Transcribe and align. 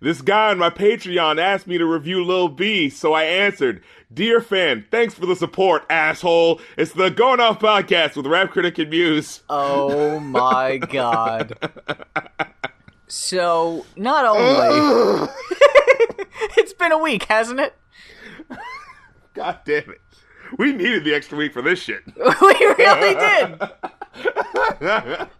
This 0.00 0.20
guy 0.20 0.50
on 0.50 0.58
my 0.58 0.70
Patreon 0.70 1.40
asked 1.40 1.66
me 1.66 1.78
to 1.78 1.86
review 1.86 2.22
Lil 2.24 2.48
B, 2.48 2.88
so 2.90 3.14
I 3.14 3.22
answered, 3.24 3.82
Dear 4.12 4.40
fan, 4.40 4.84
thanks 4.90 5.14
for 5.14 5.24
the 5.26 5.34
support, 5.34 5.84
asshole. 5.88 6.60
It's 6.76 6.92
the 6.92 7.10
Going 7.10 7.40
Off 7.40 7.58
podcast 7.58 8.14
with 8.16 8.26
Rap 8.26 8.50
Critic 8.50 8.78
and 8.78 8.90
Muse. 8.90 9.42
Oh 9.48 10.20
my 10.20 10.76
god. 10.78 11.56
So, 13.08 13.86
not 13.96 14.24
only. 14.36 15.28
it's 16.56 16.72
been 16.74 16.92
a 16.92 16.98
week, 16.98 17.24
hasn't 17.24 17.60
it? 17.60 17.74
God 19.34 19.60
damn 19.64 19.90
it. 19.90 20.00
We 20.58 20.72
needed 20.72 21.04
the 21.04 21.14
extra 21.14 21.36
week 21.36 21.52
for 21.52 21.62
this 21.62 21.80
shit. 21.80 22.02
we 22.06 22.22
really 22.22 23.14
did. 23.14 23.68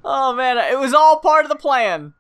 Oh 0.04 0.34
man, 0.34 0.58
it 0.58 0.78
was 0.78 0.92
all 0.94 1.20
part 1.20 1.44
of 1.44 1.48
the 1.50 1.56
plan. 1.56 2.12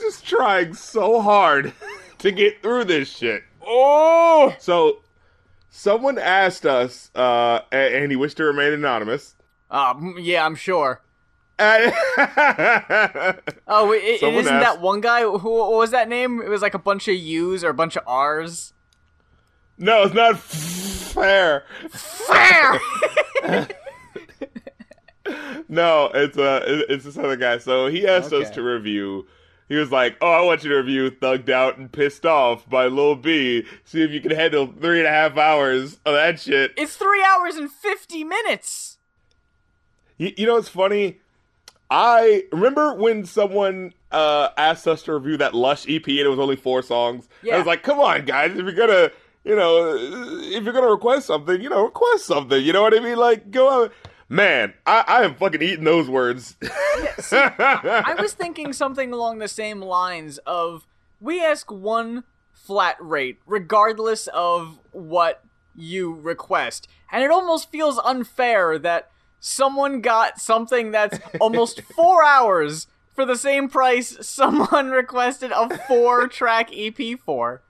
Just 0.00 0.26
trying 0.26 0.74
so 0.74 1.20
hard 1.20 1.72
to 2.18 2.30
get 2.32 2.62
through 2.62 2.84
this 2.84 3.08
shit. 3.08 3.42
Oh! 3.66 4.54
So, 4.58 5.02
someone 5.70 6.18
asked 6.18 6.66
us, 6.66 7.10
uh, 7.14 7.60
and 7.72 8.10
he 8.10 8.16
wished 8.16 8.36
to 8.38 8.44
remain 8.44 8.72
anonymous. 8.72 9.34
Um, 9.70 10.16
yeah, 10.20 10.44
I'm 10.44 10.54
sure. 10.56 11.00
Oh, 13.66 13.92
it, 13.92 14.02
it 14.04 14.22
isn't 14.22 14.52
asked- 14.52 14.64
that 14.64 14.80
one 14.80 15.00
guy? 15.00 15.22
Who 15.22 15.38
what 15.38 15.72
was 15.72 15.90
that 15.92 16.08
name? 16.08 16.40
It 16.42 16.48
was 16.48 16.62
like 16.62 16.74
a 16.74 16.78
bunch 16.78 17.06
of 17.08 17.14
U's 17.14 17.62
or 17.64 17.70
a 17.70 17.74
bunch 17.74 17.96
of 17.96 18.02
R's. 18.06 18.72
no, 19.78 20.02
it's 20.02 20.14
not 20.14 20.38
fair. 20.38 21.64
Fair. 21.90 22.80
No, 25.68 26.10
it's 26.12 26.36
uh, 26.36 26.60
it's 26.90 27.04
this 27.04 27.16
other 27.16 27.36
guy. 27.36 27.56
So 27.58 27.86
he 27.86 28.06
asked 28.06 28.32
us 28.34 28.50
to 28.50 28.62
review. 28.62 29.26
He 29.68 29.76
was 29.76 29.90
like, 29.90 30.16
"Oh, 30.20 30.30
I 30.30 30.40
want 30.42 30.62
you 30.62 30.70
to 30.70 30.76
review 30.76 31.10
"Thugged 31.10 31.48
Out 31.48 31.78
and 31.78 31.90
Pissed 31.90 32.26
Off" 32.26 32.68
by 32.68 32.86
Lil 32.86 33.16
B. 33.16 33.64
See 33.84 34.02
if 34.02 34.10
you 34.10 34.20
can 34.20 34.30
handle 34.32 34.66
three 34.66 34.98
and 34.98 35.06
a 35.06 35.10
half 35.10 35.36
hours 35.36 35.94
of 36.04 36.14
that 36.14 36.40
shit." 36.40 36.74
it's 36.76 36.96
three 36.96 37.24
hours 37.24 37.56
and 37.56 37.70
fifty 37.70 38.24
minutes. 38.24 38.98
You, 40.18 40.32
you 40.36 40.46
know 40.46 40.54
what's 40.54 40.68
funny? 40.68 41.18
I 41.90 42.44
remember 42.52 42.94
when 42.94 43.24
someone 43.24 43.92
uh, 44.10 44.48
asked 44.56 44.86
us 44.86 45.02
to 45.04 45.14
review 45.14 45.36
that 45.38 45.54
Lush 45.54 45.86
EP 45.88 46.06
and 46.06 46.18
it 46.18 46.28
was 46.28 46.38
only 46.38 46.56
four 46.56 46.82
songs. 46.82 47.28
I 47.54 47.58
was 47.58 47.66
like, 47.66 47.82
"Come 47.82 48.00
on, 48.00 48.24
guys! 48.24 48.50
If 48.50 48.64
you're 48.64 48.72
gonna, 48.72 49.10
you 49.44 49.56
know, 49.56 49.96
if 49.96 50.64
you're 50.64 50.72
gonna 50.72 50.90
request 50.90 51.26
something, 51.26 51.60
you 51.60 51.70
know, 51.70 51.84
request 51.84 52.26
something. 52.26 52.62
You 52.62 52.72
know 52.72 52.82
what 52.82 52.94
I 52.94 53.00
mean? 53.00 53.16
Like, 53.16 53.50
go 53.50 53.84
out." 53.84 53.92
Man, 54.28 54.74
I, 54.86 55.04
I 55.06 55.24
am 55.24 55.34
fucking 55.34 55.62
eating 55.62 55.84
those 55.84 56.08
words. 56.08 56.56
I 57.32 58.16
was 58.18 58.32
thinking 58.32 58.72
something 58.72 59.12
along 59.12 59.38
the 59.38 59.48
same 59.48 59.80
lines 59.80 60.38
of 60.38 60.86
we 61.20 61.42
ask 61.44 61.70
one 61.70 62.24
flat 62.52 62.96
rate 63.00 63.38
regardless 63.46 64.26
of 64.28 64.80
what 64.92 65.44
you 65.74 66.14
request. 66.14 66.88
And 67.12 67.22
it 67.22 67.30
almost 67.30 67.70
feels 67.70 67.98
unfair 67.98 68.78
that 68.78 69.10
someone 69.40 70.00
got 70.00 70.40
something 70.40 70.90
that's 70.90 71.18
almost 71.40 71.80
4 71.94 72.24
hours 72.24 72.86
for 73.14 73.26
the 73.26 73.36
same 73.36 73.68
price 73.68 74.16
someone 74.26 74.90
requested 74.90 75.52
a 75.52 75.76
4 75.86 76.28
track 76.28 76.70
EP 76.74 77.18
for. 77.20 77.62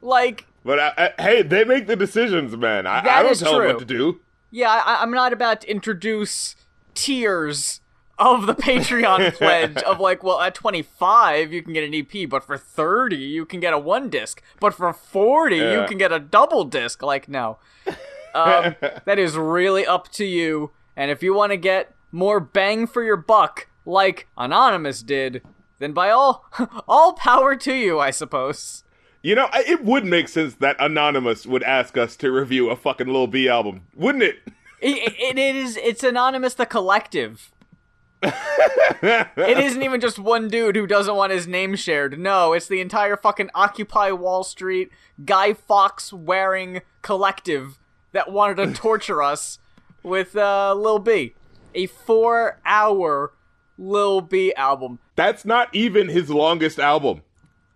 Like 0.00 0.46
But 0.64 0.78
I, 0.78 1.12
I, 1.18 1.22
hey, 1.22 1.42
they 1.42 1.64
make 1.64 1.88
the 1.88 1.96
decisions, 1.96 2.56
man. 2.56 2.86
I, 2.86 3.00
I 3.00 3.22
don't 3.22 3.38
tell 3.38 3.58
them 3.58 3.66
what 3.66 3.78
to 3.80 3.84
do. 3.84 4.20
Yeah, 4.52 4.70
I, 4.70 5.02
I'm 5.02 5.10
not 5.10 5.32
about 5.32 5.62
to 5.62 5.70
introduce 5.70 6.54
tiers 6.94 7.80
of 8.18 8.46
the 8.46 8.54
Patreon 8.54 9.32
pledge 9.38 9.82
of 9.82 9.98
like, 9.98 10.22
well, 10.22 10.40
at 10.40 10.54
25 10.54 11.52
you 11.52 11.62
can 11.62 11.72
get 11.72 11.82
an 11.82 11.94
EP, 11.94 12.28
but 12.28 12.44
for 12.44 12.56
30 12.58 13.16
you 13.16 13.44
can 13.46 13.58
get 13.58 13.72
a 13.72 13.78
one 13.78 14.10
disc, 14.10 14.42
but 14.60 14.74
for 14.74 14.92
40 14.92 15.56
you 15.56 15.84
can 15.88 15.98
get 15.98 16.12
a 16.12 16.20
double 16.20 16.64
disc. 16.64 17.02
Like, 17.02 17.28
no, 17.28 17.58
um, 18.34 18.76
that 19.04 19.18
is 19.18 19.36
really 19.36 19.86
up 19.86 20.08
to 20.12 20.24
you. 20.24 20.70
And 20.94 21.10
if 21.10 21.22
you 21.22 21.34
want 21.34 21.52
to 21.52 21.56
get 21.56 21.94
more 22.12 22.38
bang 22.38 22.86
for 22.86 23.02
your 23.02 23.16
buck, 23.16 23.68
like 23.86 24.28
Anonymous 24.36 25.02
did, 25.02 25.42
then 25.78 25.92
by 25.92 26.10
all 26.10 26.44
all 26.86 27.14
power 27.14 27.56
to 27.56 27.74
you, 27.74 27.98
I 27.98 28.10
suppose. 28.10 28.84
You 29.22 29.36
know, 29.36 29.48
it 29.54 29.84
would 29.84 30.04
make 30.04 30.28
sense 30.28 30.54
that 30.56 30.76
Anonymous 30.80 31.46
would 31.46 31.62
ask 31.62 31.96
us 31.96 32.16
to 32.16 32.32
review 32.32 32.70
a 32.70 32.76
fucking 32.76 33.06
Lil 33.06 33.28
B 33.28 33.48
album, 33.48 33.82
wouldn't 33.94 34.24
it? 34.24 34.36
It, 34.80 35.12
it, 35.12 35.36
it 35.36 35.38
is. 35.38 35.76
It's 35.76 36.02
Anonymous 36.02 36.54
the 36.54 36.66
collective. 36.66 37.52
It 38.22 39.58
isn't 39.58 39.82
even 39.82 40.00
just 40.00 40.18
one 40.18 40.48
dude 40.48 40.76
who 40.76 40.86
doesn't 40.86 41.14
want 41.14 41.32
his 41.32 41.48
name 41.48 41.74
shared. 41.74 42.18
No, 42.18 42.52
it's 42.52 42.68
the 42.68 42.80
entire 42.80 43.16
fucking 43.16 43.50
Occupy 43.54 44.12
Wall 44.12 44.44
Street, 44.44 44.90
Guy 45.24 45.54
Fawkes 45.54 46.12
wearing 46.12 46.82
collective 47.02 47.78
that 48.12 48.30
wanted 48.30 48.56
to 48.56 48.72
torture 48.72 49.22
us 49.24 49.58
with 50.02 50.36
uh, 50.36 50.74
Lil 50.74 51.00
B. 51.00 51.34
A 51.74 51.86
four 51.86 52.60
hour 52.64 53.32
Lil 53.78 54.20
B 54.20 54.52
album. 54.54 54.98
That's 55.16 55.44
not 55.44 55.74
even 55.74 56.08
his 56.08 56.30
longest 56.30 56.78
album. 56.78 57.22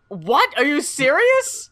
What? 0.09 0.53
Are 0.57 0.65
you 0.65 0.81
serious? 0.81 1.71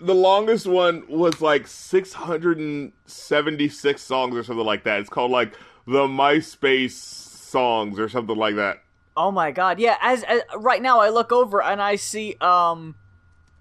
The 0.00 0.14
longest 0.14 0.66
one 0.66 1.04
was 1.08 1.40
like 1.40 1.66
676 1.66 4.02
songs 4.02 4.36
or 4.36 4.42
something 4.42 4.66
like 4.66 4.84
that. 4.84 5.00
It's 5.00 5.10
called 5.10 5.30
like 5.30 5.54
the 5.86 6.06
MySpace 6.06 6.92
songs 6.92 7.98
or 7.98 8.08
something 8.08 8.36
like 8.36 8.56
that. 8.56 8.78
Oh 9.16 9.30
my 9.30 9.52
god. 9.52 9.78
Yeah, 9.78 9.96
as, 10.00 10.24
as 10.24 10.40
right 10.56 10.82
now 10.82 10.98
I 11.00 11.10
look 11.10 11.30
over 11.30 11.62
and 11.62 11.80
I 11.80 11.94
see 11.96 12.36
um 12.40 12.96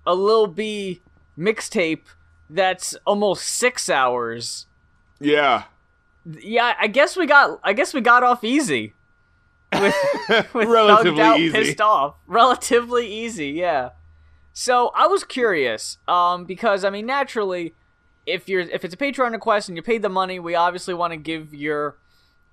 a 0.05 0.15
Lil 0.15 0.47
B 0.47 1.01
mixtape 1.37 2.05
that's 2.49 2.95
almost 3.05 3.45
6 3.47 3.89
hours. 3.89 4.67
Yeah. 5.19 5.63
Yeah, 6.25 6.73
I 6.79 6.87
guess 6.87 7.15
we 7.17 7.25
got 7.27 7.59
I 7.63 7.73
guess 7.73 7.93
we 7.93 8.01
got 8.01 8.23
off 8.23 8.43
easy. 8.43 8.93
With, 9.73 9.95
with 10.53 10.69
Relatively 10.69 11.21
out, 11.21 11.39
easy. 11.39 11.53
pissed 11.53 11.81
off. 11.81 12.15
Relatively 12.27 13.07
easy, 13.07 13.49
yeah. 13.49 13.89
So 14.53 14.91
I 14.95 15.07
was 15.07 15.23
curious, 15.23 15.97
um, 16.07 16.45
because 16.45 16.85
I 16.85 16.91
mean 16.91 17.07
naturally, 17.07 17.73
if 18.25 18.47
you're 18.47 18.61
if 18.61 18.85
it's 18.85 18.93
a 18.93 18.97
Patreon 18.97 19.31
request 19.31 19.67
and 19.67 19.75
you 19.75 19.81
paid 19.81 20.03
the 20.03 20.09
money, 20.09 20.39
we 20.39 20.53
obviously 20.55 20.93
want 20.93 21.11
to 21.11 21.17
give 21.17 21.53
your 21.53 21.97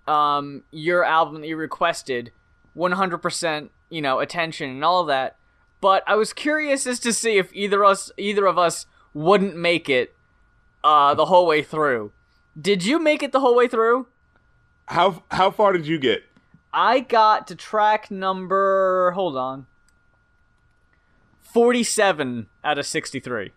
um 0.09 0.63
your 0.71 1.05
album 1.05 1.43
that 1.43 1.47
you 1.47 1.57
requested 1.57 2.33
100% 2.77 3.69
you 3.91 4.01
know 4.01 4.19
attention 4.19 4.71
and 4.71 4.85
all 4.85 5.05
that. 5.05 5.37
But 5.83 6.03
I 6.07 6.15
was 6.17 6.33
curious 6.33 6.87
as 6.87 6.99
to 7.01 7.13
see 7.13 7.37
if 7.37 7.51
either 7.55 7.85
us 7.85 8.11
either 8.17 8.47
of 8.47 8.59
us 8.59 8.87
wouldn't 9.13 9.57
make 9.57 9.89
it 9.91 10.15
uh 10.83 11.15
the 11.15 11.27
whole 11.27 11.47
way 11.47 11.63
through. 11.63 12.13
Did 12.59 12.85
you 12.85 12.99
make 12.99 13.23
it 13.23 13.33
the 13.33 13.41
whole 13.41 13.55
way 13.55 13.69
through? 13.69 14.07
How 14.87 15.23
how 15.31 15.51
far 15.51 15.75
did 15.75 15.87
you 15.87 15.99
get? 15.99 16.25
I 16.73 17.01
got 17.01 17.47
to 17.49 17.55
track 17.55 18.11
number. 18.11 19.13
Hold 19.13 19.37
on. 19.37 19.67
47 21.53 22.47
out 22.65 22.79
of 22.79 22.87
63. 22.87 23.51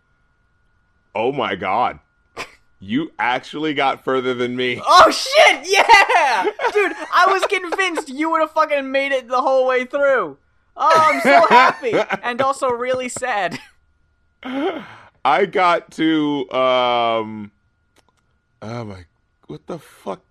Oh 1.15 1.31
my 1.31 1.55
god. 1.55 1.99
You 2.79 3.13
actually 3.17 3.73
got 3.73 4.03
further 4.03 4.33
than 4.33 4.57
me. 4.57 4.81
Oh 4.85 5.09
shit! 5.09 5.61
Yeah! 5.63 6.43
Dude, 6.73 6.91
I 7.13 7.27
was 7.31 7.45
convinced 7.45 8.09
you 8.09 8.29
would 8.29 8.41
have 8.41 8.51
fucking 8.51 8.91
made 8.91 9.13
it 9.13 9.29
the 9.29 9.41
whole 9.41 9.65
way 9.65 9.85
through. 9.85 10.37
Oh, 10.75 11.11
I'm 11.13 11.21
so 11.21 11.47
happy. 11.49 11.93
and 12.23 12.41
also 12.41 12.67
really 12.67 13.07
sad. 13.07 13.57
I 14.43 15.45
got 15.45 15.91
to 15.91 16.51
um 16.51 17.51
Oh 18.61 18.83
my 18.83 19.05
what 19.47 19.65
the 19.67 19.79
fuck? 19.79 20.21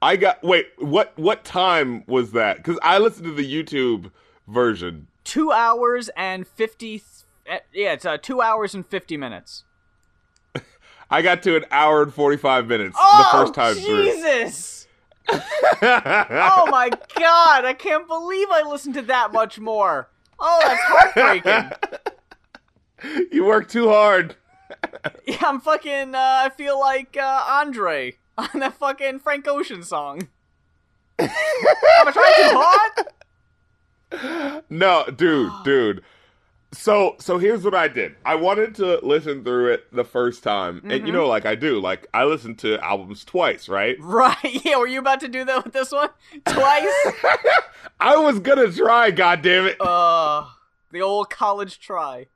I 0.00 0.14
got 0.16 0.44
wait, 0.44 0.68
what 0.78 1.12
what 1.18 1.44
time 1.44 2.04
was 2.06 2.30
that? 2.32 2.62
Cuz 2.62 2.78
I 2.80 2.98
listened 2.98 3.24
to 3.24 3.32
the 3.32 3.64
YouTube 3.64 4.12
version. 4.46 5.08
Two 5.26 5.50
hours 5.50 6.08
and 6.16 6.46
50. 6.46 7.02
eh, 7.46 7.58
Yeah, 7.72 7.92
it's 7.94 8.04
uh, 8.04 8.16
two 8.16 8.40
hours 8.40 8.74
and 8.74 8.86
50 8.86 9.16
minutes. 9.16 9.64
I 11.10 11.20
got 11.22 11.42
to 11.44 11.56
an 11.56 11.64
hour 11.70 12.02
and 12.02 12.14
45 12.14 12.66
minutes 12.68 12.96
Oh, 12.98 13.18
the 13.32 13.38
first 13.38 13.54
time 13.54 13.74
Jesus! 13.76 14.86
through. 15.28 15.38
Oh 15.82 16.66
my 16.70 16.88
god, 17.18 17.64
I 17.64 17.74
can't 17.76 18.06
believe 18.08 18.46
I 18.50 18.62
listened 18.62 18.94
to 18.94 19.02
that 19.02 19.32
much 19.32 19.58
more. 19.58 20.08
Oh, 20.38 20.60
that's 20.62 20.82
heartbreaking. 20.84 21.70
you 23.32 23.44
work 23.44 23.68
too 23.68 23.88
hard. 23.88 24.36
Yeah, 25.26 25.38
I'm 25.42 25.60
fucking. 25.60 26.14
Uh, 26.14 26.18
I 26.44 26.50
feel 26.50 26.78
like 26.80 27.16
uh, 27.16 27.44
Andre 27.48 28.14
on 28.38 28.48
that 28.60 28.74
fucking 28.74 29.18
Frank 29.20 29.46
Ocean 29.48 29.82
song. 29.82 30.28
Am 31.18 31.28
I 31.28 32.10
trying 32.12 32.50
too 32.50 32.56
hard? 32.58 33.06
No, 34.70 35.04
dude, 35.14 35.50
dude. 35.64 36.02
So, 36.72 37.14
so 37.20 37.38
here's 37.38 37.64
what 37.64 37.74
I 37.74 37.88
did. 37.88 38.16
I 38.26 38.34
wanted 38.34 38.74
to 38.76 38.98
listen 39.04 39.44
through 39.44 39.72
it 39.74 39.86
the 39.94 40.04
first 40.04 40.42
time, 40.42 40.78
and 40.82 40.90
Mm-hmm. 40.92 41.06
you 41.06 41.12
know, 41.12 41.26
like 41.26 41.46
I 41.46 41.54
do, 41.54 41.80
like 41.80 42.06
I 42.12 42.24
listen 42.24 42.54
to 42.56 42.78
albums 42.84 43.24
twice, 43.24 43.68
right? 43.68 43.96
Right? 44.00 44.36
Yeah. 44.64 44.76
Were 44.78 44.86
you 44.88 44.98
about 44.98 45.20
to 45.20 45.28
do 45.28 45.44
that 45.44 45.64
with 45.64 45.72
this 45.72 45.92
one 45.92 46.10
twice? 46.44 46.88
I 48.00 48.16
was 48.16 48.40
gonna 48.40 48.70
try, 48.72 49.10
God 49.10 49.42
damn 49.42 49.66
it! 49.66 49.80
uh, 49.80 50.46
The 50.90 51.00
old 51.02 51.30
college 51.30 51.78
try. 51.78 52.26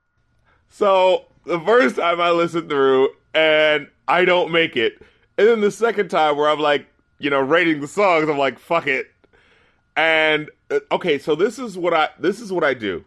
So 0.68 1.26
the 1.44 1.60
first 1.60 1.96
time 1.96 2.20
I 2.20 2.30
listen 2.30 2.68
through 2.68 3.10
and 3.34 3.88
I 4.08 4.24
don't 4.24 4.52
make 4.52 4.76
it, 4.76 5.02
and 5.36 5.48
then 5.48 5.60
the 5.60 5.70
second 5.70 6.08
time 6.08 6.36
where 6.36 6.48
I'm 6.48 6.60
like, 6.60 6.86
you 7.18 7.30
know, 7.30 7.40
rating 7.40 7.80
the 7.80 7.88
songs, 7.88 8.28
I'm 8.28 8.38
like, 8.38 8.58
fuck 8.58 8.86
it. 8.86 9.10
And 9.96 10.50
uh, 10.70 10.80
okay, 10.92 11.18
so 11.18 11.34
this 11.34 11.58
is 11.58 11.76
what 11.76 11.94
I 11.94 12.08
this 12.18 12.40
is 12.40 12.52
what 12.52 12.64
I 12.64 12.74
do. 12.74 13.04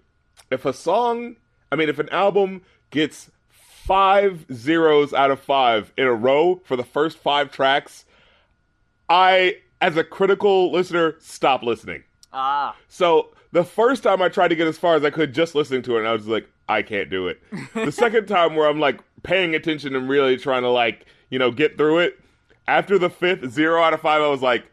If 0.52 0.66
a 0.66 0.74
song, 0.74 1.38
I 1.72 1.76
mean, 1.76 1.90
if 1.90 2.00
an 2.00 2.10
album 2.10 2.62
gets 2.92 3.32
five 3.50 4.46
zeros 4.54 5.14
out 5.14 5.32
of 5.32 5.40
five 5.40 5.92
in 5.98 6.06
a 6.06 6.14
row 6.14 6.62
for 6.64 6.76
the 6.76 6.84
first 6.84 7.18
five 7.18 7.52
tracks, 7.52 8.06
I, 9.10 9.58
as 9.82 9.98
a 9.98 10.04
critical 10.04 10.72
listener, 10.72 11.16
stop 11.20 11.64
listening. 11.64 12.04
Ah. 12.32 12.76
So 12.88 13.30
the 13.52 13.64
first 13.64 14.04
time 14.04 14.22
I 14.22 14.30
tried 14.30 14.50
to 14.50 14.56
get 14.56 14.68
as 14.68 14.78
far 14.78 14.96
as 14.96 15.04
I 15.04 15.10
could 15.10 15.34
just 15.34 15.56
listening 15.56 15.82
to 15.84 15.96
it, 15.96 16.00
and 16.00 16.08
I 16.08 16.14
was 16.14 16.28
like, 16.28 16.48
I 16.70 16.82
can't 16.82 17.10
do 17.10 17.28
it. 17.28 17.42
the 17.74 17.92
second 17.92 18.28
time 18.28 18.56
where 18.56 18.68
I'm 18.68 18.80
like 18.80 19.02
paying 19.24 19.54
attention 19.54 19.96
and 19.96 20.08
really 20.08 20.38
trying 20.38 20.64
to 20.64 20.70
like, 20.70 21.06
you 21.30 21.38
know, 21.38 21.52
get 21.52 21.78
through 21.78 22.00
it, 22.00 22.20
after 22.68 22.98
the 22.98 23.10
fifth 23.10 23.50
zero 23.52 23.82
out 23.82 23.94
of 23.94 24.02
five, 24.02 24.22
I 24.22 24.28
was 24.30 24.42
like, 24.42 24.62
"N- 24.62 24.68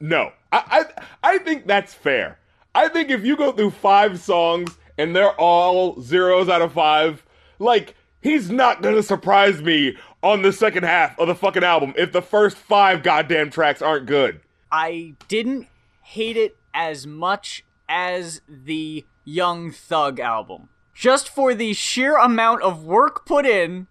no. 0.00 0.32
I, 0.52 0.84
I 1.22 1.34
I 1.34 1.38
think 1.38 1.66
that's 1.66 1.94
fair. 1.94 2.38
I 2.74 2.88
think 2.88 3.10
if 3.10 3.24
you 3.24 3.36
go 3.36 3.52
through 3.52 3.70
five 3.70 4.18
songs 4.20 4.76
and 4.98 5.14
they're 5.14 5.34
all 5.40 6.00
zeros 6.00 6.48
out 6.48 6.62
of 6.62 6.72
five, 6.72 7.24
like 7.58 7.94
he's 8.20 8.50
not 8.50 8.82
gonna 8.82 9.02
surprise 9.02 9.60
me 9.62 9.96
on 10.22 10.42
the 10.42 10.52
second 10.52 10.84
half 10.84 11.18
of 11.18 11.28
the 11.28 11.34
fucking 11.34 11.64
album 11.64 11.92
if 11.96 12.12
the 12.12 12.22
first 12.22 12.56
five 12.56 13.02
goddamn 13.02 13.50
tracks 13.50 13.82
aren't 13.82 14.06
good. 14.06 14.40
I 14.72 15.14
didn't 15.28 15.68
hate 16.02 16.36
it 16.36 16.56
as 16.72 17.06
much 17.06 17.64
as 17.88 18.40
the 18.48 19.04
Young 19.24 19.70
Thug 19.70 20.18
album. 20.20 20.68
Just 20.94 21.28
for 21.28 21.54
the 21.54 21.72
sheer 21.74 22.16
amount 22.16 22.62
of 22.62 22.84
work 22.84 23.26
put 23.26 23.44
in, 23.46 23.86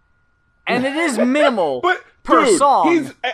and 0.65 0.85
it 0.85 0.95
is 0.95 1.17
minimal 1.19 1.81
But 1.81 2.01
per 2.23 2.45
dude, 2.45 2.57
song. 2.57 2.87
he's 2.87 3.11
uh, 3.23 3.31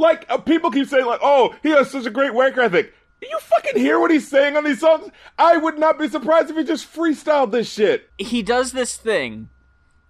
like 0.00 0.26
uh, 0.28 0.38
people 0.38 0.70
keep 0.70 0.88
saying 0.88 1.06
like, 1.06 1.20
"Oh, 1.22 1.54
he 1.62 1.70
has 1.70 1.90
such 1.90 2.06
a 2.06 2.10
great 2.10 2.34
work 2.34 2.56
ethic." 2.58 2.94
You 3.22 3.38
fucking 3.38 3.76
hear 3.76 4.00
what 4.00 4.10
he's 4.10 4.26
saying 4.26 4.56
on 4.56 4.64
these 4.64 4.80
songs? 4.80 5.10
I 5.38 5.58
would 5.58 5.78
not 5.78 5.98
be 5.98 6.08
surprised 6.08 6.48
if 6.50 6.56
he 6.56 6.64
just 6.64 6.90
freestyled 6.92 7.50
this 7.50 7.70
shit. 7.70 8.08
he 8.16 8.42
does 8.42 8.72
this 8.72 8.96
thing, 8.96 9.50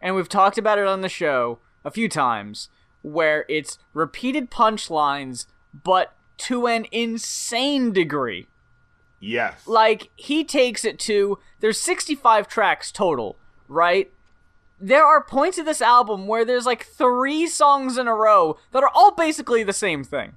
and 0.00 0.14
we've 0.14 0.28
talked 0.28 0.58
about 0.58 0.78
it 0.78 0.87
on 0.87 1.00
the 1.00 1.08
show 1.08 1.58
a 1.84 1.90
few 1.90 2.08
times, 2.08 2.69
where 3.02 3.44
it's 3.48 3.78
repeated 3.94 4.50
punchlines, 4.50 5.46
but 5.75 6.14
to 6.38 6.69
an 6.69 6.87
insane 6.92 7.92
degree. 7.92 8.46
Yes. 9.19 9.66
Like, 9.66 10.10
he 10.16 10.44
takes 10.44 10.84
it 10.84 10.98
to. 11.00 11.38
There's 11.58 11.81
65 11.81 12.48
tracks 12.48 12.90
total, 12.92 13.37
right? 13.69 14.10
There 14.80 15.04
are 15.04 15.22
points 15.22 15.58
of 15.58 15.66
this 15.66 15.82
album 15.82 16.26
where 16.26 16.44
there's 16.44 16.66
like 16.66 16.86
three 16.86 17.46
songs 17.46 17.98
in 17.98 18.08
a 18.08 18.14
row 18.14 18.58
that 18.72 18.82
are 18.82 18.90
all 18.94 19.14
basically 19.14 19.62
the 19.62 19.72
same 19.72 20.04
thing. 20.04 20.36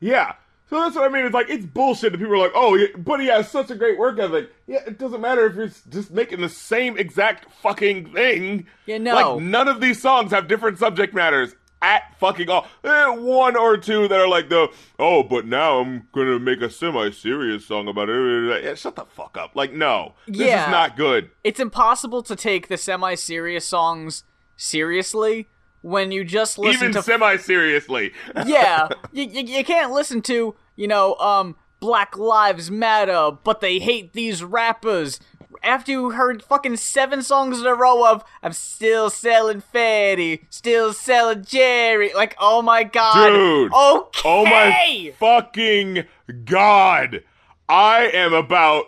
Yeah. 0.00 0.34
So 0.70 0.80
that's 0.80 0.96
what 0.96 1.04
I 1.04 1.12
mean. 1.12 1.24
It's 1.24 1.34
like 1.34 1.48
it's 1.48 1.64
bullshit 1.64 2.12
that 2.12 2.18
people 2.18 2.34
are 2.34 2.38
like, 2.38 2.52
"Oh, 2.54 2.74
yeah, 2.74 2.88
but 2.96 3.20
he 3.20 3.26
has 3.28 3.50
such 3.50 3.70
a 3.70 3.74
great 3.74 3.98
work 3.98 4.18
ethic." 4.18 4.50
Yeah, 4.66 4.80
it 4.86 4.98
doesn't 4.98 5.20
matter 5.20 5.46
if 5.46 5.56
you're 5.56 5.70
just 5.88 6.10
making 6.10 6.42
the 6.42 6.48
same 6.48 6.98
exact 6.98 7.50
fucking 7.62 8.12
thing. 8.12 8.66
Yeah, 8.84 8.98
no. 8.98 9.14
Like 9.14 9.42
none 9.42 9.68
of 9.68 9.80
these 9.80 10.00
songs 10.00 10.30
have 10.30 10.46
different 10.46 10.78
subject 10.78 11.14
matters 11.14 11.54
at 11.80 12.18
fucking 12.18 12.48
all. 12.50 12.66
Eh, 12.84 13.06
one 13.08 13.56
or 13.56 13.76
two 13.76 14.08
that 14.08 14.18
are 14.20 14.28
like 14.28 14.48
the, 14.48 14.68
"Oh, 14.98 15.22
but 15.22 15.46
now 15.46 15.78
I'm 15.80 16.08
gonna 16.12 16.38
make 16.38 16.60
a 16.60 16.70
semi-serious 16.70 17.66
song 17.66 17.88
about 17.88 18.08
it." 18.10 18.64
Yeah, 18.64 18.74
shut 18.74 18.96
the 18.96 19.04
fuck 19.04 19.36
up. 19.38 19.54
Like, 19.54 19.72
no, 19.72 20.14
this 20.26 20.48
Yeah. 20.48 20.64
is 20.66 20.70
not 20.70 20.96
good. 20.96 21.30
It's 21.44 21.60
impossible 21.60 22.22
to 22.24 22.34
take 22.36 22.68
the 22.68 22.76
semi 22.76 23.14
serious 23.14 23.64
songs 23.64 24.24
seriously 24.56 25.48
when 25.82 26.10
you 26.10 26.24
just 26.24 26.58
listen 26.58 26.82
Even 26.82 26.92
to 26.94 27.02
semi-seriously. 27.02 28.12
yeah, 28.46 28.88
you, 29.12 29.24
you, 29.24 29.42
you 29.58 29.64
can't 29.64 29.92
listen 29.92 30.20
to, 30.22 30.54
you 30.76 30.88
know, 30.88 31.14
um, 31.16 31.54
Black 31.80 32.18
Lives 32.18 32.70
Matter, 32.70 33.30
but 33.44 33.60
they 33.60 33.78
hate 33.78 34.12
these 34.12 34.42
rappers. 34.42 35.20
After 35.62 35.92
you 35.92 36.10
heard 36.10 36.42
fucking 36.42 36.76
seven 36.76 37.22
songs 37.22 37.60
in 37.60 37.66
a 37.66 37.74
row 37.74 38.04
of 38.10 38.24
I'm 38.42 38.52
still 38.52 39.10
selling 39.10 39.60
Fatty, 39.60 40.44
still 40.50 40.92
selling 40.92 41.44
Jerry, 41.44 42.12
like 42.14 42.36
oh 42.38 42.62
my 42.62 42.84
god, 42.84 43.28
Dude. 43.30 43.72
okay, 43.72 44.20
Oh 44.24 44.44
my 44.44 45.12
fucking 45.18 46.04
god! 46.44 47.22
I 47.68 48.10
am 48.14 48.32
about. 48.32 48.86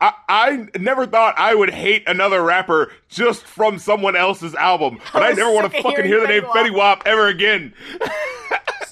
I, 0.00 0.12
I 0.28 0.68
never 0.80 1.06
thought 1.06 1.36
I 1.38 1.54
would 1.54 1.70
hate 1.70 2.02
another 2.08 2.42
rapper 2.42 2.92
just 3.08 3.44
from 3.44 3.78
someone 3.78 4.16
else's 4.16 4.52
album, 4.56 4.98
but 5.12 5.22
I, 5.22 5.30
never 5.30 5.52
want 5.52 5.72
to 5.72 5.80
fucking 5.82 6.04
hear 6.04 6.20
the 6.20 6.26
name 6.26 6.42
Fetty 6.42 6.70
Fetty 6.70 6.74
Wap 6.74 7.04
ever 7.06 7.28
again. 7.28 7.72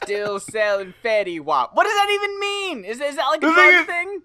still 0.03 0.39
selling 0.41 0.95
Fatty 1.03 1.41
Wap. 1.41 1.75
What 1.75 1.85
does 1.85 1.95
that 1.95 2.11
even 2.13 2.39
mean? 2.41 2.85
Is 2.85 3.01
is 3.01 3.17
that 3.17 3.27
like 3.27 3.43
a 3.43 3.47
The 3.47 3.53
thing 3.55 3.75
is- 3.81 3.87
thing? 3.87 4.23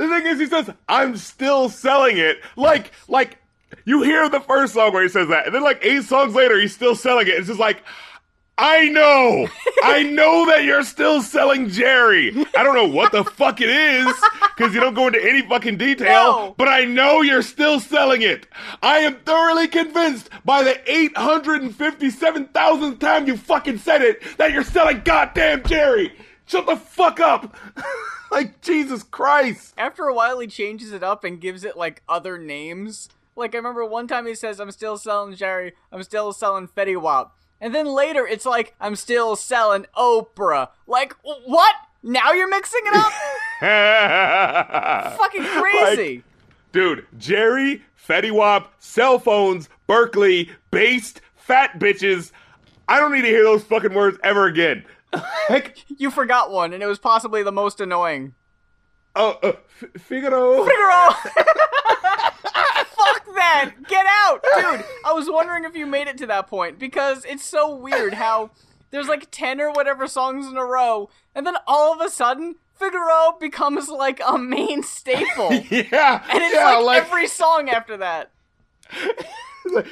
The 0.00 0.08
thing 0.08 0.26
is, 0.26 0.40
he 0.40 0.46
says, 0.46 0.70
"I'm 0.88 1.16
still 1.16 1.68
selling 1.68 2.16
it." 2.16 2.40
Like, 2.56 2.90
like 3.06 3.36
you 3.84 4.02
hear 4.02 4.28
the 4.30 4.40
first 4.40 4.72
song 4.74 4.92
where 4.94 5.02
he 5.02 5.10
says 5.10 5.28
that, 5.28 5.44
and 5.46 5.54
then 5.54 5.62
like 5.62 5.84
eight 5.84 6.04
songs 6.04 6.34
later, 6.34 6.58
he's 6.58 6.74
still 6.74 6.94
selling 6.94 7.26
it. 7.26 7.34
It's 7.34 7.48
just 7.48 7.60
like. 7.60 7.82
I 8.62 8.90
know. 8.90 9.48
I 9.82 10.02
know 10.02 10.44
that 10.44 10.64
you're 10.64 10.82
still 10.82 11.22
selling 11.22 11.70
Jerry. 11.70 12.28
I 12.54 12.62
don't 12.62 12.74
know 12.74 12.88
what 12.94 13.10
the 13.10 13.24
fuck 13.24 13.62
it 13.62 13.70
is 13.70 14.06
because 14.54 14.74
you 14.74 14.80
don't 14.80 14.92
go 14.92 15.06
into 15.06 15.18
any 15.24 15.40
fucking 15.40 15.78
detail, 15.78 16.32
No. 16.32 16.54
but 16.58 16.68
I 16.68 16.84
know 16.84 17.22
you're 17.22 17.40
still 17.40 17.80
selling 17.80 18.20
it. 18.20 18.46
I 18.82 18.98
am 18.98 19.14
thoroughly 19.20 19.66
convinced 19.66 20.28
by 20.44 20.62
the 20.62 20.74
857,000th 20.92 22.98
time 23.00 23.26
you 23.26 23.38
fucking 23.38 23.78
said 23.78 24.02
it 24.02 24.20
that 24.36 24.52
you're 24.52 24.62
selling 24.64 25.00
goddamn 25.06 25.62
Jerry. 25.64 26.12
Shut 26.44 26.66
the 26.66 26.76
fuck 26.76 27.18
up. 27.18 27.56
like, 28.32 28.60
Jesus 28.60 29.02
Christ. 29.02 29.74
After 29.76 30.04
a 30.04 30.14
while, 30.14 30.38
he 30.40 30.46
changes 30.46 30.92
it 30.92 31.02
up 31.02 31.24
and 31.24 31.40
gives 31.40 31.64
it 31.64 31.76
like 31.76 32.02
other 32.08 32.38
names. 32.38 33.08
Like 33.36 33.54
I 33.54 33.58
remember 33.58 33.84
one 33.86 34.06
time 34.06 34.26
he 34.26 34.34
says, 34.34 34.60
"I'm 34.60 34.70
still 34.70 34.98
selling 34.98 35.34
Jerry. 35.34 35.72
I'm 35.90 36.02
still 36.02 36.32
selling 36.32 36.68
Fetty 36.68 37.00
Wap," 37.00 37.36
and 37.60 37.74
then 37.74 37.86
later 37.86 38.26
it's 38.26 38.44
like, 38.44 38.74
"I'm 38.80 38.96
still 38.96 39.34
selling 39.36 39.86
Oprah." 39.96 40.68
Like 40.86 41.14
what? 41.22 41.74
Now 42.02 42.32
you're 42.32 42.48
mixing 42.48 42.82
it 42.84 42.94
up? 42.94 43.12
Fucking 45.18 45.44
crazy. 45.44 46.16
Like, 46.16 46.24
dude, 46.72 47.06
Jerry, 47.18 47.82
Fetty 48.08 48.30
Wap, 48.30 48.74
cell 48.78 49.18
phones, 49.18 49.68
Berkeley, 49.86 50.50
based, 50.70 51.20
fat 51.36 51.78
bitches. 51.78 52.32
I 52.88 52.98
don't 53.00 53.12
need 53.12 53.22
to 53.22 53.28
hear 53.28 53.44
those 53.44 53.62
fucking 53.62 53.94
words 53.94 54.18
ever 54.24 54.46
again. 54.46 54.84
You 55.88 56.10
forgot 56.10 56.50
one, 56.50 56.72
and 56.72 56.82
it 56.82 56.86
was 56.86 56.98
possibly 56.98 57.42
the 57.42 57.52
most 57.52 57.80
annoying. 57.80 58.34
oh, 59.16 59.38
uh, 59.42 59.48
F- 59.82 60.02
Figaro. 60.02 60.64
Figaro. 60.64 61.10
Fuck 62.90 63.24
that! 63.34 63.72
Get 63.88 64.06
out, 64.06 64.42
dude. 64.42 64.84
I 65.04 65.12
was 65.12 65.28
wondering 65.30 65.64
if 65.64 65.74
you 65.74 65.86
made 65.86 66.06
it 66.08 66.16
to 66.18 66.26
that 66.26 66.46
point 66.48 66.78
because 66.78 67.24
it's 67.24 67.44
so 67.44 67.74
weird 67.74 68.14
how 68.14 68.50
there's 68.90 69.08
like 69.08 69.30
ten 69.30 69.60
or 69.60 69.70
whatever 69.72 70.06
songs 70.06 70.46
in 70.46 70.56
a 70.56 70.64
row, 70.64 71.08
and 71.34 71.46
then 71.46 71.54
all 71.66 71.92
of 71.92 72.00
a 72.00 72.10
sudden 72.10 72.56
Figaro 72.74 73.36
becomes 73.40 73.88
like 73.88 74.20
a 74.26 74.38
main 74.38 74.82
staple, 74.82 75.48
and 75.50 75.70
Yeah, 75.70 76.22
it's 76.28 76.54
yeah, 76.54 76.76
like, 76.76 76.84
like, 76.84 77.02
every 77.06 77.26
song 77.26 77.68
after 77.68 77.96
that. 77.98 78.30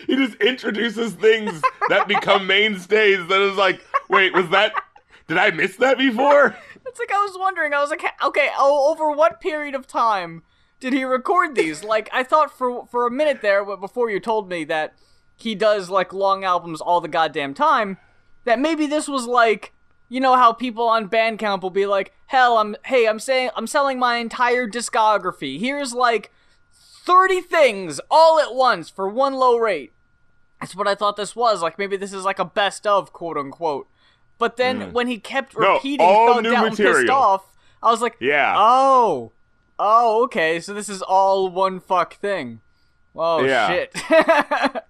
he 0.07 0.17
just 0.17 0.35
introduces 0.41 1.13
things 1.15 1.61
that 1.89 2.09
become 2.09 2.47
mainstays. 2.47 3.27
That 3.29 3.41
is 3.41 3.57
like, 3.57 3.81
wait, 4.09 4.33
was 4.35 4.49
that? 4.51 4.73
Did 5.29 5.37
I 5.37 5.51
miss 5.51 5.77
that 5.77 5.99
before? 5.99 6.57
It's 6.87 6.99
like 6.99 7.13
I 7.13 7.23
was 7.23 7.37
wondering. 7.39 7.75
I 7.75 7.83
was 7.83 7.91
like, 7.91 8.03
okay, 8.25 8.49
oh, 8.57 8.91
over 8.91 9.11
what 9.11 9.43
period 9.43 9.75
of 9.75 9.87
time 9.87 10.43
did 10.81 10.95
he 10.95 11.05
record 11.05 11.55
these? 11.55 11.85
Like, 11.85 12.09
I 12.15 12.23
thought 12.23 12.51
for 12.51 12.87
for 12.87 13.07
a 13.07 13.11
minute 13.11 13.43
there, 13.43 13.63
before 13.77 14.11
you 14.11 14.19
told 14.19 14.49
me 14.49 14.65
that 14.65 14.95
he 15.37 15.55
does 15.55 15.91
like 15.91 16.15
long 16.15 16.45
albums 16.45 16.81
all 16.81 17.03
the 17.03 17.07
goddamn 17.07 17.53
time, 17.53 17.99
that 18.45 18.59
maybe 18.59 18.87
this 18.87 19.07
was 19.07 19.27
like, 19.27 19.75
you 20.09 20.19
know 20.19 20.35
how 20.35 20.55
people 20.55 20.89
on 20.89 21.11
Bandcamp 21.11 21.61
will 21.61 21.69
be 21.69 21.85
like, 21.85 22.15
hell, 22.27 22.57
I'm 22.57 22.75
hey, 22.87 23.07
I'm 23.07 23.19
saying 23.19 23.51
I'm 23.55 23.67
selling 23.67 23.99
my 23.99 24.17
entire 24.17 24.67
discography. 24.67 25.61
Here's 25.61 25.93
like 25.93 26.33
thirty 26.73 27.43
things 27.43 28.01
all 28.11 28.41
at 28.41 28.55
once 28.55 28.89
for 28.89 29.09
one 29.09 29.35
low 29.35 29.59
rate. 29.59 29.93
That's 30.61 30.75
what 30.75 30.89
I 30.89 30.95
thought 30.95 31.17
this 31.17 31.37
was. 31.37 31.61
Like 31.61 31.79
maybe 31.79 31.99
this 31.99 32.15
is 32.15 32.25
like 32.25 32.39
a 32.39 32.45
best 32.47 32.87
of 32.87 33.13
quote 33.13 33.37
unquote. 33.37 33.89
But 34.39 34.57
then 34.57 34.81
mm. 34.81 34.93
when 34.93 35.09
he 35.09 35.19
kept 35.19 35.57
No, 35.59 35.75
repeating 35.75 36.07
all 36.07 36.35
thugged 36.35 36.43
new 36.45 36.55
out 36.55 36.67
and 36.69 36.77
pissed 36.77 37.09
off, 37.09 37.53
I 37.83 37.91
was 37.91 38.01
like, 38.01 38.17
Yeah. 38.21 38.55
oh, 38.57 39.33
oh, 39.79 40.25
okay, 40.25 40.61
so 40.61 40.73
this 40.75 40.89
is 40.89 41.03
all 41.03 41.49
one 41.49 41.81
fuck 41.81 42.15
thing. 42.15 42.61
Oh 43.15 43.45
Yeah. 43.45 43.69
shit. 43.69 43.93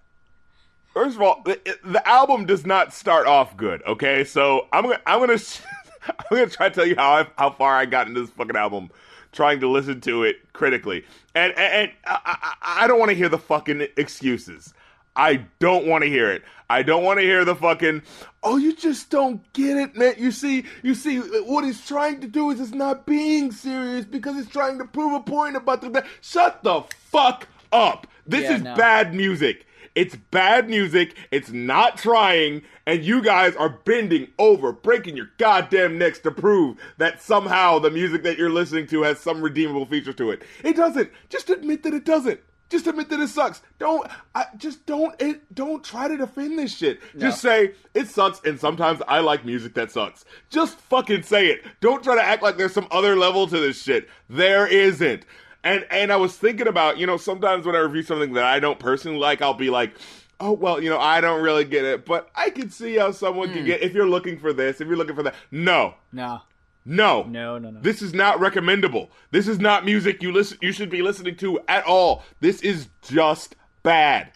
First 0.93 1.15
of 1.15 1.21
all, 1.21 1.41
the, 1.45 1.59
the 1.83 2.07
album 2.07 2.45
does 2.45 2.65
not 2.65 2.93
start 2.93 3.27
off 3.27 3.55
good. 3.55 3.81
Okay, 3.85 4.23
so 4.23 4.67
I'm 4.73 4.83
gonna 4.83 4.99
I'm 5.05 5.19
gonna 5.19 5.39
I'm 6.07 6.37
gonna 6.37 6.47
try 6.47 6.69
to 6.69 6.75
tell 6.75 6.85
you 6.85 6.95
how 6.95 7.11
I, 7.11 7.27
how 7.37 7.51
far 7.51 7.75
I 7.75 7.85
got 7.85 8.07
into 8.07 8.21
this 8.21 8.29
fucking 8.31 8.55
album. 8.55 8.89
trying 9.31 9.59
to 9.59 9.69
listen 9.69 10.01
to 10.01 10.23
it 10.23 10.37
critically. 10.53 11.05
And 11.35 11.53
and, 11.57 11.73
and 11.73 11.91
I, 12.05 12.19
I, 12.61 12.83
I 12.83 12.87
don't 12.87 12.99
want 12.99 13.09
to 13.09 13.15
hear 13.15 13.29
the 13.29 13.37
fucking 13.37 13.87
excuses. 13.97 14.73
I 15.15 15.45
don't 15.59 15.85
want 15.87 16.03
to 16.03 16.09
hear 16.09 16.31
it. 16.31 16.43
I 16.69 16.83
don't 16.83 17.03
want 17.03 17.19
to 17.19 17.23
hear 17.23 17.43
the 17.45 17.55
fucking, 17.55 18.03
oh, 18.43 18.57
you 18.57 18.75
just 18.75 19.09
don't 19.09 19.41
get 19.53 19.75
it, 19.75 19.95
man. 19.95 20.13
You 20.17 20.31
see, 20.31 20.65
you 20.83 20.93
see, 20.93 21.17
what 21.17 21.63
he's 21.63 21.85
trying 21.85 22.21
to 22.21 22.27
do 22.27 22.51
is 22.51 22.59
it's 22.59 22.71
not 22.71 23.07
being 23.07 23.51
serious 23.51 24.05
because 24.05 24.35
he's 24.35 24.49
trying 24.49 24.77
to 24.77 24.85
prove 24.85 25.13
a 25.13 25.19
point 25.19 25.55
about 25.55 25.81
the. 25.81 26.05
Shut 26.21 26.63
the 26.63 26.83
fuck 27.11 27.47
up. 27.71 28.05
This 28.27 28.43
Yeah, 28.43 28.55
is 28.57 28.61
no. 28.61 28.75
bad 28.75 29.15
music. 29.15 29.65
It's 29.95 30.15
bad 30.15 30.69
music. 30.69 31.15
It's 31.31 31.49
not 31.49 31.97
trying, 31.97 32.61
and 32.85 33.03
you 33.03 33.23
guys 33.23 33.55
are 33.55 33.69
bending 33.83 34.27
over, 34.37 34.71
breaking 34.71 35.17
your 35.17 35.31
goddamn 35.39 35.97
necks 35.97 36.19
to 36.19 36.31
prove 36.31 36.77
that 36.99 37.21
somehow 37.21 37.79
the 37.79 37.89
music 37.89 38.21
that 38.23 38.37
you're 38.37 38.51
listening 38.51 38.85
to 38.87 39.01
has 39.01 39.19
some 39.19 39.41
redeemable 39.41 39.87
feature 39.87 40.13
to 40.13 40.29
it. 40.29 40.43
It 40.63 40.75
doesn't. 40.75 41.11
Just 41.29 41.49
admit 41.49 41.81
that 41.83 41.95
it 41.95 42.05
doesn't. 42.05 42.39
Just 42.69 42.85
admit 42.85 43.09
that 43.09 43.19
it 43.19 43.29
sucks. 43.29 43.61
Don't. 43.79 44.07
I, 44.35 44.45
just 44.57 44.85
don't. 44.85 45.19
It, 45.19 45.53
don't 45.55 45.83
try 45.83 46.07
to 46.07 46.17
defend 46.17 46.59
this 46.59 46.75
shit. 46.75 46.99
Just 47.17 47.41
say 47.41 47.73
it 47.95 48.07
sucks, 48.07 48.41
and 48.45 48.59
sometimes 48.59 49.01
I 49.07 49.19
like 49.19 49.43
music 49.43 49.73
that 49.73 49.91
sucks. 49.91 50.23
Just 50.49 50.77
fucking 50.77 51.23
say 51.23 51.47
it. 51.47 51.63
Don't 51.81 52.03
try 52.03 52.15
to 52.15 52.23
act 52.23 52.43
like 52.43 52.57
there's 52.57 52.73
some 52.73 52.87
other 52.91 53.15
level 53.15 53.47
to 53.47 53.59
this 53.59 53.81
shit. 53.81 54.07
There 54.29 54.67
isn't. 54.67 55.25
And 55.63 55.85
and 55.89 56.11
I 56.11 56.15
was 56.17 56.37
thinking 56.37 56.67
about, 56.67 56.99
you 56.99 57.07
know, 57.07 57.17
sometimes 57.17 57.65
when 57.65 57.75
I 57.75 57.79
review 57.79 58.03
something 58.03 58.33
that 58.33 58.45
I 58.45 58.59
don't 58.59 58.79
personally 58.79 59.17
like, 59.17 59.41
I'll 59.41 59.53
be 59.55 59.71
like, 59.71 59.95
oh 60.39 60.51
well, 60.53 60.81
you 60.81 60.89
know, 60.89 60.99
I 60.99 61.21
don't 61.21 61.41
really 61.41 61.65
get 61.65 61.85
it, 61.85 62.05
but 62.05 62.29
I 62.35 62.51
can 62.51 62.69
see 62.69 62.97
how 62.97 63.11
someone 63.11 63.49
can 63.49 63.61
hmm. 63.61 63.65
get 63.65 63.81
if 63.81 63.93
you're 63.93 64.07
looking 64.07 64.37
for 64.37 64.53
this, 64.53 64.79
if 64.79 64.87
you're 64.87 64.95
looking 64.95 65.15
for 65.15 65.23
that. 65.23 65.35
No. 65.51 65.95
No. 66.13 66.41
No. 66.89 67.23
No, 67.23 67.59
no, 67.59 67.69
no. 67.69 67.79
This 67.81 68.01
is 68.01 68.15
not 68.15 68.39
recommendable. 68.39 69.11
This 69.29 69.47
is 69.47 69.59
not 69.59 69.85
music 69.85 70.23
you 70.23 70.31
listen 70.31 70.57
you 70.59 70.71
should 70.71 70.89
be 70.89 71.03
listening 71.03 71.35
to 71.37 71.59
at 71.67 71.85
all. 71.85 72.23
This 72.39 72.61
is 72.61 72.89
just 73.03 73.55
bad. 73.83 74.31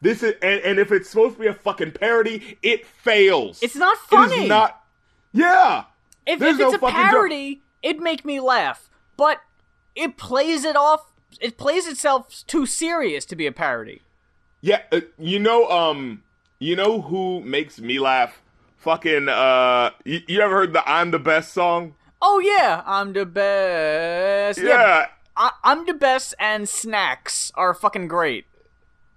This 0.00 0.22
is 0.22 0.34
and, 0.40 0.60
and 0.62 0.78
if 0.78 0.90
it's 0.90 1.10
supposed 1.10 1.34
to 1.36 1.40
be 1.42 1.48
a 1.48 1.54
fucking 1.54 1.92
parody, 1.92 2.56
it 2.62 2.86
fails. 2.86 3.62
It's 3.62 3.76
not 3.76 3.98
funny. 3.98 4.44
is 4.44 4.48
not 4.48 4.82
Yeah. 5.32 5.84
If, 6.26 6.40
if 6.40 6.48
it's 6.48 6.58
no 6.58 6.68
a 6.70 6.78
fucking 6.78 6.96
joke. 6.96 7.10
parody, 7.10 7.60
it'd 7.82 8.00
make 8.00 8.24
me 8.24 8.40
laugh. 8.40 8.88
But 9.18 9.42
it 9.94 10.16
plays 10.16 10.64
it 10.64 10.76
off. 10.76 11.12
It 11.40 11.58
plays 11.58 11.86
itself 11.86 12.46
too 12.46 12.64
serious 12.64 13.26
to 13.26 13.36
be 13.36 13.46
a 13.46 13.52
parody. 13.52 14.00
Yeah, 14.60 14.82
uh, 14.90 15.02
you 15.18 15.38
know, 15.38 15.68
um, 15.68 16.22
you 16.58 16.74
know 16.74 17.02
who 17.02 17.40
makes 17.40 17.78
me 17.80 17.98
laugh? 18.00 18.40
Fucking, 18.78 19.28
uh, 19.28 19.90
you, 20.04 20.20
you 20.26 20.40
ever 20.40 20.54
heard 20.54 20.72
the 20.72 20.88
"I'm 20.88 21.10
the 21.10 21.18
Best" 21.18 21.52
song? 21.52 21.94
Oh 22.20 22.38
yeah, 22.40 22.82
I'm 22.86 23.12
the 23.12 23.26
best. 23.26 24.60
Yeah, 24.60 25.06
I, 25.36 25.52
I'm 25.62 25.86
the 25.86 25.94
best, 25.94 26.34
and 26.38 26.68
snacks 26.68 27.52
are 27.54 27.74
fucking 27.74 28.08
great. 28.08 28.46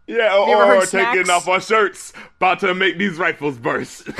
yeah. 0.07 0.35
Or, 0.35 0.47
you 0.47 0.55
or 0.55 0.85
taking 0.85 1.29
off 1.29 1.47
our 1.47 1.61
shirts, 1.61 2.13
about 2.37 2.59
to 2.59 2.73
make 2.73 2.97
these 2.97 3.17
rifles 3.17 3.57
burst. 3.57 4.07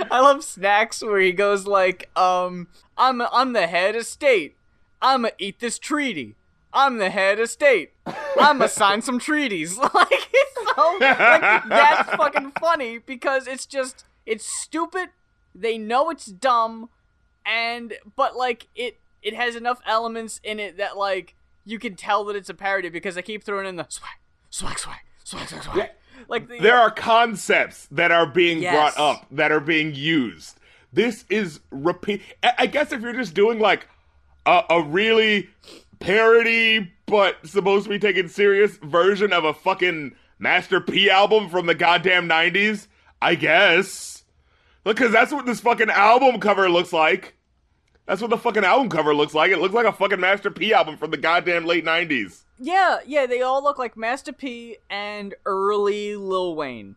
I 0.10 0.20
love 0.20 0.44
snacks 0.44 1.02
where 1.02 1.20
he 1.20 1.32
goes 1.32 1.66
like, 1.66 2.10
um, 2.18 2.68
I'm 2.96 3.20
I'm 3.20 3.52
the 3.52 3.66
head 3.66 3.96
of 3.96 4.06
state. 4.06 4.56
I'ma 5.02 5.30
eat 5.38 5.60
this 5.60 5.78
treaty. 5.78 6.36
I'm 6.72 6.98
the 6.98 7.10
head 7.10 7.40
of 7.40 7.50
state. 7.50 7.92
I'ma 8.38 8.66
sign 8.68 9.02
some 9.02 9.18
treaties. 9.18 9.78
Like 9.78 10.28
it's 10.32 10.74
so 10.76 10.96
like 11.00 11.64
that's 11.68 12.10
fucking 12.10 12.52
funny 12.60 12.98
because 12.98 13.46
it's 13.46 13.66
just 13.66 14.04
it's 14.26 14.46
stupid. 14.46 15.10
They 15.54 15.78
know 15.78 16.10
it's 16.10 16.26
dumb, 16.26 16.90
and 17.46 17.94
but 18.16 18.36
like 18.36 18.68
it 18.74 18.98
it 19.22 19.34
has 19.34 19.56
enough 19.56 19.80
elements 19.86 20.40
in 20.42 20.58
it 20.58 20.76
that 20.78 20.96
like 20.96 21.34
you 21.64 21.78
can 21.78 21.94
tell 21.94 22.24
that 22.24 22.36
it's 22.36 22.48
a 22.48 22.54
parody 22.54 22.88
because 22.88 23.14
they 23.14 23.22
keep 23.22 23.44
throwing 23.44 23.66
in 23.66 23.76
the 23.76 23.86
swag, 23.88 24.10
swag, 24.50 24.78
swag, 24.78 24.96
swag, 25.24 25.48
swag, 25.48 25.62
swag. 25.62 25.90
Like 26.28 26.48
the, 26.48 26.58
there 26.60 26.76
are 26.76 26.90
concepts 26.90 27.86
that 27.90 28.10
are 28.10 28.26
being 28.26 28.60
Yes. 28.62 28.74
brought 28.74 28.98
up 28.98 29.26
that 29.30 29.50
are 29.52 29.60
being 29.60 29.94
used. 29.94 30.58
This 30.92 31.24
is 31.30 31.60
repeat. 31.70 32.22
I 32.42 32.52
I 32.58 32.66
guess 32.66 32.92
if 32.92 33.00
you're 33.00 33.12
just 33.14 33.34
doing 33.34 33.58
like 33.58 33.86
a, 34.46 34.62
a 34.70 34.82
really 34.82 35.48
parody 35.98 36.90
but 37.06 37.36
supposed 37.46 37.84
to 37.84 37.90
be 37.90 37.98
taken 37.98 38.28
serious 38.28 38.76
version 38.78 39.32
of 39.32 39.44
a 39.44 39.52
fucking 39.54 40.14
Master 40.38 40.80
P 40.80 41.10
album 41.10 41.48
from 41.50 41.66
the 41.66 41.74
goddamn 41.74 42.28
90s, 42.28 42.86
I 43.20 43.34
guess. 43.34 44.19
Look, 44.84 44.96
because 44.96 45.12
that's 45.12 45.32
what 45.32 45.46
this 45.46 45.60
fucking 45.60 45.90
album 45.90 46.40
cover 46.40 46.68
looks 46.70 46.92
like. 46.92 47.34
That's 48.06 48.20
what 48.20 48.30
the 48.30 48.38
fucking 48.38 48.64
album 48.64 48.88
cover 48.88 49.14
looks 49.14 49.34
like. 49.34 49.52
It 49.52 49.58
looks 49.58 49.74
like 49.74 49.86
a 49.86 49.92
fucking 49.92 50.18
Master 50.20 50.50
P 50.50 50.72
album 50.72 50.96
from 50.96 51.10
the 51.10 51.16
goddamn 51.16 51.64
late 51.66 51.84
90s. 51.84 52.42
Yeah, 52.58 52.98
yeah, 53.06 53.26
they 53.26 53.42
all 53.42 53.62
look 53.62 53.78
like 53.78 53.96
Master 53.96 54.32
P 54.32 54.78
and 54.88 55.34
early 55.46 56.16
Lil 56.16 56.54
Wayne. 56.56 56.96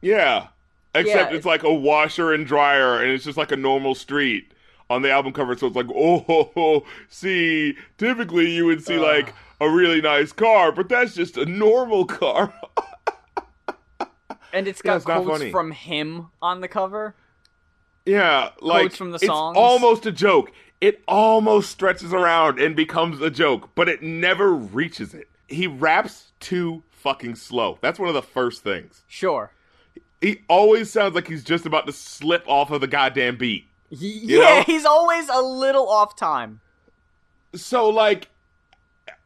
Yeah. 0.00 0.48
Except 0.94 1.30
Yeah. 1.30 1.36
it's 1.36 1.44
like 1.46 1.62
a 1.64 1.74
washer 1.74 2.32
and 2.32 2.46
dryer, 2.46 3.00
and 3.02 3.10
it's 3.10 3.24
just 3.24 3.36
like 3.36 3.52
a 3.52 3.56
normal 3.56 3.94
street 3.94 4.52
on 4.88 5.02
the 5.02 5.10
album 5.10 5.32
cover. 5.32 5.56
So 5.56 5.66
it's 5.66 5.76
like, 5.76 5.86
oh, 5.94 6.20
ho, 6.20 6.50
ho. 6.54 6.86
see, 7.08 7.76
typically 7.98 8.50
you 8.50 8.64
would 8.64 8.82
see 8.84 8.96
like 8.98 9.34
a 9.60 9.68
really 9.68 10.00
nice 10.00 10.32
car, 10.32 10.72
but 10.72 10.88
that's 10.88 11.14
just 11.14 11.36
a 11.36 11.44
normal 11.46 12.06
car. 12.06 12.54
And 14.52 14.68
it's 14.68 14.82
got 14.82 14.96
it's 14.96 15.04
quotes 15.04 15.44
from 15.50 15.72
him 15.72 16.28
on 16.40 16.60
the 16.60 16.68
cover. 16.68 17.14
yeah, 18.04 18.50
like 18.60 18.82
Quotes 18.82 18.96
from 18.96 19.10
the 19.10 19.16
it's 19.16 19.28
almost 19.28 20.06
a 20.06 20.12
joke. 20.12 20.52
It 20.80 21.02
almost 21.08 21.70
stretches 21.70 22.12
around 22.12 22.58
and 22.58 22.76
becomes 22.76 23.20
a 23.20 23.30
joke, 23.30 23.70
but 23.74 23.88
it 23.88 24.02
never 24.02 24.52
reaches 24.52 25.14
it. 25.14 25.28
He 25.48 25.66
raps 25.66 26.32
too 26.40 26.82
fucking 26.90 27.36
slow. 27.36 27.78
That's 27.80 27.98
one 27.98 28.08
of 28.08 28.14
the 28.14 28.22
first 28.22 28.62
things. 28.62 29.02
Sure. 29.06 29.50
He 30.20 30.40
always 30.48 30.90
sounds 30.90 31.14
like 31.14 31.28
he's 31.28 31.44
just 31.44 31.66
about 31.66 31.86
to 31.86 31.92
slip 31.92 32.44
off 32.46 32.70
of 32.70 32.80
the 32.80 32.86
goddamn 32.86 33.36
beat. 33.36 33.66
yeah, 33.90 34.38
know? 34.38 34.62
he's 34.66 34.84
always 34.84 35.28
a 35.28 35.40
little 35.40 35.88
off 35.88 36.16
time. 36.16 36.60
so 37.54 37.88
like 37.88 38.28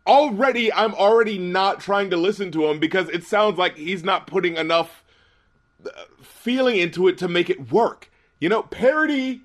already 0.06 0.72
i'm 0.72 0.94
already 0.94 1.38
not 1.38 1.78
trying 1.78 2.10
to 2.10 2.16
listen 2.16 2.50
to 2.50 2.66
him 2.66 2.78
because 2.80 3.08
it 3.10 3.22
sounds 3.22 3.58
like 3.58 3.76
he's 3.76 4.02
not 4.02 4.26
putting 4.26 4.56
enough 4.56 5.04
feeling 6.22 6.76
into 6.76 7.08
it 7.08 7.18
to 7.18 7.28
make 7.28 7.50
it 7.50 7.72
work. 7.72 8.10
You 8.38 8.48
know 8.48 8.62
parody 8.62 9.42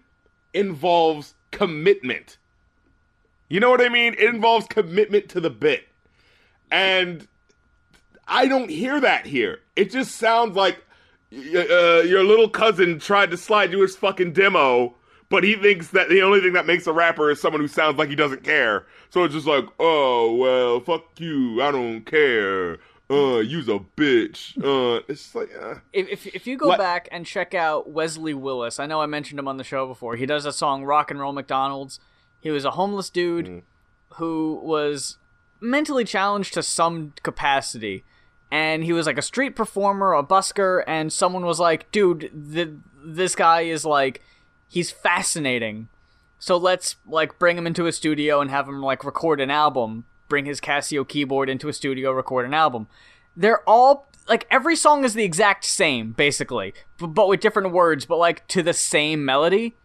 involves 0.53 1.33
commitment. 1.51 2.37
You 3.49 3.59
know 3.59 3.69
what 3.69 3.81
i 3.81 3.89
mean? 3.89 4.13
It 4.13 4.33
involves 4.33 4.67
commitment 4.67 5.29
to 5.29 5.39
the 5.39 5.49
bit. 5.49 5.87
And 6.71 7.27
i 8.27 8.47
don't 8.47 8.69
hear 8.69 8.99
that 8.99 9.25
here. 9.25 9.59
It 9.75 9.91
just 9.91 10.15
sounds 10.15 10.55
like 10.55 10.83
uh, 11.33 12.01
your 12.03 12.23
little 12.23 12.49
cousin 12.49 12.99
tried 12.99 13.31
to 13.31 13.37
slide 13.37 13.71
you 13.71 13.81
his 13.81 13.95
fucking 13.95 14.33
demo, 14.33 14.95
but 15.29 15.43
he 15.43 15.55
thinks 15.55 15.89
that 15.89 16.09
the 16.09 16.21
only 16.21 16.39
thing 16.39 16.53
that 16.53 16.65
makes 16.65 16.87
a 16.87 16.93
rapper 16.93 17.29
is 17.29 17.41
someone 17.41 17.61
who 17.61 17.67
sounds 17.67 17.97
like 17.97 18.09
he 18.09 18.15
doesn't 18.15 18.43
care. 18.43 18.85
So 19.09 19.23
it's 19.23 19.33
just 19.33 19.47
like, 19.47 19.65
oh 19.79 20.35
well, 20.35 20.79
fuck 20.79 21.19
you, 21.19 21.61
I 21.61 21.71
don't 21.71 22.03
care. 22.05 22.79
Uh, 23.09 23.37
you's 23.37 23.67
a 23.69 23.79
bitch. 23.95 24.57
Uh, 24.57 25.03
it's 25.07 25.35
like, 25.35 25.49
uh. 25.61 25.75
If, 25.93 26.09
if, 26.09 26.27
if 26.35 26.47
you 26.47 26.57
go 26.57 26.69
What- 26.69 26.79
back 26.79 27.07
and 27.11 27.25
check 27.25 27.53
out 27.53 27.89
Wesley 27.89 28.33
Willis, 28.33 28.79
I 28.79 28.87
know 28.87 28.99
I 29.01 29.05
mentioned 29.05 29.39
him 29.39 29.47
on 29.47 29.57
the 29.57 29.63
show 29.63 29.85
before. 29.87 30.15
He 30.15 30.25
does 30.25 30.45
a 30.45 30.51
song 30.53 30.83
"Rock 30.85 31.11
and 31.11 31.19
Roll 31.19 31.31
McDonald's." 31.33 31.99
He 32.41 32.49
was 32.51 32.65
a 32.65 32.71
homeless 32.71 33.09
dude 33.09 33.45
Mm. 33.45 33.61
who 34.15 34.59
was 34.63 35.17
mentally 35.61 36.03
challenged 36.03 36.53
to 36.55 36.63
some 36.63 37.13
capacity, 37.23 38.03
and 38.51 38.83
he 38.83 38.93
was 38.93 39.05
like 39.05 39.17
a 39.19 39.21
street 39.23 39.55
performer, 39.55 40.13
a 40.13 40.23
busker, 40.23 40.83
and 40.87 41.13
someone 41.13 41.45
was 41.45 41.59
like, 41.59 41.91
"Dude, 41.91 42.31
th- 42.53 42.69
this 43.03 43.35
guy 43.35 43.61
is 43.61 43.85
like, 43.85 44.21
he's 44.67 44.89
fascinating." 44.91 45.89
So 46.39 46.57
let's 46.57 46.95
like 47.07 47.37
bring 47.39 47.57
him 47.57 47.65
into 47.67 47.85
a 47.87 47.91
studio 47.91 48.41
and 48.41 48.49
have 48.51 48.67
him 48.67 48.81
like 48.81 49.03
record 49.03 49.39
an 49.41 49.49
album. 49.51 50.05
Bring 50.27 50.45
his 50.45 50.61
Casio 50.61 51.07
keyboard 51.07 51.49
into 51.49 51.69
a 51.69 51.73
studio, 51.73 52.11
record 52.11 52.45
an 52.45 52.53
album. 52.53 52.87
They're 53.35 53.67
all 53.67 54.07
like 54.27 54.47
every 54.49 54.75
song 54.75 55.03
is 55.03 55.13
the 55.13 55.23
exact 55.23 55.65
same 55.65 56.11
basically, 56.13 56.73
but 56.99 57.27
with 57.27 57.41
different 57.41 57.71
words, 57.71 58.05
but 58.05 58.17
like 58.17 58.47
to 58.47 58.63
the 58.63 58.73
same 58.73 59.23
melody. 59.23 59.75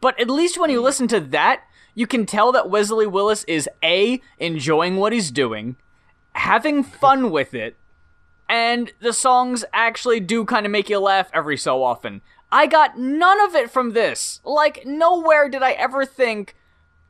But 0.00 0.18
at 0.20 0.30
least 0.30 0.58
when 0.58 0.70
you 0.70 0.80
listen 0.80 1.08
to 1.08 1.20
that, 1.20 1.62
you 1.94 2.06
can 2.06 2.26
tell 2.26 2.52
that 2.52 2.70
Wesley 2.70 3.06
Willis 3.06 3.42
is 3.44 3.68
A, 3.82 4.20
enjoying 4.38 4.96
what 4.96 5.12
he's 5.12 5.32
doing, 5.32 5.76
having 6.32 6.84
fun 6.84 7.30
with 7.32 7.54
it, 7.54 7.76
and 8.48 8.92
the 9.00 9.12
songs 9.12 9.64
actually 9.72 10.20
do 10.20 10.44
kind 10.44 10.64
of 10.64 10.72
make 10.72 10.88
you 10.88 10.98
laugh 11.00 11.30
every 11.34 11.56
so 11.56 11.82
often. 11.82 12.22
I 12.50 12.66
got 12.66 12.98
none 12.98 13.40
of 13.40 13.54
it 13.54 13.70
from 13.70 13.92
this. 13.92 14.40
Like, 14.44 14.86
nowhere 14.86 15.48
did 15.48 15.62
I 15.62 15.72
ever 15.72 16.06
think 16.06 16.54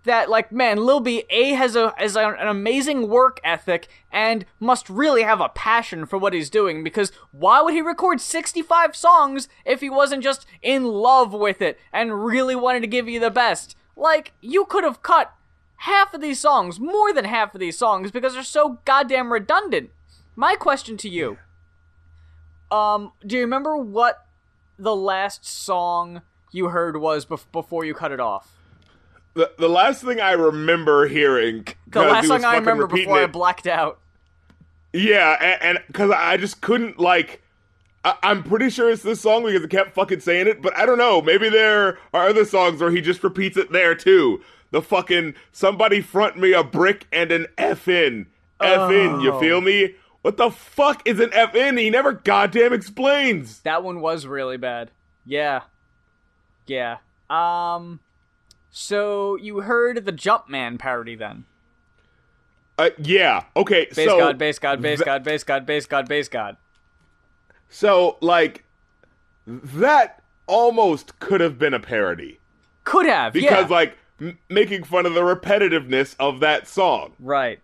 that, 0.09 0.29
like, 0.29 0.51
man, 0.51 0.79
Lil 0.79 1.01
B 1.01 1.25
A 1.31 1.51
has 1.51 1.77
a 1.77 1.95
has 1.97 2.17
an 2.17 2.49
amazing 2.49 3.09
work 3.09 3.41
ethic 3.45 3.89
and 4.11 4.45
must 4.59 4.91
really 4.91 5.23
have 5.23 5.41
a 5.41 5.49
passion 5.49 6.07
for 6.07 6.19
what 6.19 6.33
he's 6.33 6.51
doing. 6.51 6.83
Because 6.83 7.13
why 7.33 7.61
would 7.63 7.75
he 7.75 7.81
record 7.81 8.21
sixty 8.21 8.63
five 8.63 8.97
songs 8.97 9.49
if 9.65 9.81
he 9.81 9.91
wasn't 9.91 10.25
just 10.25 10.47
in 10.63 10.85
love 10.85 11.33
with 11.33 11.63
it 11.63 11.79
and 11.93 12.25
really 12.25 12.57
wanted 12.57 12.81
to 12.81 12.87
give 12.87 13.09
you 13.09 13.21
the 13.21 13.31
best? 13.31 13.77
Like, 13.97 14.33
you 14.41 14.65
could 14.65 14.85
have 14.85 15.03
cut 15.03 15.33
half 15.83 16.13
of 16.15 16.21
these 16.21 16.41
songs, 16.41 16.81
more 16.81 17.13
than 17.13 17.25
half 17.25 17.55
of 17.55 17.61
these 17.61 17.79
songs, 17.79 18.11
because 18.11 18.35
they're 18.35 18.43
so 18.43 18.81
goddamn 18.85 19.33
redundant. 19.33 19.91
My 20.35 20.55
question 20.55 20.97
to 20.99 21.09
you. 21.09 21.39
Um, 22.71 23.13
do 23.27 23.37
you 23.37 23.43
remember 23.43 23.77
what 23.77 24.27
the 24.79 24.95
last 24.95 25.47
song 25.47 26.23
you 26.53 26.69
heard 26.69 26.97
was 26.99 27.27
bef- 27.27 27.51
before 27.51 27.85
you 27.85 27.95
cut 27.95 28.13
it 28.13 28.21
off? 28.21 28.58
The, 29.39 29.53
the 29.57 29.69
last 29.69 30.03
thing 30.03 30.19
I 30.21 30.33
remember 30.33 31.07
hearing. 31.07 31.65
The 31.87 32.03
last 32.03 32.29
was 32.29 32.43
I 32.43 32.57
remember 32.57 32.89
before 32.89 33.21
I 33.21 33.27
blacked 33.27 33.69
out. 33.69 34.01
Yeah, 34.93 35.57
and 35.61 35.79
because 35.87 36.11
I 36.11 36.37
just 36.39 36.61
couldn't 36.61 36.99
like. 36.99 37.41
I, 38.05 38.17
I'm 38.25 38.43
pretty 38.43 38.69
sure 38.69 38.91
it's 38.91 39.05
this 39.05 39.21
song 39.21 39.45
because 39.45 39.63
it 39.63 39.71
kept 39.71 39.95
fucking 39.95 40.19
saying 40.19 40.49
it, 40.49 40.61
but 40.61 40.77
I 40.77 40.85
don't 40.87 40.99
know. 40.99 41.23
Maybe 41.23 41.49
there 41.51 41.99
are 42.13 42.27
other 42.27 42.45
songs 42.45 42.81
where 42.81 42.91
he 42.91 43.01
just 43.01 43.23
repeats 43.23 43.57
it 43.57 43.71
there 43.71 43.95
too. 43.95 44.43
The 44.73 44.83
fucking 44.83 45.35
somebody 45.53 46.01
front 46.01 46.37
me 46.37 46.53
a 46.53 46.65
brick 46.65 47.07
and 47.13 47.31
an 47.31 47.47
F 47.57 47.87
in. 47.87 48.27
F 48.61 48.91
in, 48.91 49.21
you 49.21 49.35
Oh. 49.35 49.39
feel 49.39 49.61
me? 49.61 49.95
What 50.23 50.37
the 50.37 50.51
fuck 50.51 51.07
is 51.07 51.21
an 51.21 51.31
F 51.33 51.55
in? 51.55 51.77
He 51.77 51.91
never 51.91 52.11
goddamn 52.11 52.73
explains. 52.73 53.61
That 53.61 53.85
one 53.85 54.01
was 54.01 54.27
really 54.27 54.57
bad. 54.57 54.91
Yeah. 55.25 55.61
Yeah. 56.67 56.97
Um 57.31 58.01
so 58.71 59.37
you 59.37 59.61
heard 59.61 60.05
the 60.05 60.13
Jumpman 60.13 60.79
parody 60.79 61.15
then. 61.15 61.45
Uh, 62.79 62.91
yeah. 62.99 63.45
Okay. 63.57 63.87
Base 63.95 64.09
so 64.09 64.19
god, 64.19 64.39
base 64.39 64.59
god, 64.59 64.81
base 64.81 64.99
th- 64.99 65.05
god, 65.07 65.25
base 65.25 65.43
god, 65.45 65.67
base 65.67 65.87
god, 65.87 66.09
base 66.09 66.29
god. 66.29 66.57
So 67.69 68.17
like 68.21 68.65
that 69.47 70.23
almost 70.47 71.19
could 71.19 71.41
have 71.41 71.59
been 71.59 71.75
a 71.75 71.81
parody 71.81 72.39
Could 72.85 73.07
have, 73.07 73.33
because 73.33 73.69
yeah. 73.69 73.77
like 73.77 73.99
m- 74.21 74.39
making 74.49 74.85
fun 74.85 75.07
of 75.07 75.15
the 75.15 75.21
repetitiveness 75.21 76.15
of 76.19 76.41
that 76.41 76.69
song. 76.69 77.13
right. 77.19 77.61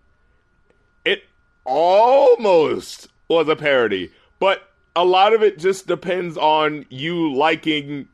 It 1.04 1.22
almost 1.64 3.08
was 3.28 3.48
a 3.48 3.56
parody, 3.56 4.10
but 4.38 4.68
a 4.96 5.04
lot 5.04 5.32
of 5.34 5.42
it 5.42 5.58
just 5.58 5.86
depends 5.86 6.36
on 6.36 6.86
you 6.88 7.32
liking 7.34 8.08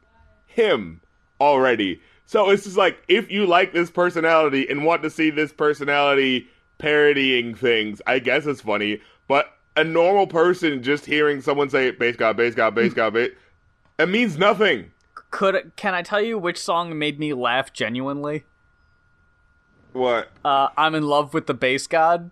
him 0.47 1.01
already. 1.41 2.01
So 2.31 2.51
it's 2.51 2.63
just 2.63 2.77
like 2.77 3.03
if 3.09 3.29
you 3.29 3.45
like 3.45 3.73
this 3.73 3.91
personality 3.91 4.65
and 4.71 4.85
want 4.85 5.03
to 5.03 5.11
see 5.11 5.31
this 5.31 5.53
personality 5.53 6.47
parodying 6.79 7.57
things, 7.57 8.01
I 8.07 8.21
guess 8.21 8.47
it's 8.47 8.61
funny. 8.61 9.01
But 9.27 9.47
a 9.77 9.83
normal 9.83 10.29
person 10.29 10.81
just 10.81 11.07
hearing 11.07 11.41
someone 11.41 11.71
say 11.71 11.91
"base 11.91 12.15
god, 12.15 12.37
base 12.37 12.55
god, 12.55 12.77
base 12.77 12.95
god," 12.95 13.15
base, 13.15 13.33
it 13.99 14.09
means 14.09 14.39
nothing. 14.39 14.93
Could 15.33 15.73
can 15.75 15.93
I 15.93 16.03
tell 16.03 16.23
you 16.23 16.39
which 16.39 16.59
song 16.59 16.97
made 16.97 17.19
me 17.19 17.35
laugh 17.35 17.73
genuinely? 17.73 18.45
What? 19.93 20.31
Uh 20.45 20.69
I'm 20.77 20.95
in 20.95 21.09
love 21.09 21.35
with 21.35 21.49
the 21.49 21.55
bass 21.55 21.89
god. 21.89 22.31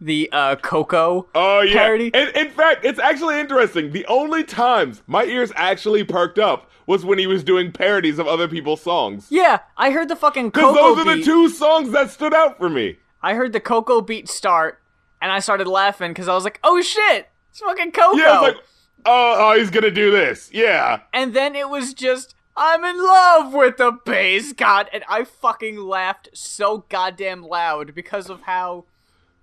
The 0.00 0.28
uh 0.30 0.54
Coco 0.54 1.28
Oh 1.34 1.60
yeah. 1.62 1.74
parody. 1.74 2.12
And 2.14 2.30
in 2.36 2.50
fact, 2.50 2.84
it's 2.84 3.00
actually 3.00 3.40
interesting. 3.40 3.90
The 3.90 4.06
only 4.06 4.44
times 4.44 5.02
my 5.08 5.24
ears 5.24 5.50
actually 5.56 6.04
perked 6.04 6.38
up 6.38 6.70
was 6.86 7.04
when 7.04 7.18
he 7.18 7.26
was 7.26 7.42
doing 7.42 7.72
parodies 7.72 8.18
of 8.18 8.26
other 8.26 8.48
people's 8.48 8.80
songs. 8.80 9.26
Yeah, 9.30 9.60
I 9.76 9.90
heard 9.90 10.08
the 10.08 10.16
fucking 10.16 10.52
Coco 10.52 10.74
those 10.94 11.06
are 11.06 11.16
the 11.16 11.22
two 11.22 11.48
songs 11.48 11.90
that 11.90 12.10
stood 12.10 12.32
out 12.34 12.58
for 12.58 12.68
me. 12.68 12.96
I 13.22 13.34
heard 13.34 13.52
the 13.52 13.60
Coco 13.60 14.00
beat 14.00 14.28
start, 14.28 14.80
and 15.20 15.32
I 15.32 15.40
started 15.40 15.66
laughing 15.66 16.12
because 16.12 16.28
I 16.28 16.34
was 16.34 16.44
like, 16.44 16.60
"Oh 16.62 16.80
shit, 16.80 17.28
it's 17.50 17.60
fucking 17.60 17.92
Coco!" 17.92 18.16
Yeah, 18.16 18.40
like, 18.40 18.56
oh, 19.04 19.36
oh, 19.38 19.58
he's 19.58 19.70
gonna 19.70 19.90
do 19.90 20.10
this. 20.10 20.50
Yeah. 20.52 21.00
and 21.12 21.34
then 21.34 21.56
it 21.56 21.68
was 21.68 21.92
just, 21.92 22.34
"I'm 22.56 22.84
in 22.84 23.02
love 23.02 23.52
with 23.52 23.78
the 23.78 23.92
bass 24.04 24.52
god," 24.52 24.88
and 24.92 25.02
I 25.08 25.24
fucking 25.24 25.76
laughed 25.78 26.28
so 26.34 26.84
goddamn 26.88 27.42
loud 27.42 27.94
because 27.94 28.30
of 28.30 28.42
how 28.42 28.84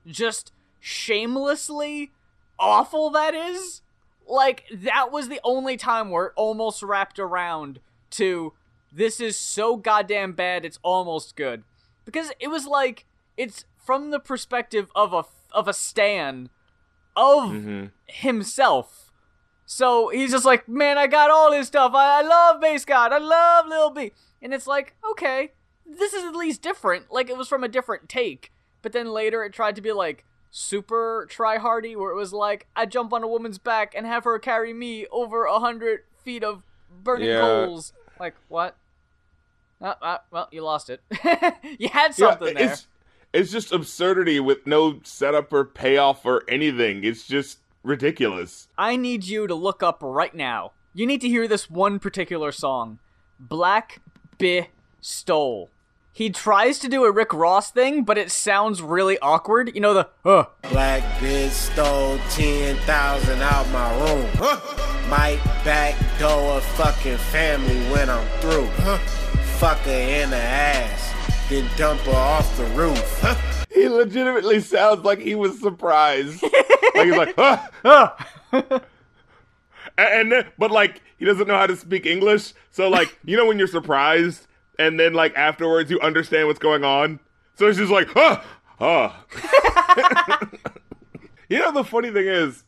just 0.05 0.51
shamelessly 0.79 2.11
awful 2.59 3.09
that 3.11 3.33
is. 3.33 3.81
Like 4.27 4.65
that 4.71 5.11
was 5.11 5.27
the 5.29 5.39
only 5.43 5.77
time 5.77 6.09
where 6.09 6.27
it 6.27 6.33
almost 6.35 6.81
wrapped 6.83 7.19
around 7.19 7.79
to 8.11 8.53
this 8.91 9.19
is 9.19 9.35
so 9.35 9.75
goddamn 9.75 10.33
bad 10.33 10.65
it's 10.65 10.79
almost 10.83 11.35
good. 11.35 11.63
Because 12.05 12.31
it 12.39 12.47
was 12.49 12.65
like 12.65 13.05
it's 13.37 13.65
from 13.77 14.11
the 14.11 14.19
perspective 14.19 14.89
of 14.95 15.13
a 15.13 15.23
of 15.51 15.67
a 15.67 15.73
stan 15.73 16.49
of 17.15 17.43
Mm-hmm. 17.51 17.85
himself. 18.07 19.11
So 19.65 20.09
he's 20.09 20.31
just 20.31 20.45
like 20.45 20.67
man 20.67 20.97
i 20.97 21.07
got 21.07 21.29
all 21.29 21.51
this 21.51 21.67
stuff. 21.67 21.93
I, 21.93 22.19
I 22.19 22.21
love 22.21 22.61
Base 22.61 22.85
god. 22.85 23.11
I 23.11 23.17
love 23.17 23.67
lil 23.67 23.89
b. 23.91 24.11
And 24.41 24.53
it's 24.53 24.67
like 24.67 24.95
okay 25.11 25.51
this 25.85 26.13
is 26.13 26.23
at 26.23 26.35
least 26.35 26.61
different. 26.61 27.11
Like 27.11 27.29
it 27.29 27.37
was 27.37 27.47
from 27.47 27.63
a 27.63 27.67
different 27.67 28.07
take. 28.09 28.51
But 28.81 28.93
then 28.93 29.11
later 29.11 29.43
it 29.43 29.53
tried 29.53 29.75
to 29.75 29.81
be 29.81 29.91
like 29.91 30.23
super 30.55 31.25
try 31.31 31.57
hardy 31.57 31.95
where 31.95 32.11
it 32.11 32.15
was 32.15 32.31
like 32.31 32.67
i 32.75 32.85
jump 32.85 33.11
on 33.11 33.23
a 33.23 33.27
woman's 33.27 33.57
back 33.57 33.95
and 33.95 34.05
have 34.05 34.23
her 34.23 34.37
carry 34.37 34.71
me 34.71 35.07
over 35.11 35.45
a 35.45 35.57
hundred 35.59 36.01
feet 36.23 36.43
of 36.43 36.61
burning 37.03 37.27
Yeah. 37.27 37.39
coals 37.39 37.91
like 38.19 38.35
what 38.49 38.77
uh, 39.81 39.95
uh, 39.99 40.17
well 40.29 40.47
you 40.51 40.61
lost 40.61 40.91
it 40.91 41.01
you 41.79 41.89
had 41.89 42.09
Yeah, 42.09 42.29
something 42.29 42.53
there 42.53 42.71
it's 42.71 42.87
it's 43.33 43.51
just 43.51 43.71
absurdity 43.71 44.39
with 44.39 44.67
no 44.67 44.99
setup 45.03 45.51
or 45.51 45.65
payoff 45.65 46.23
or 46.23 46.43
anything. 46.47 47.03
It's 47.03 47.25
just 47.25 47.57
ridiculous. 47.81 48.67
I 48.77 48.95
need 48.95 49.23
you 49.23 49.47
to 49.47 49.55
look 49.55 49.81
up 49.81 49.97
right 50.03 50.35
now. 50.35 50.73
You 50.93 51.07
need 51.07 51.19
to 51.21 51.27
hear 51.27 51.47
this 51.47 51.67
one 51.67 51.97
particular 51.97 52.51
song, 52.51 52.99
Black 53.39 54.01
Bi 54.37 54.67
Stole. 55.01 55.71
He 56.15 56.29
tries 56.29 56.77
to 56.77 56.87
do 56.87 57.05
a 57.05 57.11
Rick 57.11 57.33
Ross 57.33 57.71
thing, 57.71 58.03
but 58.03 58.19
it 58.19 58.29
sounds 58.29 58.83
really 58.83 59.17
awkward. 59.17 59.73
You 59.73 59.81
know 59.81 59.95
the 59.95 60.09
uh 60.23 60.45
Black 60.69 61.01
bitch 61.19 61.49
stole 61.49 62.19
10,000 62.29 63.41
out 63.41 63.69
my 63.71 63.91
room. 63.99 64.29
Might 65.09 65.41
backdoor 65.65 66.59
a 66.59 66.61
fucking 66.61 67.17
family 67.17 67.79
when 67.91 68.11
I'm 68.11 68.27
through. 68.41 68.67
Fuck 69.57 69.79
her 69.79 69.91
in 69.91 70.29
the 70.29 70.37
ass, 70.37 71.49
then 71.49 71.67
dump 71.77 72.01
her 72.01 72.11
off 72.11 72.57
the 72.57 72.65
roof. 72.65 73.67
He 73.73 73.89
legitimately 73.89 74.59
sounds 74.59 75.03
like 75.03 75.17
he 75.17 75.33
was 75.33 75.59
surprised. 75.59 76.43
like 76.95 77.05
he's 77.07 77.17
like, 77.17 77.33
ah, 77.39 77.69
ah. 77.83 78.27
and, 79.97 80.31
and 80.31 80.45
but 80.59 80.69
like 80.69 81.01
he 81.17 81.25
doesn't 81.25 81.47
know 81.47 81.57
how 81.57 81.65
to 81.65 81.75
speak 81.75 82.05
English. 82.05 82.53
So 82.69 82.87
like, 82.87 83.17
you 83.25 83.35
know 83.35 83.47
when 83.47 83.57
you're 83.57 83.67
surprised 83.67 84.45
and 84.79 84.99
then 84.99 85.13
like 85.13 85.35
afterwards 85.35 85.89
you 85.91 85.99
understand 85.99 86.47
what's 86.47 86.59
going 86.59 86.83
on. 86.83 87.19
So 87.55 87.67
it's 87.67 87.77
just 87.77 87.91
like, 87.91 88.09
ah, 88.15 88.43
ah. 88.79 89.25
you 91.49 91.59
know 91.59 91.71
the 91.71 91.83
funny 91.83 92.11
thing 92.11 92.27
is, 92.27 92.63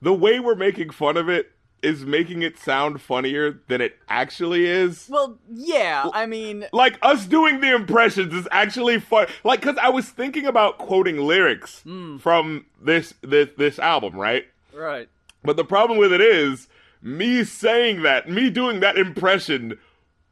the 0.00 0.14
way 0.14 0.40
we're 0.40 0.54
making 0.54 0.90
fun 0.90 1.16
of 1.16 1.28
it 1.28 1.52
is 1.82 2.04
making 2.04 2.42
it 2.42 2.58
sound 2.58 3.00
funnier 3.00 3.60
than 3.68 3.80
it 3.80 3.96
actually 4.08 4.66
is. 4.66 5.06
Well, 5.08 5.38
yeah, 5.52 6.08
I 6.12 6.26
mean 6.26 6.66
like 6.72 6.98
us 7.02 7.26
doing 7.26 7.60
the 7.60 7.74
impressions 7.74 8.34
is 8.34 8.48
actually 8.50 9.00
fun. 9.00 9.26
Like, 9.44 9.62
cause 9.62 9.76
I 9.80 9.88
was 9.90 10.08
thinking 10.08 10.46
about 10.46 10.78
quoting 10.78 11.18
lyrics 11.18 11.82
from 12.20 12.66
this 12.80 13.14
this 13.22 13.48
this 13.56 13.78
album, 13.78 14.16
right? 14.16 14.44
Right. 14.72 15.08
But 15.42 15.56
the 15.56 15.64
problem 15.64 15.98
with 15.98 16.12
it 16.12 16.20
is 16.20 16.68
me 17.02 17.44
saying 17.44 18.02
that, 18.02 18.28
me 18.28 18.50
doing 18.50 18.80
that 18.80 18.98
impression, 18.98 19.78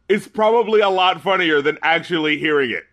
is 0.08 0.28
probably 0.28 0.80
a 0.80 0.88
lot 0.88 1.20
funnier 1.20 1.60
than 1.60 1.78
actually 1.82 2.38
hearing 2.38 2.70
it. 2.70 2.84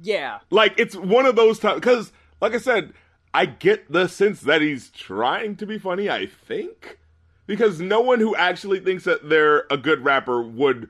Yeah. 0.00 0.40
Like, 0.50 0.78
it's 0.78 0.96
one 0.96 1.26
of 1.26 1.36
those 1.36 1.58
times. 1.58 1.80
Cause, 1.80 2.12
like 2.40 2.54
I 2.54 2.58
said, 2.58 2.92
I 3.32 3.46
get 3.46 3.90
the 3.90 4.08
sense 4.08 4.40
that 4.42 4.60
he's 4.60 4.90
trying 4.90 5.56
to 5.56 5.66
be 5.66 5.78
funny. 5.78 6.10
I 6.10 6.26
think 6.26 6.98
because 7.46 7.80
no 7.80 8.00
one 8.00 8.20
who 8.20 8.34
actually 8.36 8.80
thinks 8.80 9.04
that 9.04 9.28
they're 9.28 9.64
a 9.70 9.76
good 9.76 10.04
rapper 10.04 10.42
would 10.42 10.88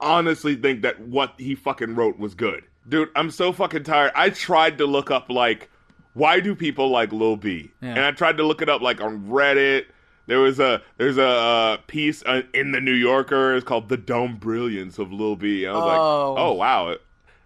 honestly 0.00 0.56
think 0.56 0.82
that 0.82 1.00
what 1.00 1.34
he 1.38 1.54
fucking 1.54 1.94
wrote 1.94 2.18
was 2.18 2.34
good. 2.34 2.64
Dude, 2.88 3.10
I'm 3.14 3.30
so 3.30 3.52
fucking 3.52 3.84
tired. 3.84 4.12
I 4.14 4.30
tried 4.30 4.78
to 4.78 4.86
look 4.86 5.10
up 5.10 5.30
like 5.30 5.70
why 6.14 6.40
do 6.40 6.54
people 6.54 6.90
like 6.90 7.12
Lil 7.12 7.36
B? 7.36 7.70
Yeah. 7.80 7.90
And 7.90 8.00
I 8.00 8.10
tried 8.12 8.36
to 8.36 8.46
look 8.46 8.60
it 8.60 8.68
up 8.68 8.82
like 8.82 9.00
on 9.00 9.28
Reddit. 9.28 9.86
There 10.26 10.38
was 10.40 10.60
a 10.60 10.80
there's 10.98 11.18
a 11.18 11.26
uh, 11.26 11.76
piece 11.86 12.22
uh, 12.24 12.42
in 12.54 12.72
the 12.72 12.80
New 12.80 12.92
Yorker. 12.94 13.54
It's 13.56 13.64
called 13.66 13.88
"The 13.88 13.96
Dumb 13.96 14.36
Brilliance 14.36 14.98
of 14.98 15.12
Lil 15.12 15.36
B." 15.36 15.66
I 15.66 15.72
was 15.72 15.82
Oh. 15.82 15.86
like, 15.86 16.40
oh 16.44 16.52
wow, 16.52 16.96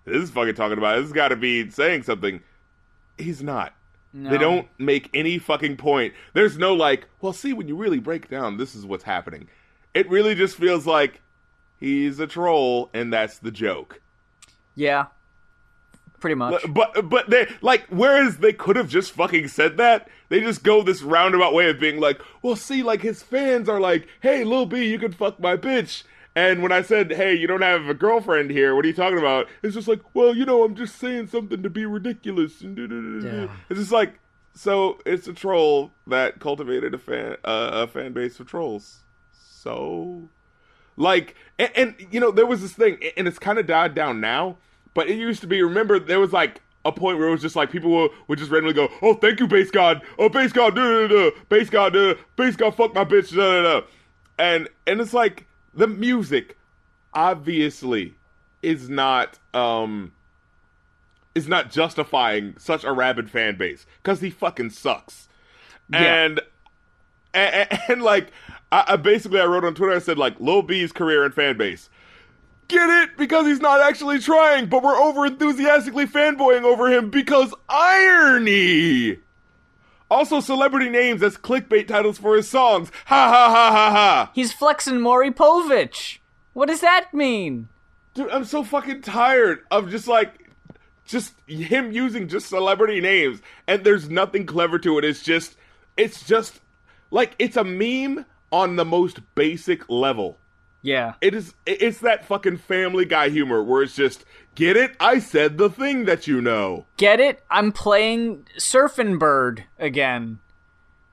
this 0.05 0.23
is 0.23 0.31
fucking 0.31 0.55
talking 0.55 0.79
about. 0.79 0.97
This 0.97 1.05
has 1.05 1.13
got 1.13 1.29
to 1.29 1.37
be 1.37 1.71
saying 1.71 2.03
something. 2.03 2.43
He's 3.19 3.43
not. 3.43 3.75
No. 4.13 4.31
They 4.31 4.39
don't 4.39 4.69
make 4.79 5.11
any 5.15 5.39
fucking 5.39 5.77
point. 5.79 6.15
There's 6.35 6.57
no 6.59 6.75
like, 6.75 7.07
well, 7.21 7.33
see, 7.33 7.53
when 7.53 7.69
you 7.69 7.77
really 7.77 7.99
break 7.99 8.29
down, 8.29 8.57
this 8.57 8.75
is 8.75 8.85
what's 8.87 9.05
happening. 9.05 9.49
It 9.95 10.09
really 10.11 10.35
just 10.35 10.57
feels 10.57 10.87
like 10.87 11.21
he's 11.81 12.19
a 12.21 12.27
troll, 12.27 12.91
and 12.95 13.13
that's 13.13 13.39
the 13.39 13.51
joke. 13.51 14.01
Yeah. 14.75 15.07
Pretty 16.21 16.35
much. 16.35 16.63
But 16.69 17.09
but 17.09 17.29
they 17.31 17.47
like, 17.61 17.87
whereas 17.89 18.39
they 18.39 18.53
could 18.53 18.77
have 18.77 18.89
just 18.89 19.13
fucking 19.13 19.49
said 19.49 19.77
that, 19.77 20.09
they 20.29 20.41
just 20.41 20.63
go 20.63 20.83
this 20.83 21.03
roundabout 21.03 21.53
way 21.55 21.69
of 21.69 21.79
being 21.79 22.01
like, 22.01 22.21
well, 22.43 22.57
see, 22.57 22.83
like 22.83 23.03
his 23.03 23.23
fans 23.23 23.69
are 23.69 23.81
like, 23.81 24.09
hey, 24.21 24.43
Lil 24.45 24.67
B, 24.67 24.85
you 24.87 24.99
can 24.99 25.13
fuck 25.13 25.39
my 25.39 25.57
bitch, 25.57 26.05
And 26.35 26.63
when 26.63 26.71
I 26.73 26.83
said, 26.83 27.13
"Hey, 27.13 27.35
you 27.35 27.47
don't 27.47 27.63
have 27.63 27.89
a 27.89 27.95
girlfriend 27.95 28.51
here. 28.51 28.75
What 28.75 28.85
are 28.85 28.89
you 28.89 28.95
talking 28.95 29.19
about?" 29.19 29.47
It's 29.63 29.75
just 29.75 29.89
like, 29.89 30.01
"Well, 30.15 30.37
you 30.37 30.45
know, 30.45 30.65
I'm 30.65 30.75
just 30.75 30.97
saying 30.97 31.29
something 31.29 31.63
to 31.63 31.71
be 31.71 31.87
ridiculous." 31.87 32.61
And 32.61 33.23
Yeah. 33.25 33.49
it's 33.71 33.81
just 33.81 33.93
like, 33.93 34.19
so 34.55 34.99
it's 35.07 35.27
a 35.29 35.33
troll 35.33 35.93
that 36.07 36.39
cultivated 36.41 36.93
a 36.95 36.99
fan 36.99 37.37
uh, 37.45 37.71
a 37.73 37.87
fan 37.87 38.13
base 38.13 38.39
of 38.41 38.47
trolls. 38.47 39.01
So, 39.33 40.29
like, 40.97 41.35
and, 41.59 41.71
and 41.75 41.95
you 42.11 42.21
know, 42.21 42.31
there 42.31 42.47
was 42.47 42.61
this 42.63 42.73
thing, 42.75 42.99
and 43.17 43.27
it's 43.27 43.39
kind 43.39 43.59
of 43.59 43.67
died 43.67 43.95
down 43.95 44.21
now. 44.21 44.59
But 44.97 45.11
it 45.11 45.19
used 45.19 45.43
to 45.43 45.47
be. 45.47 45.63
Remember, 45.63 46.01
there 46.01 46.19
was 46.19 46.33
like 46.33 46.63
a 46.87 46.91
point 46.91 47.19
where 47.19 47.29
it 47.29 47.31
was 47.31 47.43
just 47.43 47.55
like 47.55 47.71
people 47.71 47.91
would, 47.91 48.11
would 48.29 48.39
just 48.39 48.51
randomly 48.51 48.73
go, 48.73 48.89
"Oh, 49.03 49.13
thank 49.13 49.39
you, 49.39 49.47
base 49.47 49.71
god. 49.71 50.01
Oh, 50.19 50.31
base 50.31 50.53
god, 50.53 50.75
da 50.75 50.83
da 50.83 51.07
da, 51.07 51.31
base 51.51 51.69
god, 51.69 51.93
da, 51.93 52.15
base 52.37 52.57
god, 52.57 52.75
fuck 52.75 52.95
my 52.95 53.05
bitch, 53.05 53.37
da 53.37 53.63
da 53.63 53.81
da." 53.81 53.87
And 54.39 54.71
and 54.87 54.99
it's 55.03 55.13
like 55.13 55.47
the 55.75 55.87
music, 55.87 56.57
obviously, 57.13 58.15
is 58.63 58.89
not 58.89 59.39
um 59.53 60.13
is 61.35 61.47
not 61.47 61.71
justifying 61.71 62.55
such 62.59 62.83
a 62.83 62.91
rabid 62.91 63.31
fan 63.31 63.59
base 63.59 63.85
because 64.03 64.23
he 64.23 64.31
fucking 64.31 64.71
sucks. 64.71 65.29
Yeah. 65.91 66.25
And, 66.25 66.41
and 67.35 67.81
and 67.91 68.03
like 68.03 68.29
I, 68.73 68.85
I 68.89 68.97
basically 68.97 69.41
I 69.41 69.45
wrote 69.45 69.67
on 69.67 69.75
Twitter 69.75 69.95
I 69.95 69.99
said 69.99 70.17
like 70.17 70.41
Lil 70.41 70.63
B's 70.63 70.91
career 70.91 71.23
and 71.23 71.35
fan 71.35 71.59
base. 71.59 71.91
Get 72.69 72.89
it? 72.89 73.17
Because 73.17 73.47
he's 73.47 73.61
not 73.61 73.81
actually 73.81 74.19
trying, 74.19 74.67
but 74.67 74.83
we're 74.83 74.97
over 74.97 75.27
enthusiastically 75.27 76.07
fanboying 76.07 76.65
over 76.65 76.89
him 76.93 77.11
because 77.11 77.55
irony. 77.69 79.19
Also, 80.11 80.41
celebrity 80.41 80.89
names 80.89 81.23
as 81.23 81.37
clickbait 81.37 81.89
titles 81.89 82.19
for 82.19 82.37
his 82.37 82.49
songs. 82.49 82.91
Ha 83.07 83.29
ha 83.29 83.51
ha 83.51 83.71
ha 83.71 83.91
ha. 83.91 84.31
He's 84.35 84.53
flexing 84.53 85.01
Maury 85.01 85.31
Povich. 85.31 86.19
What 86.53 86.69
does 86.69 86.81
that 86.81 87.13
mean? 87.13 87.69
Dude, 88.15 88.31
I'm 88.31 88.45
so 88.45 88.65
fucking 88.65 89.03
tired 89.03 89.61
of 89.71 89.91
just 89.91 90.09
like 90.09 90.51
just 91.05 91.35
him 91.47 91.93
using 91.93 92.29
just 92.29 92.49
celebrity 92.49 93.01
names 93.01 93.41
and 93.67 93.85
there's 93.85 94.11
nothing 94.11 94.47
clever 94.47 94.79
to 94.81 94.99
it. 94.99 95.05
It's 95.05 95.23
just 95.23 95.57
it's 95.97 96.27
just 96.27 96.61
like 97.11 97.35
it's 97.39 97.57
a 97.57 97.65
meme 97.65 98.25
on 98.51 98.77
the 98.77 98.85
most 98.85 99.21
basic 99.35 99.89
level. 99.89 100.39
Yeah. 100.87 101.15
It 101.21 101.35
is 101.35 101.53
it's 101.67 101.99
that 101.99 102.25
fucking 102.25 102.59
family 102.59 103.05
guy 103.05 103.29
humor 103.29 103.61
where 103.63 103.83
it's 103.83 103.97
just 103.97 104.25
get 104.55 104.77
it? 104.77 104.95
I 105.01 105.19
said 105.19 105.59
the 105.59 105.69
thing 105.69 106.05
that 106.05 106.27
you 106.29 106.41
know. 106.41 106.87
Get 106.97 107.19
it? 107.19 107.43
I'm 107.51 107.73
playing 107.73 108.47
Surfing 108.57 109.19
Bird 109.19 109.65
again 109.81 110.39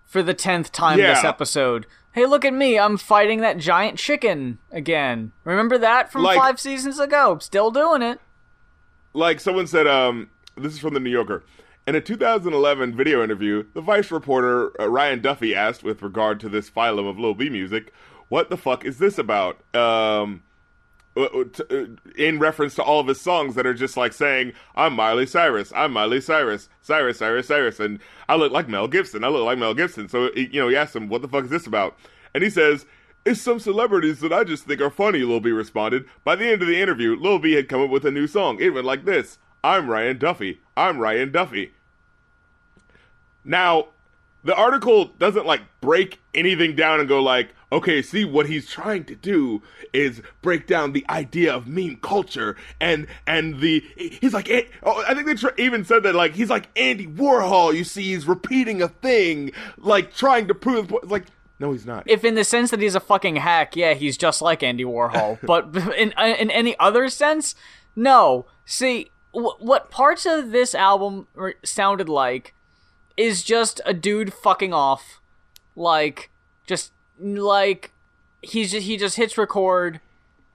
for 0.05 0.21
the 0.21 0.35
tenth 0.35 0.71
time 0.71 0.97
this 0.97 1.23
Yeah. 1.23 1.27
episode. 1.29 1.87
Hey, 2.11 2.27
look 2.27 2.45
at 2.45 2.53
me! 2.53 2.77
I'm 2.77 2.97
fighting 2.97 3.41
that 3.41 3.57
giant 3.57 3.97
chicken 3.97 4.59
again. 4.71 5.31
Remember 5.43 5.79
that 5.79 6.11
from 6.11 6.21
Like- 6.21 6.37
five 6.37 6.59
seasons 6.59 6.99
ago? 6.99 7.39
Still 7.41 7.71
doing 7.71 8.03
it. 8.03 8.19
like 9.15 9.39
someone 9.39 9.65
said 9.67 9.85
um 9.87 10.29
this 10.57 10.73
is 10.73 10.79
from 10.79 10.93
the 10.95 10.99
new 10.99 11.09
yorker 11.11 11.43
in 11.85 11.93
a 11.95 12.01
2011 12.01 12.95
video 12.95 13.23
interview 13.23 13.63
the 13.75 13.81
vice 13.81 14.09
reporter 14.09 14.71
uh, 14.81 14.87
ryan 14.89 15.21
duffy 15.21 15.53
asked 15.53 15.83
with 15.83 16.01
regard 16.01 16.39
to 16.39 16.49
this 16.49 16.67
phylum 16.67 17.07
of 17.07 17.19
lil 17.19 17.35
b 17.35 17.47
music 17.47 17.93
what 18.29 18.49
the 18.49 18.57
fuck 18.57 18.85
is 18.85 18.97
this 18.97 19.17
about 19.17 19.59
um 19.75 20.43
uh, 21.15 21.25
uh, 21.25 21.43
uh, 21.69 21.85
in 22.17 22.39
reference 22.39 22.73
to 22.73 22.81
all 22.81 22.99
of 22.99 23.05
his 23.05 23.21
songs 23.21 23.53
that 23.53 23.67
are 23.67 23.73
just 23.73 23.95
like 23.95 24.13
saying 24.13 24.51
i'm 24.75 24.93
miley 24.93 25.25
cyrus 25.25 25.71
i'm 25.75 25.93
miley 25.93 26.19
cyrus 26.19 26.69
cyrus 26.81 27.19
cyrus 27.19 27.47
cyrus 27.47 27.79
and 27.79 27.99
i 28.27 28.35
look 28.35 28.51
like 28.51 28.67
mel 28.67 28.87
gibson 28.87 29.23
i 29.23 29.27
look 29.27 29.45
like 29.45 29.57
mel 29.57 29.75
gibson 29.75 30.09
so 30.09 30.31
you 30.33 30.59
know 30.59 30.67
he 30.69 30.75
asked 30.75 30.95
him 30.95 31.09
what 31.09 31.21
the 31.21 31.27
fuck 31.27 31.43
is 31.43 31.51
this 31.51 31.67
about 31.67 31.95
and 32.33 32.43
he 32.43 32.49
says 32.49 32.85
it's 33.25 33.39
some 33.39 33.59
celebrities 33.59 34.19
that 34.19 34.33
I 34.33 34.43
just 34.43 34.65
think 34.65 34.81
are 34.81 34.89
funny, 34.89 35.19
Lil 35.19 35.39
B 35.39 35.51
responded. 35.51 36.05
By 36.25 36.35
the 36.35 36.45
end 36.45 36.61
of 36.61 36.67
the 36.67 36.81
interview, 36.81 37.15
Lil 37.15 37.39
B 37.39 37.53
had 37.53 37.69
come 37.69 37.81
up 37.81 37.89
with 37.89 38.05
a 38.05 38.11
new 38.11 38.27
song. 38.27 38.59
It 38.59 38.71
went 38.71 38.85
like 38.85 39.05
this 39.05 39.37
I'm 39.63 39.89
Ryan 39.89 40.17
Duffy. 40.17 40.59
I'm 40.75 40.99
Ryan 40.99 41.31
Duffy. 41.31 41.71
Now, 43.45 43.87
the 44.43 44.55
article 44.55 45.05
doesn't 45.19 45.45
like 45.45 45.61
break 45.81 46.19
anything 46.33 46.75
down 46.75 46.99
and 46.99 47.07
go 47.07 47.21
like, 47.21 47.49
okay, 47.71 48.01
see 48.01 48.25
what 48.25 48.47
he's 48.47 48.67
trying 48.69 49.03
to 49.05 49.15
do 49.15 49.61
is 49.93 50.21
break 50.41 50.67
down 50.67 50.93
the 50.93 51.05
idea 51.09 51.53
of 51.53 51.67
meme 51.67 51.97
culture 51.97 52.55
and 52.79 53.07
and 53.25 53.59
the 53.59 53.83
he's 53.95 54.33
like 54.33 54.49
oh, 54.83 55.03
I 55.07 55.13
think 55.13 55.27
they 55.27 55.35
tr- 55.35 55.47
even 55.57 55.85
said 55.85 56.03
that 56.03 56.15
like 56.15 56.33
he's 56.33 56.49
like 56.49 56.67
Andy 56.75 57.07
Warhol. 57.07 57.73
You 57.75 57.83
see, 57.83 58.03
he's 58.03 58.27
repeating 58.27 58.81
a 58.81 58.87
thing 58.87 59.51
like 59.77 60.13
trying 60.13 60.47
to 60.47 60.55
prove. 60.55 60.91
It's 60.91 61.11
like 61.11 61.25
no, 61.59 61.71
he's 61.71 61.85
not. 61.85 62.03
If 62.07 62.25
in 62.25 62.35
the 62.35 62.43
sense 62.43 62.71
that 62.71 62.81
he's 62.81 62.95
a 62.95 62.99
fucking 62.99 63.37
hack, 63.37 63.75
yeah, 63.75 63.93
he's 63.93 64.17
just 64.17 64.41
like 64.41 64.63
Andy 64.63 64.83
Warhol. 64.83 65.39
but 65.43 65.75
in 65.97 66.11
in 66.11 66.51
any 66.51 66.77
other 66.79 67.09
sense, 67.09 67.55
no. 67.95 68.45
See, 68.65 69.11
wh- 69.31 69.59
what 69.59 69.89
parts 69.89 70.25
of 70.25 70.51
this 70.51 70.75
album 70.75 71.27
sounded 71.63 72.09
like 72.09 72.53
is 73.17 73.43
just 73.43 73.81
a 73.85 73.93
dude 73.93 74.33
fucking 74.33 74.73
off, 74.73 75.21
like 75.75 76.29
just 76.65 76.91
like 77.19 77.91
he's 78.41 78.71
just, 78.71 78.85
he 78.85 78.97
just 78.97 79.15
hits 79.17 79.37
record 79.37 79.99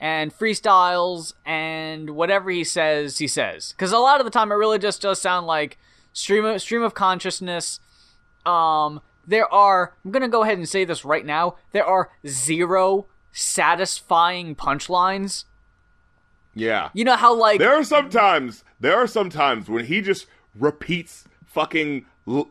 and 0.00 0.36
freestyles 0.36 1.34
and 1.44 2.10
whatever 2.10 2.50
he 2.50 2.64
says 2.64 3.18
he 3.18 3.26
says. 3.26 3.72
Because 3.72 3.92
a 3.92 3.98
lot 3.98 4.20
of 4.20 4.24
the 4.24 4.30
time 4.30 4.52
it 4.52 4.56
really 4.56 4.78
just 4.78 5.02
does 5.02 5.20
sound 5.20 5.46
like 5.46 5.78
stream 6.12 6.44
of 6.44 6.60
stream 6.60 6.82
of 6.82 6.94
consciousness. 6.94 7.80
Um 8.46 9.00
there 9.26 9.52
are 9.52 9.92
i'm 10.04 10.10
gonna 10.10 10.28
go 10.28 10.42
ahead 10.42 10.56
and 10.56 10.66
say 10.68 10.84
this 10.86 11.04
right 11.04 11.26
now 11.26 11.56
there 11.72 11.84
are 11.84 12.10
zero 12.26 13.06
satisfying 13.32 14.54
punchlines. 14.56 15.44
Yeah. 16.54 16.88
you 16.92 17.04
know 17.04 17.14
how 17.16 17.34
like 17.34 17.60
There 17.60 17.74
are 17.74 17.84
sometimes 17.84 18.64
there 18.80 18.96
are 18.96 19.06
sometimes 19.06 19.68
when 19.68 19.84
he 19.84 20.00
just 20.00 20.26
repeats 20.58 21.24
fucking 21.46 22.04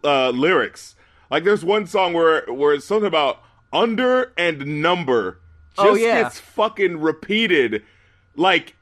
uh, 0.03 0.29
lyrics. 0.29 0.95
Like 1.29 1.43
there's 1.43 1.63
one 1.65 1.87
song 1.87 2.13
where 2.13 2.45
where 2.47 2.73
it's 2.73 2.85
something 2.85 3.07
about 3.07 3.41
under 3.73 4.33
and 4.37 4.81
number 4.81 5.41
just 5.75 5.87
Oh, 5.87 5.95
yeah. 5.95 6.23
gets 6.23 6.39
fucking 6.39 6.99
repeated 6.99 7.83
like 8.35 8.75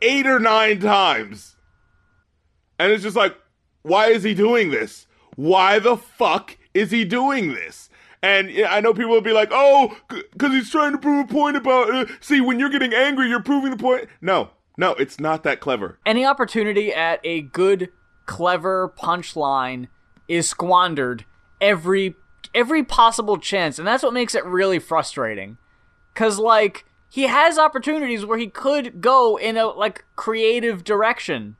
eight 0.00 0.26
or 0.26 0.38
nine 0.38 0.78
times. 0.80 1.56
And 2.78 2.92
it's 2.92 3.02
just 3.02 3.16
like, 3.16 3.36
why 3.82 4.06
is 4.08 4.22
he 4.22 4.34
doing 4.34 4.70
this? 4.70 5.06
Why 5.36 5.78
the 5.78 5.96
fuck 5.96 6.56
is 6.74 6.90
he 6.90 7.04
doing 7.04 7.54
this? 7.54 7.88
And 8.22 8.50
I 8.68 8.80
know 8.80 8.94
people 8.94 9.10
will 9.10 9.20
be 9.20 9.32
like, 9.32 9.48
oh, 9.52 9.96
because 10.08 10.52
he's 10.52 10.70
trying 10.70 10.92
to 10.92 10.98
prove 10.98 11.24
a 11.28 11.32
point 11.32 11.56
about, 11.56 11.92
uh, 11.92 12.04
see, 12.20 12.40
when 12.40 12.60
you're 12.60 12.68
getting 12.68 12.94
angry, 12.94 13.28
you're 13.28 13.42
proving 13.42 13.70
the 13.70 13.76
point. 13.76 14.08
No, 14.20 14.50
no, 14.76 14.92
it's 14.94 15.18
not 15.18 15.42
that 15.42 15.58
clever. 15.60 15.98
any 16.06 16.24
opportunity 16.24 16.92
at 16.94 17.18
a 17.24 17.42
good 17.42 17.90
clever 18.26 18.92
punchline 18.96 19.88
is 20.28 20.48
squandered 20.48 21.24
every 21.60 22.14
every 22.54 22.82
possible 22.82 23.38
chance. 23.38 23.78
And 23.78 23.86
that's 23.86 24.02
what 24.02 24.12
makes 24.12 24.34
it 24.34 24.44
really 24.44 24.78
frustrating. 24.78 25.58
Cuz 26.14 26.38
like 26.38 26.84
he 27.08 27.24
has 27.24 27.58
opportunities 27.58 28.24
where 28.24 28.38
he 28.38 28.48
could 28.48 29.00
go 29.00 29.36
in 29.36 29.56
a 29.56 29.66
like 29.66 30.04
creative 30.16 30.84
direction. 30.84 31.56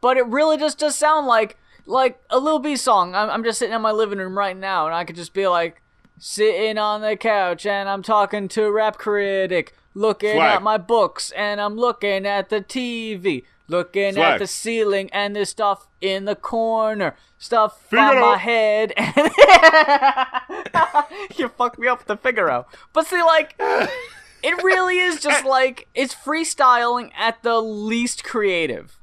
But 0.00 0.16
it 0.16 0.26
really 0.26 0.58
just 0.58 0.78
does 0.78 0.96
sound 0.96 1.26
like 1.26 1.56
like 1.86 2.22
a 2.30 2.38
Lil 2.38 2.58
B 2.58 2.76
song. 2.76 3.14
I'm, 3.14 3.30
I'm 3.30 3.44
just 3.44 3.58
sitting 3.58 3.74
in 3.74 3.82
my 3.82 3.92
living 3.92 4.18
room 4.18 4.36
right 4.36 4.56
now 4.56 4.86
and 4.86 4.94
I 4.94 5.04
could 5.04 5.16
just 5.16 5.34
be 5.34 5.46
like 5.46 5.80
sitting 6.18 6.78
on 6.78 7.00
the 7.00 7.16
couch 7.16 7.66
and 7.66 7.88
I'm 7.88 8.02
talking 8.02 8.48
to 8.48 8.64
a 8.64 8.72
rap 8.72 8.98
critic 8.98 9.74
looking 9.94 10.38
at 10.38 10.62
my 10.62 10.76
books 10.76 11.30
and 11.32 11.60
I'm 11.60 11.76
looking 11.76 12.26
at 12.26 12.48
the 12.48 12.60
TV 12.60 13.44
looking 13.68 14.18
at 14.18 14.38
the 14.38 14.46
ceiling 14.46 15.08
and 15.12 15.34
there's 15.34 15.48
stuff 15.48 15.86
in 16.00 16.26
the 16.26 16.36
corner 16.36 17.16
stuff 17.38 17.92
on 17.92 18.20
my 18.20 18.36
head 18.36 18.92
you 21.36 21.48
fucked 21.48 21.78
me 21.78 21.88
up 21.88 21.98
with 21.98 22.06
the 22.06 22.16
Figaro 22.16 22.66
but 22.92 23.06
see 23.06 23.22
like 23.22 23.54
it 24.42 24.62
really 24.62 24.98
is 24.98 25.20
just 25.20 25.44
like 25.44 25.88
it's 25.94 26.14
freestyling 26.14 27.10
at 27.16 27.42
the 27.42 27.60
least 27.60 28.24
creative 28.24 28.98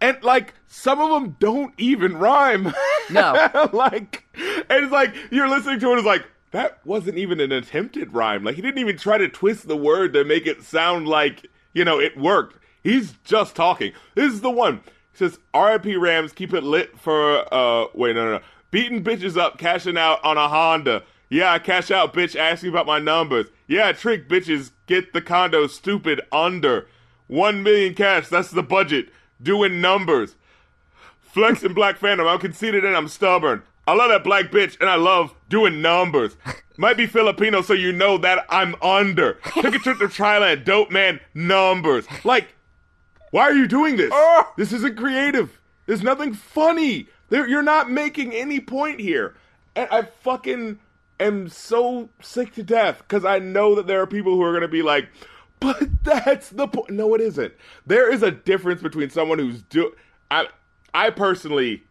And 0.00 0.22
like, 0.22 0.54
some 0.68 1.00
of 1.00 1.10
them 1.10 1.36
don't 1.40 1.72
even 1.78 2.18
rhyme. 2.18 2.72
No. 3.10 3.68
like, 3.72 4.24
and 4.34 4.84
it's 4.84 4.92
like, 4.92 5.14
you're 5.30 5.48
listening 5.48 5.80
to 5.80 5.92
it, 5.92 5.96
it's 5.96 6.06
like, 6.06 6.26
that 6.50 6.84
wasn't 6.84 7.16
even 7.16 7.40
an 7.40 7.50
attempted 7.52 8.12
rhyme. 8.12 8.44
Like, 8.44 8.56
he 8.56 8.62
didn't 8.62 8.78
even 8.78 8.98
try 8.98 9.16
to 9.16 9.28
twist 9.28 9.68
the 9.68 9.76
word 9.76 10.12
to 10.12 10.24
make 10.24 10.46
it 10.46 10.62
sound 10.62 11.08
like, 11.08 11.46
you 11.72 11.84
know, 11.84 11.98
it 11.98 12.16
worked. 12.16 12.58
He's 12.86 13.14
just 13.24 13.56
talking. 13.56 13.92
This 14.14 14.32
is 14.32 14.42
the 14.42 14.50
one. 14.50 14.76
He 15.10 15.18
says, 15.18 15.40
RIP 15.52 15.86
Rams, 15.98 16.32
keep 16.32 16.54
it 16.54 16.62
lit 16.62 16.96
for, 16.96 17.52
uh, 17.52 17.88
wait, 17.94 18.14
no, 18.14 18.24
no, 18.24 18.32
no. 18.34 18.40
Beating 18.70 19.02
bitches 19.02 19.36
up, 19.36 19.58
cashing 19.58 19.98
out 19.98 20.24
on 20.24 20.36
a 20.38 20.48
Honda. 20.48 21.02
Yeah, 21.28 21.52
I 21.52 21.58
cash 21.58 21.90
out, 21.90 22.14
bitch, 22.14 22.36
ask 22.36 22.62
you 22.62 22.70
about 22.70 22.86
my 22.86 23.00
numbers. 23.00 23.46
Yeah, 23.66 23.90
trick 23.90 24.28
bitches, 24.28 24.70
get 24.86 25.12
the 25.12 25.20
condo 25.20 25.66
stupid 25.66 26.20
under. 26.30 26.86
One 27.26 27.64
million 27.64 27.92
cash, 27.94 28.28
that's 28.28 28.52
the 28.52 28.62
budget. 28.62 29.08
Doing 29.42 29.80
numbers. 29.80 30.36
Flex 31.18 31.64
and 31.64 31.74
Black 31.74 31.96
Phantom, 31.96 32.28
I'm 32.28 32.38
conceited 32.38 32.84
and 32.84 32.96
I'm 32.96 33.08
stubborn. 33.08 33.64
I 33.88 33.94
love 33.94 34.10
that 34.10 34.22
black 34.22 34.52
bitch 34.52 34.80
and 34.80 34.88
I 34.88 34.94
love 34.94 35.34
doing 35.48 35.82
numbers. 35.82 36.36
Might 36.76 36.96
be 36.96 37.06
Filipino, 37.06 37.62
so 37.62 37.72
you 37.72 37.90
know 37.90 38.16
that 38.18 38.46
I'm 38.48 38.76
under. 38.80 39.34
Took 39.54 39.74
a 39.74 39.78
trip 39.78 39.98
to 39.98 40.06
Thailand, 40.06 40.64
dope 40.64 40.92
man, 40.92 41.18
numbers. 41.34 42.06
Like, 42.22 42.48
why 43.30 43.42
are 43.42 43.54
you 43.54 43.66
doing 43.66 43.96
this? 43.96 44.10
Oh. 44.12 44.52
This 44.56 44.72
isn't 44.72 44.96
creative. 44.96 45.60
There's 45.86 46.02
nothing 46.02 46.34
funny. 46.34 47.08
There, 47.28 47.46
you're 47.48 47.62
not 47.62 47.90
making 47.90 48.32
any 48.32 48.60
point 48.60 49.00
here. 49.00 49.34
And 49.74 49.88
I 49.90 50.02
fucking 50.02 50.78
am 51.20 51.48
so 51.48 52.08
sick 52.20 52.54
to 52.54 52.62
death 52.62 52.98
because 52.98 53.24
I 53.24 53.38
know 53.38 53.74
that 53.74 53.86
there 53.86 54.00
are 54.00 54.06
people 54.06 54.34
who 54.34 54.42
are 54.42 54.52
going 54.52 54.62
to 54.62 54.68
be 54.68 54.82
like, 54.82 55.08
but 55.60 55.78
that's 56.04 56.50
the 56.50 56.66
point. 56.68 56.90
No, 56.90 57.14
it 57.14 57.20
isn't. 57.20 57.52
There 57.86 58.12
is 58.12 58.22
a 58.22 58.30
difference 58.30 58.82
between 58.82 59.10
someone 59.10 59.38
who's 59.38 59.62
do. 59.62 59.94
I, 60.30 60.48
I 60.94 61.10
personally, 61.10 61.82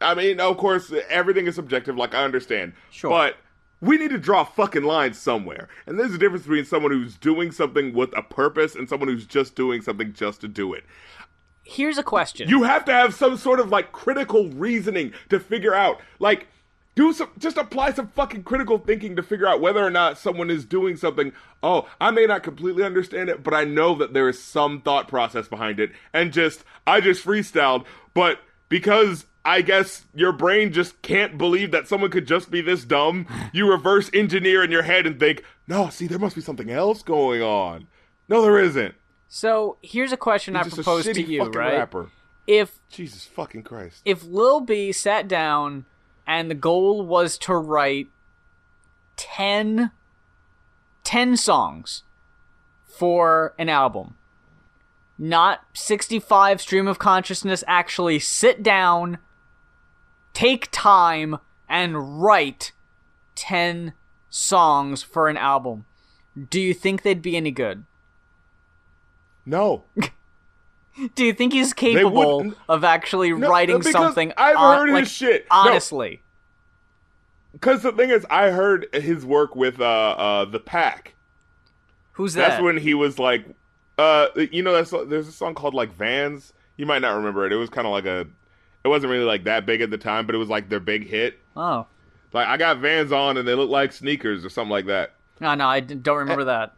I 0.00 0.14
mean, 0.14 0.40
of 0.40 0.56
course, 0.56 0.92
everything 1.08 1.46
is 1.46 1.54
subjective. 1.56 1.96
Like 1.96 2.14
I 2.14 2.24
understand, 2.24 2.72
Sure. 2.90 3.10
but 3.10 3.36
we 3.80 3.96
need 3.96 4.10
to 4.10 4.18
draw 4.18 4.42
a 4.42 4.44
fucking 4.44 4.84
line 4.84 5.14
somewhere. 5.14 5.68
And 5.86 5.98
there's 5.98 6.14
a 6.14 6.18
difference 6.18 6.44
between 6.44 6.64
someone 6.64 6.92
who's 6.92 7.16
doing 7.16 7.50
something 7.50 7.94
with 7.94 8.16
a 8.16 8.22
purpose 8.22 8.74
and 8.74 8.88
someone 8.88 9.08
who's 9.08 9.26
just 9.26 9.54
doing 9.54 9.80
something 9.80 10.12
just 10.12 10.40
to 10.42 10.48
do 10.48 10.74
it. 10.74 10.84
Here's 11.62 11.98
a 11.98 12.02
question. 12.02 12.48
You 12.48 12.64
have 12.64 12.84
to 12.86 12.92
have 12.92 13.14
some 13.14 13.36
sort 13.36 13.60
of 13.60 13.70
like 13.70 13.92
critical 13.92 14.48
reasoning 14.50 15.12
to 15.28 15.38
figure 15.38 15.74
out, 15.74 16.00
like, 16.18 16.48
do 16.96 17.12
some, 17.12 17.30
just 17.38 17.56
apply 17.56 17.92
some 17.92 18.08
fucking 18.08 18.42
critical 18.42 18.76
thinking 18.78 19.16
to 19.16 19.22
figure 19.22 19.46
out 19.46 19.60
whether 19.60 19.84
or 19.84 19.90
not 19.90 20.18
someone 20.18 20.50
is 20.50 20.64
doing 20.64 20.96
something. 20.96 21.32
Oh, 21.62 21.88
I 22.00 22.10
may 22.10 22.26
not 22.26 22.42
completely 22.42 22.82
understand 22.82 23.28
it, 23.28 23.42
but 23.42 23.54
I 23.54 23.64
know 23.64 23.94
that 23.94 24.12
there 24.12 24.28
is 24.28 24.42
some 24.42 24.82
thought 24.82 25.06
process 25.06 25.48
behind 25.48 25.78
it. 25.78 25.92
And 26.12 26.32
just, 26.32 26.64
I 26.86 27.00
just 27.00 27.24
freestyled, 27.24 27.86
but 28.12 28.40
because 28.68 29.26
I 29.44 29.62
guess 29.62 30.06
your 30.14 30.32
brain 30.32 30.72
just 30.72 31.00
can't 31.02 31.38
believe 31.38 31.70
that 31.70 31.88
someone 31.88 32.10
could 32.10 32.26
just 32.26 32.50
be 32.50 32.60
this 32.60 32.84
dumb, 32.84 33.26
you 33.52 33.68
reverse 33.70 34.10
engineer 34.12 34.62
in 34.62 34.70
your 34.70 34.82
head 34.82 35.06
and 35.06 35.18
think, 35.18 35.42
no, 35.66 35.88
see, 35.88 36.06
there 36.06 36.18
must 36.18 36.34
be 36.36 36.42
something 36.42 36.70
else 36.70 37.02
going 37.02 37.40
on. 37.40 37.86
No, 38.28 38.42
there 38.42 38.58
isn't. 38.58 38.94
so 39.28 39.78
here's 39.82 40.12
a 40.12 40.16
question 40.16 40.56
I 40.56 40.64
He's 40.64 40.72
a 40.74 40.76
propose 40.76 41.04
to 41.06 41.22
you, 41.22 41.44
right? 41.44 41.78
rapper. 41.78 42.10
If 42.46 42.80
Jesus 42.88 43.24
fucking 43.24 43.62
Christ. 43.62 44.02
if 44.04 44.24
Lil 44.24 44.60
B 44.60 44.92
sat 44.92 45.26
down 45.28 45.84
and 46.26 46.50
the 46.50 46.54
goal 46.54 47.04
was 47.06 47.38
to 47.38 47.54
write 47.54 48.08
10, 49.16 49.90
10 51.04 51.36
songs 51.36 52.02
for 52.86 53.54
an 53.58 53.68
album, 53.68 54.16
not 55.18 55.60
65 55.74 56.60
stream 56.60 56.86
of 56.88 56.98
consciousness, 56.98 57.62
actually 57.66 58.18
sit 58.18 58.62
down, 58.62 59.18
take 60.32 60.68
time, 60.70 61.38
and 61.68 62.22
write 62.22 62.72
10 63.34 63.92
songs 64.28 65.02
for 65.02 65.28
an 65.28 65.36
album, 65.36 65.84
do 66.50 66.60
you 66.60 66.74
think 66.74 67.02
they'd 67.02 67.22
be 67.22 67.36
any 67.36 67.50
good? 67.50 67.84
No. 69.46 69.84
Do 71.14 71.24
you 71.24 71.32
think 71.32 71.52
he's 71.52 71.72
capable 71.72 72.52
of 72.68 72.84
actually 72.84 73.32
No, 73.32 73.48
writing 73.48 73.80
something? 73.82 74.32
I've 74.36 74.56
on- 74.56 74.88
heard 74.88 74.98
his 75.00 75.10
shit. 75.10 75.46
Honestly. 75.50 76.20
Because 77.52 77.82
the 77.82 77.92
thing 77.92 78.10
is, 78.10 78.26
I 78.28 78.50
heard 78.50 78.86
his 78.92 79.24
work 79.24 79.56
with 79.56 79.80
uh, 79.80 79.84
uh, 79.84 80.44
the 80.44 80.60
Pack. 80.60 81.14
Who's 82.12 82.34
that? 82.34 82.48
That's 82.50 82.62
when 82.62 82.76
he 82.76 82.92
was 82.94 83.18
like, 83.18 83.46
uh, 83.98 84.26
you 84.50 84.62
know, 84.62 84.72
that's 84.72 84.90
there's 85.08 85.26
a 85.28 85.32
song 85.32 85.54
called 85.54 85.74
like 85.74 85.94
Vans. 85.96 86.52
You 86.76 86.86
might 86.86 87.00
not 87.00 87.16
remember 87.16 87.46
it. 87.46 87.52
It 87.52 87.56
was 87.56 87.70
kind 87.70 87.86
of 87.86 87.92
like 87.92 88.04
a, 88.04 88.26
it 88.84 88.88
wasn't 88.88 89.10
really 89.10 89.24
like 89.24 89.44
that 89.44 89.66
big 89.66 89.80
at 89.80 89.90
the 89.90 89.98
time, 89.98 90.26
but 90.26 90.34
it 90.34 90.38
was 90.38 90.48
like 90.48 90.68
their 90.68 90.80
big 90.80 91.06
hit. 91.06 91.38
oh. 91.56 91.86
Like 92.32 92.46
I 92.46 92.56
got 92.56 92.78
Vans 92.78 93.10
on 93.10 93.36
and 93.36 93.46
they 93.46 93.54
look 93.54 93.70
like 93.70 93.92
sneakers 93.92 94.44
or 94.44 94.50
something 94.50 94.70
like 94.70 94.86
that. 94.86 95.14
No, 95.40 95.54
no, 95.54 95.66
I 95.66 95.80
don't 95.80 96.18
remember 96.18 96.44
that. 96.44 96.74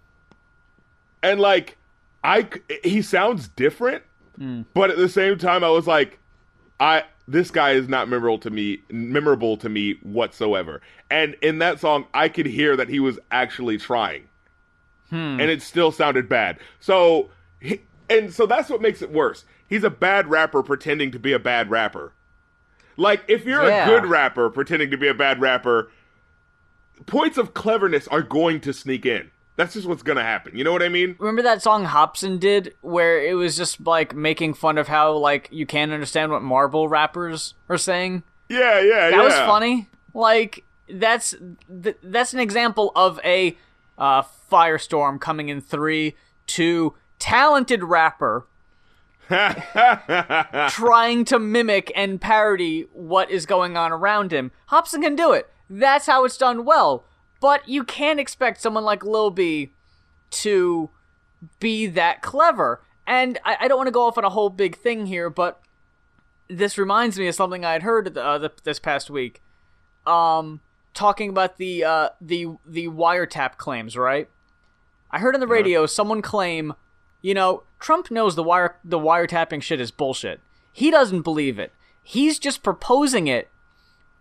And 1.23 1.41
like, 1.41 1.77
I 2.25 2.49
he 2.83 3.03
sounds 3.03 3.49
different, 3.49 4.03
hmm. 4.37 4.63
but 4.73 4.91
at 4.91 4.97
the 4.97 5.09
same 5.09 5.37
time, 5.37 5.63
I 5.63 5.69
was 5.69 5.87
like, 5.87 6.19
I 6.81 7.05
this 7.29 7.51
guy 7.51 7.73
is 7.73 7.89
not 7.89 8.09
memorable 8.09 8.39
to 8.39 8.51
me, 8.51 8.81
memorable 8.91 9.57
to 9.59 9.69
me 9.69 9.99
whatsoever. 10.03 10.81
And 11.11 11.37
in 11.43 11.59
that 11.59 11.81
song, 11.81 12.07
I 12.15 12.29
could 12.29 12.47
hear 12.47 12.77
that 12.77 12.89
he 12.89 13.01
was 13.01 13.19
actually 13.31 13.79
trying, 13.79 14.29
hmm. 15.11 15.41
and 15.41 15.43
it 15.43 15.61
still 15.61 15.93
sounded 15.93 16.29
bad. 16.29 16.59
So, 16.81 17.31
and 18.09 18.33
so 18.33 18.47
that's 18.47 18.71
what 18.71 18.81
makes 18.81 19.03
it 19.03 19.11
worse. 19.11 19.45
He's 19.73 19.85
a 19.85 19.91
bad 19.91 20.29
rapper 20.29 20.63
pretending 20.63 21.13
to 21.13 21.19
be 21.19 21.33
a 21.33 21.39
bad 21.39 21.71
rapper. 21.71 22.13
Like 22.99 23.23
if 23.27 23.47
you're 23.47 23.67
Yeah. 23.67 23.87
a 23.87 23.89
good 23.89 24.05
rapper 24.05 24.51
pretending 24.51 24.91
to 24.91 24.99
be 24.99 25.09
a 25.09 25.15
bad 25.15 25.41
rapper, 25.41 25.91
points 27.07 27.39
of 27.39 27.55
cleverness 27.55 28.07
are 28.09 28.21
going 28.21 28.61
to 28.61 28.75
sneak 28.75 29.07
in. 29.07 29.31
That's 29.57 29.73
just 29.73 29.87
what's 29.87 30.03
gonna 30.03 30.25
happen. 30.25 30.59
You 30.59 30.63
know 30.65 30.73
what 30.73 30.83
I 30.83 30.91
mean? 30.91 31.17
Remember 31.19 31.41
that 31.41 31.63
song 31.63 31.87
Hopsin 31.87 32.39
did 32.39 32.75
where 32.83 33.19
it 33.25 33.33
was 33.33 33.57
just 33.57 33.81
like 33.87 34.15
making 34.15 34.53
fun 34.53 34.77
of 34.77 34.89
how 34.89 35.15
like 35.15 35.49
you 35.51 35.65
can't 35.65 35.91
understand 35.91 36.33
what 36.33 36.43
marble 36.43 36.87
rappers 36.87 37.55
are 37.71 37.79
saying? 37.79 38.25
Yeah, 38.51 38.79
yeah, 38.79 38.81
yeah. 38.81 39.11
That 39.11 39.17
yeah. 39.17 39.23
was 39.23 39.35
funny. 39.35 39.89
Like 40.13 40.65
that's 40.87 41.35
th- 41.83 41.97
that's 42.03 42.35
an 42.35 42.41
example 42.41 42.93
of 42.95 43.19
a 43.25 43.57
uh, 43.97 44.23
firestorm 44.51 45.19
coming 45.19 45.49
in 45.49 45.63
3 45.63 46.15
2 46.47 46.95
talented 47.19 47.83
rapper 47.85 48.45
trying 50.69 51.25
to 51.27 51.39
mimic 51.39 51.91
and 51.95 52.21
parody 52.21 52.87
what 52.93 53.31
is 53.31 53.47
going 53.47 53.77
on 53.77 53.93
around 53.93 54.33
him. 54.33 54.53
Hopsin 54.71 55.03
can 55.03 55.17
do 55.17 55.33
it. 55.33 55.49
That's 55.69 56.07
how 56.07 56.25
it's 56.25 56.37
done 56.37 56.65
well. 56.65 57.05
But 57.41 57.69
you 57.69 57.85
can't 57.85 58.21
expect 58.21 58.61
someone 58.61 58.85
like 58.85 59.05
Lil 59.05 59.31
B 59.31 59.73
to 60.31 60.91
be 61.59 61.87
that 61.87 62.23
clever. 62.23 62.83
And 63.07 63.39
I, 63.45 63.57
I 63.61 63.69
don't 63.69 63.79
want 63.79 63.89
to 63.89 63.93
go 63.93 64.07
off 64.07 64.19
on 64.19 64.25
a 64.25 64.31
whole 64.31 64.51
big 64.51 64.77
thing 64.77 65.07
here, 65.07 65.29
but 65.29 65.61
this 66.49 66.79
reminds 66.79 67.19
me 67.19 67.27
of 67.27 67.35
something 67.35 67.65
I 67.65 67.73
had 67.73 67.83
heard 67.83 68.17
uh, 68.17 68.39
the, 68.39 68.53
this 68.63 68.79
past 68.79 69.11
week. 69.11 69.43
Um, 70.07 70.61
talking 70.95 71.31
about 71.31 71.57
the 71.59 71.85
uh, 71.85 72.09
the 72.21 72.57
the 72.67 72.89
wiretap 72.89 73.57
claims, 73.57 73.97
right? 73.97 74.29
I 75.11 75.19
heard 75.19 75.35
on 75.35 75.41
the 75.41 75.47
radio 75.47 75.87
someone 75.87 76.23
claim, 76.23 76.75
you 77.23 77.33
know, 77.35 77.63
Trump 77.81 78.11
knows 78.11 78.35
the 78.35 78.43
wire 78.43 78.77
the 78.85 78.99
wiretapping 78.99 79.63
shit 79.63 79.81
is 79.81 79.91
bullshit. 79.91 80.41
He 80.73 80.91
doesn't 80.91 81.23
believe 81.23 81.59
it. 81.59 81.73
He's 82.03 82.39
just 82.39 82.63
proposing 82.63 83.27
it 83.29 83.49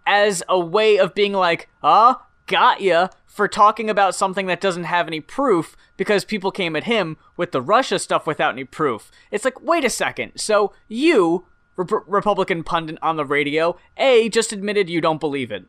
as 0.05 0.43
a 0.47 0.59
way 0.59 0.97
of 0.97 1.13
being 1.13 1.33
like, 1.33 1.69
ah, 1.83 2.25
got 2.47 2.81
ya 2.81 3.09
for 3.25 3.47
talking 3.47 3.89
about 3.89 4.13
something 4.13 4.45
that 4.47 4.59
doesn't 4.59 4.83
have 4.83 5.07
any 5.07 5.21
proof 5.21 5.77
because 5.95 6.25
people 6.25 6.51
came 6.51 6.75
at 6.75 6.83
him 6.83 7.17
with 7.37 7.51
the 7.51 7.61
Russia 7.61 7.97
stuff 7.97 8.27
without 8.27 8.53
any 8.53 8.65
proof. 8.65 9.09
It's 9.31 9.45
like, 9.45 9.61
wait 9.61 9.85
a 9.85 9.89
second. 9.89 10.33
So 10.35 10.73
you, 10.87 11.45
Rep- 11.77 12.03
Republican 12.07 12.63
pundit 12.63 12.97
on 13.01 13.15
the 13.15 13.25
radio, 13.25 13.77
A, 13.97 14.27
just 14.29 14.51
admitted 14.51 14.89
you 14.89 14.99
don't 14.99 15.19
believe 15.21 15.49
it. 15.51 15.65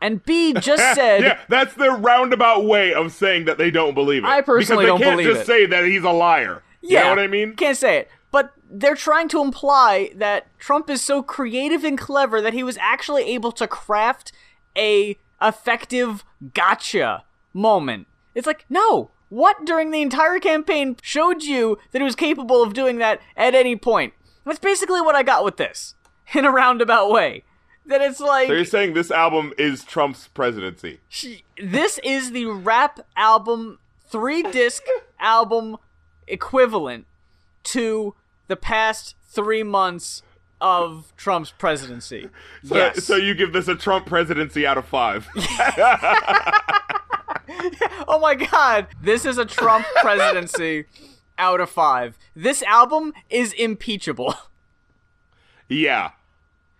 And 0.00 0.22
B, 0.22 0.52
just 0.52 0.82
said, 0.94 1.22
yeah, 1.22 1.38
that's 1.48 1.74
their 1.74 1.96
roundabout 1.96 2.64
way 2.66 2.92
of 2.92 3.12
saying 3.12 3.46
that 3.46 3.56
they 3.56 3.70
don't 3.70 3.94
believe 3.94 4.22
it. 4.24 4.28
I 4.28 4.42
personally 4.42 4.84
because 4.84 5.00
don't 5.00 5.00
they 5.00 5.04
can't 5.06 5.18
believe 5.18 5.34
just 5.34 5.48
it. 5.48 5.52
say 5.52 5.66
that 5.66 5.84
he's 5.86 6.04
a 6.04 6.10
liar. 6.10 6.62
Yeah, 6.80 6.98
you 7.00 7.04
know 7.04 7.10
what 7.10 7.18
I 7.18 7.26
mean? 7.26 7.54
Can't 7.56 7.76
say 7.76 7.98
it. 7.98 8.08
But 8.30 8.52
they're 8.70 8.94
trying 8.94 9.28
to 9.28 9.40
imply 9.40 10.10
that 10.14 10.46
Trump 10.58 10.90
is 10.90 11.00
so 11.02 11.22
creative 11.22 11.82
and 11.84 11.96
clever 11.98 12.40
that 12.40 12.52
he 12.52 12.62
was 12.62 12.76
actually 12.78 13.24
able 13.24 13.52
to 13.52 13.66
craft 13.66 14.32
a 14.76 15.16
effective 15.40 16.24
gotcha 16.54 17.24
moment. 17.54 18.06
It's 18.34 18.46
like, 18.46 18.64
no. 18.68 19.10
What 19.30 19.64
during 19.66 19.90
the 19.90 20.00
entire 20.02 20.38
campaign 20.38 20.96
showed 21.02 21.42
you 21.42 21.78
that 21.92 21.98
he 21.98 22.04
was 22.04 22.14
capable 22.14 22.62
of 22.62 22.72
doing 22.72 22.98
that 22.98 23.20
at 23.36 23.54
any 23.54 23.76
point? 23.76 24.14
That's 24.44 24.58
basically 24.58 25.00
what 25.02 25.14
I 25.14 25.22
got 25.22 25.44
with 25.44 25.56
this. 25.58 25.94
In 26.34 26.44
a 26.44 26.50
roundabout 26.50 27.10
way. 27.10 27.44
That 27.86 28.00
it's 28.02 28.20
like 28.20 28.48
So 28.48 28.52
you're 28.54 28.64
saying 28.66 28.92
this 28.92 29.10
album 29.10 29.52
is 29.58 29.84
Trump's 29.84 30.28
presidency? 30.28 31.00
she- 31.08 31.44
this 31.62 31.98
is 32.04 32.32
the 32.32 32.44
rap 32.46 33.00
album 33.16 33.78
three 34.10 34.42
disc 34.42 34.82
album 35.18 35.76
equivalent 36.28 37.06
to 37.64 38.14
the 38.46 38.56
past 38.56 39.14
three 39.28 39.62
months 39.62 40.22
of 40.60 41.12
Trump's 41.16 41.50
presidency. 41.52 42.28
So, 42.64 42.74
yes. 42.76 43.04
so 43.04 43.14
you 43.16 43.34
give 43.34 43.52
this 43.52 43.68
a 43.68 43.76
Trump 43.76 44.06
presidency 44.06 44.66
out 44.66 44.76
of 44.78 44.84
five? 44.86 45.28
oh 48.08 48.18
my 48.20 48.34
god, 48.34 48.88
this 49.00 49.24
is 49.24 49.38
a 49.38 49.44
Trump 49.44 49.86
presidency 50.00 50.84
out 51.38 51.60
of 51.60 51.70
five. 51.70 52.18
This 52.34 52.62
album 52.64 53.12
is 53.30 53.52
impeachable. 53.52 54.34
yeah. 55.68 56.10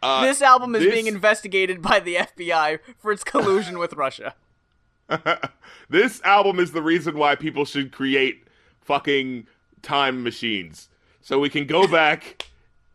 Uh, 0.03 0.23
This 0.23 0.43
album 0.43 0.75
is 0.75 0.83
this- 0.85 0.93
being 0.95 1.07
investigated 1.07 1.81
by 1.83 2.01
the 2.01 2.17
FBI 2.17 2.79
for 2.99 3.13
its 3.13 3.23
collusion 3.25 3.79
with 3.79 3.93
Russia. 3.95 4.35
this 5.89 6.21
album 6.23 6.59
is 6.59 6.73
the 6.73 6.83
reason 6.83 7.17
why 7.17 7.35
people 7.35 7.65
should 7.65 7.93
create 7.93 8.45
fucking 8.89 9.47
time 9.83 10.23
machines 10.23 10.89
so 11.21 11.39
we 11.39 11.51
can 11.51 11.67
go 11.67 11.87
back 11.87 12.47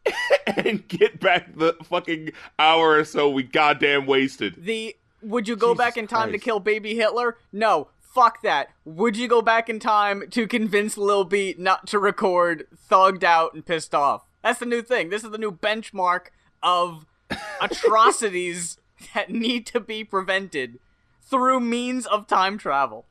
and 0.58 0.86
get 0.88 1.19
back 1.19 1.56
the 1.56 1.73
fucking 1.84 2.32
hour 2.58 2.97
or 2.97 3.06
so 3.06 3.29
we 3.29 3.43
goddamn 3.43 4.08
wasted. 4.08 4.56
The 4.58 4.95
Would 5.21 5.47
you 5.47 5.56
go 5.56 5.73
Jesus 5.73 5.77
back 5.77 5.97
in 5.97 6.08
time 6.08 6.32
to 6.32 6.39
kill 6.39 6.60
baby 6.60 6.95
Hitler? 6.95 7.38
No. 7.51 7.89
Fuck 8.01 8.41
that. 8.43 8.69
Would 8.86 9.17
you 9.17 9.27
go 9.27 9.41
back 9.41 9.69
in 9.69 9.79
time 9.79 10.23
to 10.32 10.45
convince 10.47 10.97
Lil 10.97 11.23
B 11.23 11.56
not 11.58 11.88
to 11.88 11.97
record 11.99 12.67
Thugged 12.89 13.23
Out 13.23 13.53
and 13.53 13.65
Pissed 13.65 13.95
Off? 13.95 14.23
That's 14.43 14.60
the 14.60 14.65
new 14.67 14.82
thing. 14.82 15.10
This 15.10 15.23
is 15.23 15.32
the 15.32 15.38
new 15.38 15.51
benchmark 15.51 16.27
of 16.62 17.06
atrocities 17.62 18.77
that 19.13 19.29
need 19.32 19.65
to 19.67 19.79
be 19.79 20.03
prevented 20.03 20.79
through 21.21 21.60
means 21.60 22.06
of 22.06 22.27
time 22.27 22.58
travel. 22.58 23.06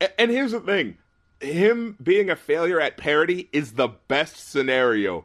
A- 0.00 0.20
And 0.20 0.30
here's 0.30 0.52
the 0.52 0.60
thing 0.60 0.98
him 1.42 1.96
being 2.02 2.30
a 2.30 2.36
failure 2.36 2.80
at 2.80 2.96
parody 2.96 3.48
is 3.52 3.72
the 3.72 3.88
best 4.08 4.50
scenario 4.50 5.24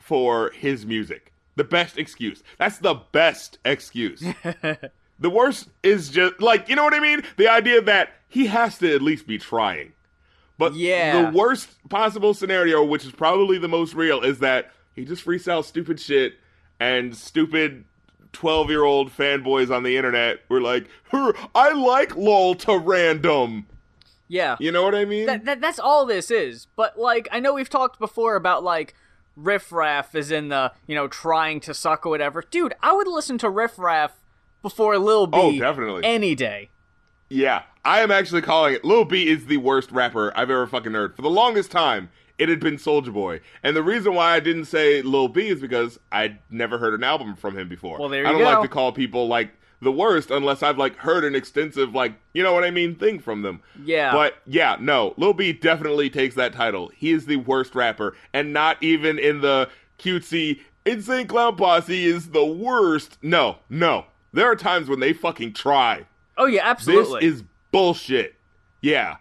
for 0.00 0.50
his 0.50 0.84
music. 0.84 1.32
The 1.56 1.64
best 1.64 1.96
excuse. 1.98 2.42
That's 2.58 2.78
the 2.78 2.94
best 3.12 3.58
excuse. 3.64 4.20
the 5.18 5.30
worst 5.30 5.68
is 5.82 6.10
just, 6.10 6.40
like, 6.40 6.68
you 6.68 6.76
know 6.76 6.84
what 6.84 6.94
I 6.94 7.00
mean? 7.00 7.22
The 7.36 7.48
idea 7.48 7.80
that 7.82 8.10
he 8.28 8.46
has 8.46 8.78
to 8.78 8.92
at 8.94 9.02
least 9.02 9.26
be 9.26 9.38
trying. 9.38 9.92
But 10.58 10.74
Yeah. 10.74 11.30
the 11.30 11.36
worst 11.36 11.70
possible 11.88 12.34
scenario, 12.34 12.84
which 12.84 13.04
is 13.04 13.12
probably 13.12 13.58
the 13.58 13.68
most 13.68 13.94
real, 13.94 14.20
is 14.22 14.40
that 14.40 14.72
he 14.94 15.04
just 15.04 15.24
freestyles 15.24 15.64
stupid 15.64 16.00
shit 16.00 16.34
and 16.80 17.16
stupid 17.16 17.84
12 18.32 18.68
year 18.70 18.82
old 18.84 19.10
fanboys 19.16 19.74
on 19.74 19.84
the 19.84 19.96
internet 19.96 20.40
were 20.48 20.60
like, 20.60 20.86
I 21.12 21.72
like 21.72 22.16
LOL 22.16 22.54
to 22.56 22.76
random. 22.78 23.66
Yeah. 24.28 24.56
You 24.58 24.72
know 24.72 24.82
what 24.82 24.94
I 24.94 25.04
mean? 25.04 25.26
that, 25.26 25.44
that 25.44 25.60
that's 25.60 25.78
all 25.78 26.06
this 26.06 26.30
is. 26.30 26.66
But 26.76 26.98
like 26.98 27.28
I 27.30 27.40
know 27.40 27.54
we've 27.54 27.68
talked 27.68 27.98
before 27.98 28.36
about 28.36 28.64
like 28.64 28.94
Riff 29.36 29.72
Raff 29.72 30.14
is 30.14 30.30
in 30.30 30.48
the, 30.48 30.72
you 30.86 30.94
know, 30.94 31.08
trying 31.08 31.60
to 31.60 31.74
suck 31.74 32.06
or 32.06 32.10
whatever. 32.10 32.42
Dude, 32.50 32.74
I 32.82 32.92
would 32.92 33.08
listen 33.08 33.36
to 33.38 33.50
Riff 33.50 33.78
Raff 33.78 34.12
before 34.62 34.96
Lil 34.98 35.26
B 35.26 35.38
Oh, 35.38 35.58
definitely. 35.58 36.04
any 36.04 36.34
day. 36.34 36.70
yeah, 37.28 37.62
I 37.84 38.00
am 38.00 38.10
actually 38.10 38.42
calling 38.42 38.74
it. 38.74 38.84
Lil 38.84 39.04
B 39.04 39.28
is 39.28 39.46
the 39.46 39.56
worst 39.58 39.90
rapper 39.92 40.32
I've 40.36 40.50
ever 40.50 40.66
fucking 40.66 40.92
heard. 40.92 41.16
For 41.16 41.22
the 41.22 41.30
longest 41.30 41.70
time, 41.70 42.10
it 42.38 42.48
had 42.48 42.60
been 42.60 42.76
Soulja 42.76 43.12
Boy, 43.12 43.40
and 43.62 43.76
the 43.76 43.82
reason 43.82 44.14
why 44.14 44.34
I 44.34 44.40
didn't 44.40 44.64
say 44.66 45.02
Lil 45.02 45.28
B 45.28 45.48
is 45.48 45.60
because 45.60 45.98
I'd 46.10 46.38
never 46.50 46.78
heard 46.78 46.94
an 46.94 47.04
album 47.04 47.36
from 47.36 47.58
him 47.58 47.68
before. 47.68 47.98
Well, 47.98 48.08
there 48.08 48.22
you 48.22 48.28
I 48.28 48.32
don't 48.32 48.40
go. 48.40 48.44
like 48.46 48.62
to 48.62 48.68
call 48.68 48.90
people 48.92 49.28
like 49.28 49.50
the 49.84 49.92
worst 49.92 50.30
unless 50.30 50.62
I've 50.62 50.78
like 50.78 50.96
heard 50.96 51.24
an 51.24 51.34
extensive 51.36 51.94
like 51.94 52.14
you 52.32 52.42
know 52.42 52.52
what 52.52 52.64
I 52.64 52.70
mean 52.72 52.96
thing 52.96 53.20
from 53.20 53.42
them. 53.42 53.60
Yeah. 53.84 54.12
But 54.12 54.38
yeah, 54.46 54.76
no, 54.80 55.14
Lil 55.16 55.32
B 55.34 55.52
definitely 55.52 56.10
takes 56.10 56.34
that 56.34 56.52
title. 56.52 56.90
He 56.96 57.12
is 57.12 57.26
the 57.26 57.36
worst 57.36 57.74
rapper, 57.76 58.16
and 58.32 58.52
not 58.52 58.82
even 58.82 59.18
in 59.18 59.40
the 59.40 59.68
cutesy 59.98 60.60
insane 60.84 61.26
clown 61.28 61.56
posse 61.56 62.04
is 62.04 62.30
the 62.30 62.44
worst. 62.44 63.18
No, 63.22 63.58
no. 63.70 64.06
There 64.32 64.50
are 64.50 64.56
times 64.56 64.88
when 64.88 64.98
they 65.00 65.12
fucking 65.12 65.52
try. 65.52 66.06
Oh 66.36 66.46
yeah, 66.46 66.62
absolutely. 66.64 67.20
This 67.20 67.36
is 67.36 67.44
bullshit. 67.70 68.34
Yeah. 68.80 69.16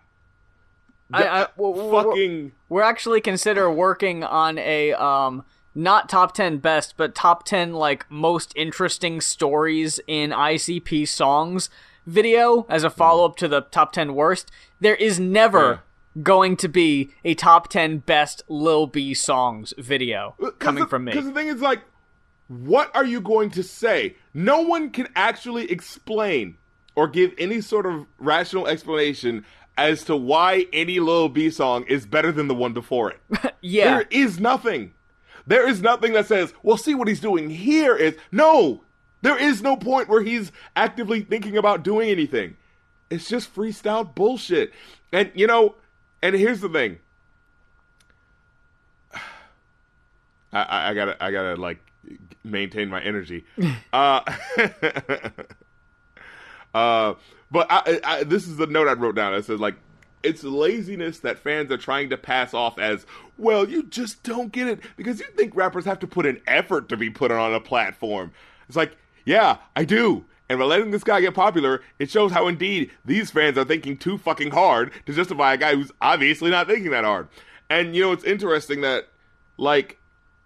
I- 1.13 1.27
I- 1.27 1.39
The- 1.41 1.49
w- 1.57 1.75
w- 1.75 1.91
w- 1.91 2.09
fucking 2.09 2.51
We're 2.69 2.81
actually 2.81 3.21
consider 3.21 3.69
working 3.71 4.23
on 4.23 4.57
a 4.57 4.93
um 4.93 5.45
not 5.75 6.09
top 6.09 6.33
10 6.33 6.57
best, 6.57 6.95
but 6.97 7.15
top 7.15 7.45
10 7.45 7.73
like 7.73 8.09
most 8.09 8.53
interesting 8.55 9.21
stories 9.21 9.99
in 10.07 10.31
ICP 10.31 11.07
songs 11.07 11.69
video 12.05 12.65
as 12.69 12.83
a 12.83 12.89
hmm. 12.89 12.95
follow-up 12.95 13.35
to 13.37 13.47
the 13.47 13.61
top 13.61 13.93
10 13.93 14.13
worst. 14.13 14.51
There 14.79 14.95
is 14.95 15.19
never 15.19 15.81
going 16.21 16.57
to 16.57 16.67
be 16.67 17.11
a 17.23 17.33
top 17.33 17.69
10 17.69 17.99
best 17.99 18.43
Lil 18.47 18.87
B 18.87 19.13
songs 19.13 19.73
video 19.77 20.35
uh, 20.43 20.51
coming 20.51 20.85
from 20.85 21.05
me. 21.05 21.11
Because 21.11 21.25
the 21.25 21.33
thing 21.33 21.47
is, 21.47 21.61
like, 21.61 21.81
what 22.47 22.95
are 22.95 23.05
you 23.05 23.21
going 23.21 23.49
to 23.51 23.63
say? 23.63 24.15
No 24.33 24.61
one 24.61 24.91
can 24.91 25.07
actually 25.15 25.71
explain 25.71 26.57
or 26.95 27.07
give 27.07 27.33
any 27.37 27.61
sort 27.61 27.85
of 27.85 28.05
rational 28.19 28.67
explanation 28.67 29.45
as 29.77 30.03
to 30.03 30.15
why 30.15 30.67
any 30.71 30.99
Lil 30.99 31.29
B 31.29 31.49
song 31.49 31.83
is 31.87 32.05
better 32.05 32.31
than 32.31 32.47
the 32.47 32.55
one 32.55 32.73
before 32.73 33.11
it. 33.11 33.19
Yeah. 33.65 33.99
There 33.99 34.07
is 34.11 34.41
nothing. 34.41 34.91
There 35.45 35.67
is 35.67 35.81
nothing 35.81 36.13
that 36.13 36.27
says, 36.27 36.53
well, 36.63 36.77
see 36.77 36.95
what 36.95 37.07
he's 37.07 37.19
doing 37.19 37.49
here 37.49 37.95
is. 37.95 38.15
No! 38.31 38.83
There 39.21 39.37
is 39.37 39.61
no 39.61 39.77
point 39.77 40.09
where 40.09 40.21
he's 40.21 40.51
actively 40.75 41.21
thinking 41.21 41.57
about 41.57 41.83
doing 41.83 42.09
anything. 42.09 42.57
It's 43.09 43.27
just 43.29 43.53
freestyle 43.55 44.13
bullshit. 44.13 44.73
And, 45.11 45.31
you 45.33 45.47
know, 45.47 45.75
and 46.21 46.35
here's 46.35 46.59
the 46.61 46.69
thing. 46.69 46.99
I, 50.51 50.61
I, 50.61 50.89
I 50.89 50.93
gotta, 50.93 51.23
I 51.23 51.31
gotta, 51.31 51.55
like, 51.55 51.79
maintain 52.43 52.89
my 52.89 53.01
energy. 53.01 53.45
uh, 53.93 54.21
uh, 56.73 57.13
but 57.49 57.67
I, 57.69 57.99
I, 58.03 58.23
this 58.23 58.47
is 58.47 58.57
the 58.57 58.67
note 58.67 58.87
I 58.89 58.93
wrote 58.93 59.15
down. 59.15 59.33
It 59.35 59.45
says, 59.45 59.59
like, 59.59 59.75
it's 60.23 60.43
laziness 60.43 61.19
that 61.19 61.37
fans 61.37 61.71
are 61.71 61.77
trying 61.77 62.09
to 62.09 62.17
pass 62.17 62.53
off 62.53 62.79
as, 62.79 63.05
well, 63.37 63.69
you 63.69 63.83
just 63.83 64.23
don't 64.23 64.51
get 64.51 64.67
it 64.67 64.79
because 64.95 65.19
you 65.19 65.27
think 65.35 65.55
rappers 65.55 65.85
have 65.85 65.99
to 65.99 66.07
put 66.07 66.25
an 66.25 66.41
effort 66.47 66.89
to 66.89 66.97
be 66.97 67.09
put 67.09 67.31
on 67.31 67.53
a 67.53 67.59
platform. 67.59 68.31
It's 68.67 68.77
like, 68.77 68.97
yeah, 69.25 69.57
I 69.75 69.85
do. 69.85 70.25
And 70.49 70.59
by 70.59 70.65
letting 70.65 70.91
this 70.91 71.03
guy 71.03 71.21
get 71.21 71.33
popular, 71.33 71.81
it 71.99 72.09
shows 72.09 72.31
how 72.31 72.47
indeed 72.47 72.91
these 73.05 73.31
fans 73.31 73.57
are 73.57 73.65
thinking 73.65 73.97
too 73.97 74.17
fucking 74.17 74.51
hard 74.51 74.91
to 75.05 75.13
justify 75.13 75.53
a 75.53 75.57
guy 75.57 75.75
who's 75.75 75.91
obviously 76.01 76.51
not 76.51 76.67
thinking 76.67 76.91
that 76.91 77.05
hard. 77.05 77.27
And 77.69 77.95
you 77.95 78.03
know, 78.03 78.11
it's 78.11 78.23
interesting 78.23 78.81
that, 78.81 79.07
like, 79.57 79.99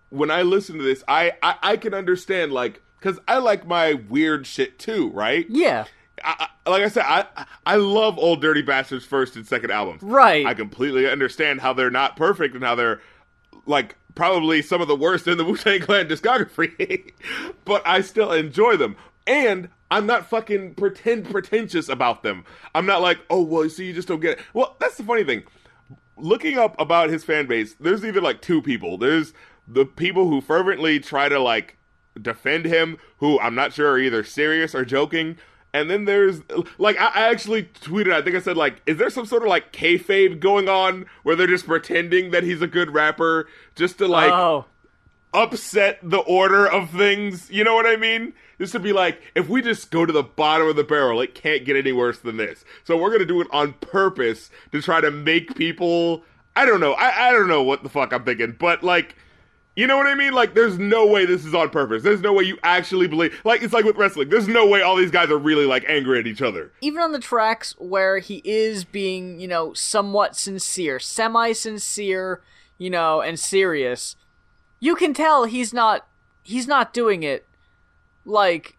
when 0.09 0.31
I 0.31 0.43
listen 0.43 0.77
to 0.77 0.83
this, 0.83 1.03
I 1.07 1.33
I, 1.41 1.55
I 1.61 1.77
can 1.77 1.93
understand 1.93 2.53
like 2.53 2.81
because 2.99 3.19
I 3.27 3.39
like 3.39 3.67
my 3.67 3.93
weird 3.93 4.47
shit 4.47 4.79
too, 4.79 5.09
right? 5.09 5.45
yeah. 5.49 5.85
I, 6.23 6.47
I, 6.65 6.69
like 6.69 6.83
I 6.83 6.87
said, 6.87 7.05
I 7.05 7.25
I 7.65 7.75
love 7.75 8.17
Old 8.17 8.41
Dirty 8.41 8.61
Bastards 8.61 9.05
first 9.05 9.35
and 9.35 9.45
second 9.45 9.71
albums. 9.71 10.01
Right. 10.01 10.45
I 10.45 10.53
completely 10.53 11.09
understand 11.09 11.61
how 11.61 11.73
they're 11.73 11.91
not 11.91 12.15
perfect 12.15 12.55
and 12.55 12.63
how 12.63 12.75
they're 12.75 13.01
like 13.65 13.95
probably 14.15 14.61
some 14.61 14.81
of 14.81 14.87
the 14.87 14.95
worst 14.95 15.27
in 15.27 15.37
the 15.37 15.45
Wu 15.45 15.57
Tang 15.57 15.81
Clan 15.81 16.07
discography, 16.07 17.11
but 17.65 17.85
I 17.85 18.01
still 18.01 18.31
enjoy 18.31 18.77
them. 18.77 18.95
And 19.25 19.69
I'm 19.91 20.05
not 20.05 20.29
fucking 20.29 20.75
pretend 20.75 21.29
pretentious 21.29 21.89
about 21.89 22.23
them. 22.23 22.45
I'm 22.73 22.85
not 22.85 23.01
like, 23.01 23.19
oh 23.29 23.41
well, 23.41 23.63
you 23.63 23.69
see, 23.69 23.85
you 23.85 23.93
just 23.93 24.07
don't 24.07 24.19
get 24.19 24.39
it. 24.39 24.45
Well, 24.53 24.75
that's 24.79 24.97
the 24.97 25.03
funny 25.03 25.23
thing. 25.23 25.43
Looking 26.17 26.57
up 26.57 26.79
about 26.79 27.09
his 27.09 27.23
fan 27.23 27.45
base, 27.45 27.75
there's 27.79 28.03
even 28.03 28.23
like 28.23 28.41
two 28.41 28.61
people. 28.61 28.97
There's 28.97 29.33
the 29.67 29.85
people 29.85 30.29
who 30.29 30.41
fervently 30.41 30.99
try 30.99 31.29
to 31.29 31.39
like 31.39 31.77
defend 32.21 32.65
him, 32.65 32.97
who 33.17 33.39
I'm 33.39 33.55
not 33.55 33.73
sure 33.73 33.91
are 33.91 33.99
either 33.99 34.23
serious 34.23 34.73
or 34.73 34.83
joking. 34.83 35.37
And 35.77 35.91
then 35.91 36.05
there's 36.05 36.41
like 36.79 36.99
I, 36.99 37.05
I 37.05 37.29
actually 37.29 37.63
tweeted. 37.63 38.11
I 38.11 38.23
think 38.23 38.35
I 38.35 38.39
said 38.39 38.57
like, 38.57 38.81
is 38.87 38.97
there 38.97 39.11
some 39.11 39.27
sort 39.27 39.43
of 39.43 39.49
like 39.49 39.71
kayfabe 39.71 40.39
going 40.39 40.67
on 40.67 41.05
where 41.21 41.35
they're 41.35 41.45
just 41.45 41.67
pretending 41.67 42.31
that 42.31 42.43
he's 42.43 42.63
a 42.63 42.67
good 42.67 42.91
rapper 42.91 43.47
just 43.75 43.99
to 43.99 44.07
like 44.07 44.31
oh. 44.31 44.65
upset 45.33 45.99
the 46.01 46.17
order 46.17 46.65
of 46.67 46.89
things? 46.89 47.51
You 47.51 47.63
know 47.63 47.75
what 47.75 47.85
I 47.85 47.95
mean? 47.95 48.33
This 48.57 48.73
would 48.73 48.81
be 48.81 48.91
like, 48.91 49.21
if 49.35 49.47
we 49.47 49.61
just 49.61 49.91
go 49.91 50.03
to 50.03 50.11
the 50.11 50.23
bottom 50.23 50.67
of 50.67 50.75
the 50.75 50.83
barrel, 50.83 51.21
it 51.21 51.35
can't 51.35 51.63
get 51.63 51.75
any 51.75 51.91
worse 51.91 52.17
than 52.17 52.37
this. 52.37 52.65
So 52.83 52.97
we're 52.97 53.11
gonna 53.11 53.25
do 53.25 53.39
it 53.39 53.47
on 53.51 53.73
purpose 53.73 54.49
to 54.71 54.81
try 54.81 54.99
to 54.99 55.11
make 55.11 55.55
people. 55.55 56.23
I 56.55 56.65
don't 56.65 56.79
know. 56.79 56.93
I, 56.93 57.29
I 57.29 57.31
don't 57.31 57.47
know 57.47 57.61
what 57.61 57.83
the 57.83 57.89
fuck 57.89 58.11
I'm 58.13 58.23
thinking, 58.23 58.55
but 58.57 58.83
like. 58.83 59.15
You 59.77 59.85
know 59.85 59.95
what 59.95 60.07
I 60.07 60.15
mean? 60.15 60.33
Like, 60.33 60.55
there's 60.55 60.79
no 60.79 61.05
way 61.05 61.27
this 61.27 61.45
is 61.45 61.53
on 61.53 61.69
purpose. 61.69 62.01
There's 62.01 62.21
no 62.21 62.33
way 62.33 62.45
you 62.45 62.57
actually 62.63 63.07
believe. 63.07 63.39
Like, 63.45 63.61
it's 63.61 63.73
like 63.73 63.85
with 63.85 63.95
wrestling. 63.95 64.27
There's 64.27 64.47
no 64.47 64.65
way 64.65 64.81
all 64.81 64.95
these 64.95 65.11
guys 65.11 65.29
are 65.29 65.37
really 65.37 65.67
like 65.67 65.85
angry 65.87 66.17
at 66.17 66.25
each 66.25 66.41
other. 66.41 66.71
even 66.81 66.99
on 66.99 67.11
the 67.11 67.19
tracks 67.19 67.75
where 67.77 68.17
he 68.17 68.41
is 68.43 68.83
being, 68.83 69.39
you 69.39 69.47
know, 69.47 69.75
somewhat 69.75 70.35
sincere, 70.35 70.97
semi 70.97 71.51
sincere, 71.51 72.41
you 72.79 72.89
know, 72.89 73.21
and 73.21 73.39
serious, 73.39 74.15
you 74.79 74.95
can 74.95 75.13
tell 75.13 75.43
he's 75.45 75.71
not 75.71 76.07
he's 76.41 76.67
not 76.67 76.91
doing 76.91 77.21
it 77.21 77.45
like 78.25 78.77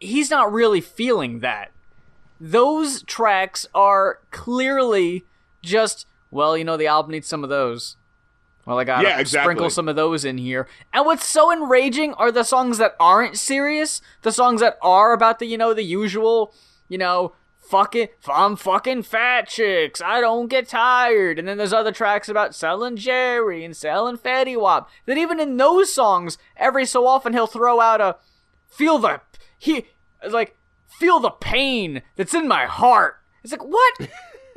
he's 0.00 0.30
not 0.30 0.52
really 0.52 0.80
feeling 0.80 1.38
that. 1.40 1.70
Those 2.40 3.04
tracks 3.04 3.68
are 3.72 4.18
clearly 4.32 5.24
just 5.62 6.08
well, 6.32 6.58
you 6.58 6.64
know, 6.64 6.76
the 6.76 6.88
album 6.88 7.12
needs 7.12 7.28
some 7.28 7.44
of 7.44 7.50
those. 7.50 7.96
Well, 8.68 8.78
I 8.78 8.84
gotta 8.84 9.08
Yeah, 9.08 9.18
exactly. 9.18 9.46
sprinkle 9.46 9.70
some 9.70 9.88
of 9.88 9.96
those 9.96 10.26
in 10.26 10.36
here. 10.36 10.68
And 10.92 11.06
what's 11.06 11.24
so 11.24 11.50
enraging 11.50 12.12
are 12.14 12.30
the 12.30 12.44
songs 12.44 12.76
that 12.76 12.96
aren't 13.00 13.38
serious, 13.38 14.02
the 14.20 14.30
songs 14.30 14.60
that 14.60 14.76
are 14.82 15.14
about 15.14 15.38
the, 15.38 15.46
you 15.46 15.56
know, 15.56 15.72
the 15.72 15.82
usual, 15.82 16.52
you 16.86 16.98
know, 16.98 17.32
fucking, 17.70 18.08
I'm 18.28 18.56
fucking 18.56 19.04
fat 19.04 19.48
chicks, 19.48 20.02
I 20.02 20.20
don't 20.20 20.48
get 20.48 20.68
tired. 20.68 21.38
And 21.38 21.48
then 21.48 21.56
there's 21.56 21.72
other 21.72 21.92
tracks 21.92 22.28
about 22.28 22.54
selling 22.54 22.96
Jerry 22.96 23.64
and 23.64 23.74
selling 23.74 24.18
Fetty 24.18 24.60
Wap. 24.60 24.90
That 25.06 25.16
even 25.16 25.40
in 25.40 25.56
those 25.56 25.90
songs, 25.90 26.36
every 26.54 26.84
so 26.84 27.06
often 27.06 27.32
he'll 27.32 27.46
throw 27.46 27.80
out 27.80 28.02
a, 28.02 28.16
feel 28.68 28.98
the, 28.98 29.22
he, 29.56 29.86
like, 30.30 30.54
feel 30.86 31.20
the 31.20 31.30
pain 31.30 32.02
that's 32.16 32.34
in 32.34 32.46
my 32.46 32.66
heart. 32.66 33.16
It's 33.42 33.52
like, 33.52 33.64
what? 33.64 33.94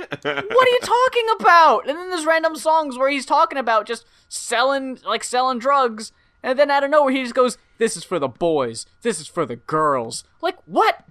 what 0.09 0.67
are 0.67 0.71
you 0.71 0.79
talking 0.81 1.25
about? 1.39 1.87
And 1.87 1.97
then 1.97 2.09
there's 2.09 2.25
random 2.25 2.55
songs 2.55 2.97
where 2.97 3.09
he's 3.09 3.25
talking 3.25 3.57
about 3.57 3.85
just 3.85 4.05
selling, 4.27 4.99
like 5.05 5.23
selling 5.23 5.59
drugs, 5.59 6.11
and 6.43 6.57
then 6.57 6.71
out 6.71 6.83
of 6.83 6.89
nowhere 6.89 7.11
he 7.11 7.23
just 7.23 7.35
goes, 7.35 7.57
"This 7.77 7.95
is 7.95 8.03
for 8.03 8.19
the 8.19 8.27
boys. 8.27 8.85
This 9.01 9.19
is 9.19 9.27
for 9.27 9.45
the 9.45 9.55
girls." 9.55 10.23
Like 10.41 10.57
what? 10.65 11.05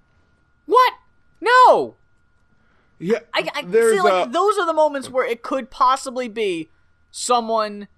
What? 0.67 0.95
No. 1.41 1.97
Yeah. 2.99 3.21
I, 3.33 3.49
I 3.55 3.63
see. 3.63 4.01
Like 4.01 4.29
a... 4.29 4.31
those 4.31 4.59
are 4.59 4.67
the 4.67 4.73
moments 4.73 5.09
where 5.09 5.27
it 5.27 5.43
could 5.43 5.71
possibly 5.71 6.29
be 6.29 6.69
someone 7.11 7.89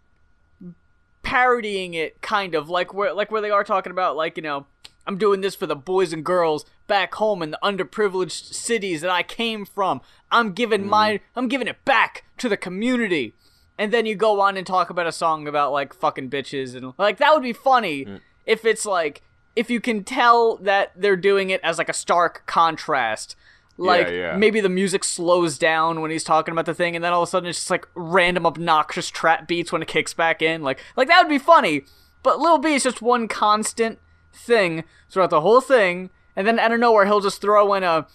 parodying 1.23 1.95
it, 1.95 2.21
kind 2.23 2.55
of 2.55 2.69
like 2.69 2.93
where 2.95 3.13
like 3.13 3.31
where 3.31 3.41
they 3.41 3.51
are 3.51 3.65
talking 3.65 3.93
about 3.93 4.17
like 4.17 4.37
you 4.37 4.43
know 4.43 4.67
I'm 5.07 5.19
doing 5.19 5.41
this 5.41 5.55
for 5.55 5.67
the 5.67 5.77
boys 5.77 6.13
and 6.13 6.25
girls 6.25 6.65
back 6.87 7.15
home 7.15 7.43
in 7.43 7.51
the 7.51 7.59
underprivileged 7.63 8.53
cities 8.53 9.01
that 9.01 9.11
I 9.11 9.23
came 9.23 9.65
from. 9.65 10.01
I'm 10.31 10.53
giving 10.53 10.87
my 10.87 11.15
mm. 11.15 11.21
I'm 11.37 11.49
giving 11.49 11.69
it 11.69 11.85
back 11.85 12.25
to 12.39 12.49
the 12.49 12.57
community. 12.57 13.35
And 13.79 13.93
then 13.93 14.07
you 14.07 14.15
go 14.15 14.41
on 14.41 14.57
and 14.57 14.67
talk 14.67 14.91
about 14.91 15.07
a 15.07 15.13
song 15.13 15.49
about 15.49 15.73
like 15.73 15.95
fucking 15.95 16.31
bitches 16.31 16.77
and 16.77 16.93
like 16.99 17.19
that 17.19 17.33
would 17.35 17.43
be 17.43 17.53
funny 17.53 18.05
mm. 18.05 18.21
if 18.47 18.65
it's 18.65 18.87
like 18.87 19.23
if 19.57 19.71
you 19.71 19.81
can 19.81 20.05
tell 20.05 20.57
that 20.59 20.93
they're 20.97 21.17
doing 21.17 21.51
it 21.51 21.61
as 21.63 21.79
like 21.79 21.89
a 21.89 21.95
stark 21.95 22.45
contrast. 22.47 23.37
Like 23.79 24.11
yeah. 24.11 24.37
maybe 24.37 24.61
the 24.61 24.69
music 24.69 25.03
slows 25.03 25.57
down 25.59 26.03
when 26.03 26.11
he's 26.11 26.25
talking 26.25 26.53
about 26.53 26.67
the 26.67 26.75
thing 26.75 26.95
and 26.95 27.03
then 27.03 27.13
all 27.13 27.23
of 27.23 27.29
a 27.29 27.31
sudden 27.31 27.49
it's 27.49 27.59
just 27.59 27.71
like 27.71 27.89
random 27.95 28.47
obnoxious 28.47 29.09
trap 29.09 29.49
beats 29.49 29.73
when 29.73 29.83
it 29.83 29.89
kicks 29.89 30.15
back 30.15 30.43
in. 30.43 30.63
Like 30.63 30.79
like 30.95 31.09
that 31.09 31.23
would 31.23 31.31
be 31.31 31.39
funny. 31.39 31.85
But 32.23 32.39
Lil 32.39 32.59
B 32.59 32.75
is 32.75 32.85
just 32.85 33.03
one 33.03 33.27
constant 33.27 33.99
thing 34.33 34.85
throughout 35.11 35.31
the 35.31 35.41
whole 35.41 35.61
thing, 35.61 36.11
and 36.37 36.47
then 36.47 36.59
out 36.59 36.73
of 36.73 36.81
nowhere 36.81 37.05
he'll 37.07 37.21
just 37.21 37.41
throw 37.41 37.75
in 37.75 37.83
a 37.83 38.07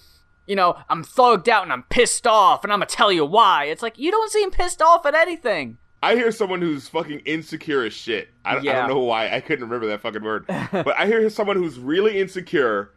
you 0.46 0.56
know, 0.56 0.78
I'm 0.88 1.04
thugged 1.04 1.50
out 1.50 1.64
and 1.64 1.74
I'm 1.74 1.84
pissed 1.84 2.26
off 2.26 2.64
and 2.64 2.72
I'm 2.72 2.80
gonna 2.80 2.86
tell 2.86 3.12
you 3.12 3.26
why. 3.26 3.66
It's 3.66 3.82
like 3.84 4.00
you 4.00 4.12
don't 4.12 4.32
seem 4.32 4.50
pissed 4.50 4.82
off 4.82 5.06
at 5.06 5.14
anything. 5.14 5.78
I 6.02 6.16
hear 6.16 6.32
someone 6.32 6.62
who's 6.62 6.88
fucking 6.88 7.20
insecure 7.26 7.84
as 7.84 7.92
shit. 7.92 8.30
I, 8.46 8.54
don't- 8.56 8.68
I 8.68 8.74
don't 8.74 8.88
know 8.90 9.00
why. 9.00 9.30
I 9.36 9.42
couldn't 9.42 9.66
remember 9.66 9.88
that 9.88 10.00
fucking 10.02 10.24
word. 10.24 10.46
but 10.72 10.98
I 10.98 11.06
hear 11.08 11.30
someone 11.30 11.58
who's 11.58 11.80
really 11.80 12.18
insecure 12.20 12.92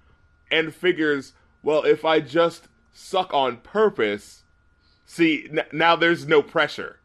and 0.51 0.73
figures, 0.73 1.33
well, 1.65 1.83
if 1.83 2.05
I 2.05 2.21
just 2.21 2.69
suck 2.93 3.33
on 3.35 3.57
purpose, 3.57 4.45
see, 5.07 5.49
n- 5.51 5.65
now 5.73 5.97
there's 5.97 6.29
no 6.29 6.43
pressure. 6.43 6.99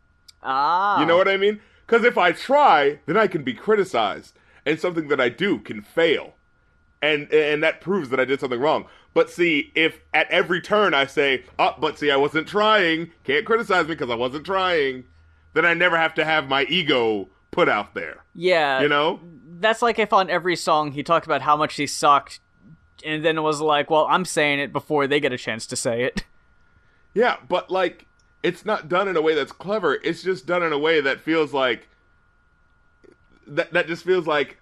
Ah. 0.43 0.99
You 0.99 1.07
know 1.07 1.18
what 1.18 1.28
I 1.28 1.38
mean? 1.38 1.59
Because 1.88 2.03
if 2.03 2.18
I 2.20 2.34
try, 2.34 2.99
then 3.07 3.18
I 3.18 3.26
can 3.28 3.43
be 3.43 3.53
criticized, 3.53 4.38
and 4.66 4.80
something 4.80 5.07
that 5.09 5.22
I 5.22 5.30
do 5.30 5.59
can 5.59 5.82
fail, 5.82 6.36
and 7.01 7.32
and 7.32 7.63
that 7.63 7.82
proves 7.82 8.09
that 8.09 8.20
I 8.20 8.26
did 8.26 8.39
something 8.39 8.59
wrong. 8.59 8.86
But 9.13 9.30
see, 9.30 9.72
if 9.76 9.99
at 10.13 10.30
every 10.30 10.61
turn 10.61 10.93
I 10.93 11.05
say, 11.05 11.43
"Oh, 11.57 11.76
but 11.80 11.97
see, 11.97 12.11
I 12.11 12.18
wasn't 12.18 12.47
trying," 12.47 13.11
can't 13.24 13.45
criticize 13.45 13.88
me 13.88 13.95
because 13.95 14.09
I 14.09 14.16
wasn't 14.16 14.45
trying, 14.45 15.05
then 15.53 15.66
I 15.66 15.74
never 15.74 15.97
have 15.97 16.13
to 16.16 16.26
have 16.26 16.47
my 16.47 16.63
ego 16.63 17.30
put 17.55 17.70
out 17.70 17.95
there. 17.95 18.24
Yeah. 18.36 18.82
You 18.82 18.89
know? 18.89 19.20
That's 19.57 19.82
like 19.82 19.97
if 19.97 20.13
on 20.13 20.30
every 20.30 20.55
song 20.55 20.91
he 20.91 21.01
talked 21.01 21.26
about 21.26 21.41
how 21.41 21.55
much 21.55 21.76
he 21.76 21.88
sucked 21.88 22.41
and 23.03 23.26
then 23.26 23.41
was 23.41 23.61
like, 23.61 23.89
Well, 23.89 24.05
I'm 24.09 24.26
saying 24.26 24.59
it 24.59 24.74
before 24.74 25.07
they 25.07 25.20
get 25.20 25.34
a 25.34 25.38
chance 25.38 25.66
to 25.68 25.76
say 25.76 26.03
it. 26.03 26.24
Yeah, 27.18 27.38
but 27.47 27.72
like 27.72 28.07
it's 28.43 28.66
not 28.66 28.89
done 28.89 29.07
in 29.07 29.16
a 29.16 29.22
way 29.22 29.34
that's 29.36 29.53
clever. 29.53 29.99
It's 30.03 30.22
just 30.22 30.45
done 30.45 30.63
in 30.63 30.74
a 30.74 30.78
way 30.78 30.99
that 30.99 31.22
feels 31.22 31.53
like 31.53 31.88
that 33.48 33.74
that 33.74 33.88
just 33.88 34.04
feels 34.04 34.28
like 34.28 34.58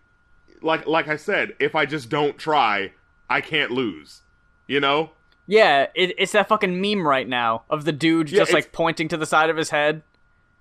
like 0.61 0.87
like 0.87 1.07
I 1.07 1.15
said, 1.15 1.53
if 1.59 1.75
I 1.75 1.85
just 1.85 2.09
don't 2.09 2.37
try, 2.37 2.91
I 3.29 3.41
can't 3.41 3.71
lose. 3.71 4.21
You 4.67 4.79
know? 4.79 5.11
Yeah, 5.45 5.87
it, 5.93 6.13
it's 6.17 6.31
that 6.31 6.47
fucking 6.47 6.79
meme 6.79 7.05
right 7.05 7.27
now 7.27 7.63
of 7.69 7.83
the 7.83 7.91
dude 7.91 8.31
Yeah, 8.31 8.39
just 8.39 8.53
like 8.53 8.71
pointing 8.71 9.09
to 9.09 9.17
the 9.17 9.25
side 9.25 9.49
of 9.49 9.57
his 9.57 9.69
head. 9.69 10.01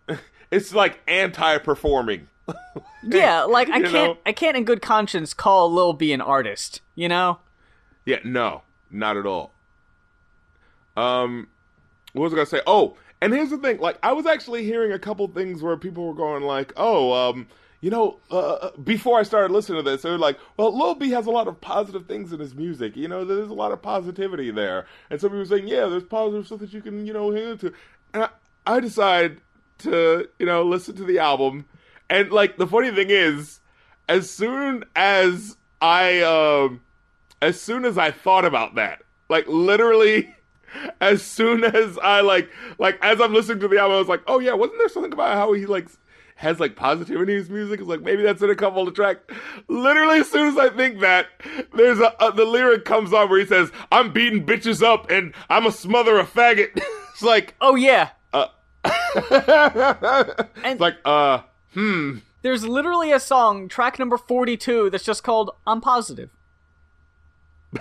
It's 0.50 0.74
like 0.74 1.00
anti-performing. 1.08 2.28
Yeah, 3.04 3.42
like 3.44 3.68
I 3.70 3.80
can't 3.80 3.92
know? 3.92 4.18
I 4.26 4.32
can't 4.32 4.56
in 4.56 4.64
good 4.64 4.82
conscience 4.82 5.34
call 5.34 5.72
Lil 5.72 5.92
B 5.92 6.12
an 6.12 6.20
artist, 6.20 6.80
you 6.94 7.08
know? 7.08 7.38
Yeah, 8.04 8.18
no, 8.22 8.62
not 8.90 9.16
at 9.16 9.26
all. 9.26 9.52
Um, 10.96 11.48
what 12.12 12.24
was 12.24 12.32
I 12.32 12.36
gonna 12.36 12.46
say? 12.46 12.60
Oh, 12.66 12.96
and 13.20 13.32
here's 13.32 13.50
the 13.50 13.58
thing. 13.58 13.78
Like, 13.78 13.98
I 14.02 14.12
was 14.12 14.26
actually 14.26 14.64
hearing 14.64 14.92
a 14.92 14.98
couple 14.98 15.26
things 15.28 15.62
where 15.62 15.76
people 15.76 16.06
were 16.06 16.14
going 16.14 16.42
like, 16.42 16.72
"Oh, 16.76 17.12
um, 17.12 17.48
you 17.82 17.90
know," 17.90 18.18
uh, 18.30 18.70
before 18.82 19.18
I 19.18 19.22
started 19.22 19.52
listening 19.52 19.84
to 19.84 19.90
this, 19.90 20.00
they 20.00 20.10
were 20.10 20.16
like, 20.16 20.38
"Well, 20.56 20.76
Lil 20.76 20.94
B 20.94 21.10
has 21.10 21.26
a 21.26 21.30
lot 21.30 21.46
of 21.48 21.60
positive 21.60 22.06
things 22.06 22.32
in 22.32 22.40
his 22.40 22.54
music. 22.54 22.96
You 22.96 23.08
know, 23.08 23.26
there's 23.26 23.50
a 23.50 23.54
lot 23.54 23.72
of 23.72 23.82
positivity 23.82 24.50
there." 24.50 24.86
And 25.10 25.20
some 25.20 25.28
people 25.28 25.40
were 25.40 25.44
saying, 25.44 25.68
"Yeah, 25.68 25.86
there's 25.86 26.04
positive 26.04 26.46
stuff 26.46 26.60
that 26.60 26.72
you 26.72 26.80
can, 26.80 27.06
you 27.06 27.12
know, 27.12 27.30
hang 27.30 27.50
into." 27.50 27.74
And 28.14 28.24
I, 28.24 28.28
I 28.66 28.80
decided 28.80 29.42
to, 29.78 30.26
you 30.38 30.46
know, 30.46 30.62
listen 30.62 30.96
to 30.96 31.04
the 31.04 31.18
album. 31.18 31.66
And 32.08 32.32
like, 32.32 32.56
the 32.56 32.66
funny 32.66 32.90
thing 32.90 33.10
is, 33.10 33.60
as 34.08 34.30
soon 34.30 34.84
as 34.96 35.56
I, 35.82 36.20
um 36.22 36.80
as 37.42 37.60
soon 37.60 37.84
as 37.84 37.98
I 37.98 38.12
thought 38.12 38.44
about 38.44 38.76
that, 38.76 39.02
like 39.28 39.46
literally, 39.48 40.32
as 41.00 41.22
soon 41.22 41.64
as 41.64 41.98
I 41.98 42.20
like, 42.20 42.48
like 42.78 42.98
as 43.02 43.20
I'm 43.20 43.34
listening 43.34 43.60
to 43.60 43.68
the 43.68 43.78
album, 43.78 43.96
I 43.96 43.98
was 43.98 44.08
like, 44.08 44.22
oh 44.26 44.38
yeah, 44.38 44.54
wasn't 44.54 44.78
there 44.78 44.88
something 44.88 45.12
about 45.12 45.34
how 45.34 45.52
he 45.52 45.66
like 45.66 45.88
has 46.42 46.60
like 46.60 46.76
positivity 46.76 47.32
in 47.32 47.38
his 47.38 47.50
music? 47.50 47.80
It's 47.80 47.88
like 47.88 48.02
maybe 48.02 48.22
that's 48.22 48.42
in 48.42 48.50
a 48.50 48.54
couple 48.54 48.86
of 48.86 48.94
tracks. 48.94 49.20
Literally, 49.68 50.20
as 50.20 50.30
soon 50.30 50.48
as 50.48 50.58
I 50.58 50.68
think 50.68 51.00
that, 51.00 51.28
there's 51.74 51.98
a, 51.98 52.14
a 52.20 52.32
the 52.32 52.44
lyric 52.44 52.84
comes 52.84 53.12
on 53.12 53.30
where 53.30 53.40
he 53.40 53.46
says, 53.46 53.72
"I'm 53.90 54.12
beating 54.12 54.44
bitches 54.44 54.82
up 54.82 55.10
and 55.10 55.34
I'm 55.48 55.66
a 55.66 55.72
smother 55.72 56.18
a 56.18 56.24
faggot." 56.24 56.70
it's 57.12 57.22
like, 57.22 57.54
Oh 57.60 57.74
yeah. 57.74 58.10
it's 58.84 60.80
like, 60.80 60.96
uh, 61.04 61.42
hmm. 61.74 62.18
There's 62.42 62.64
literally 62.66 63.12
a 63.12 63.20
song, 63.20 63.68
track 63.68 63.98
number 63.98 64.16
42, 64.16 64.90
that's 64.90 65.04
just 65.04 65.22
called 65.22 65.50
I'm 65.66 65.80
Positive. 65.80 66.30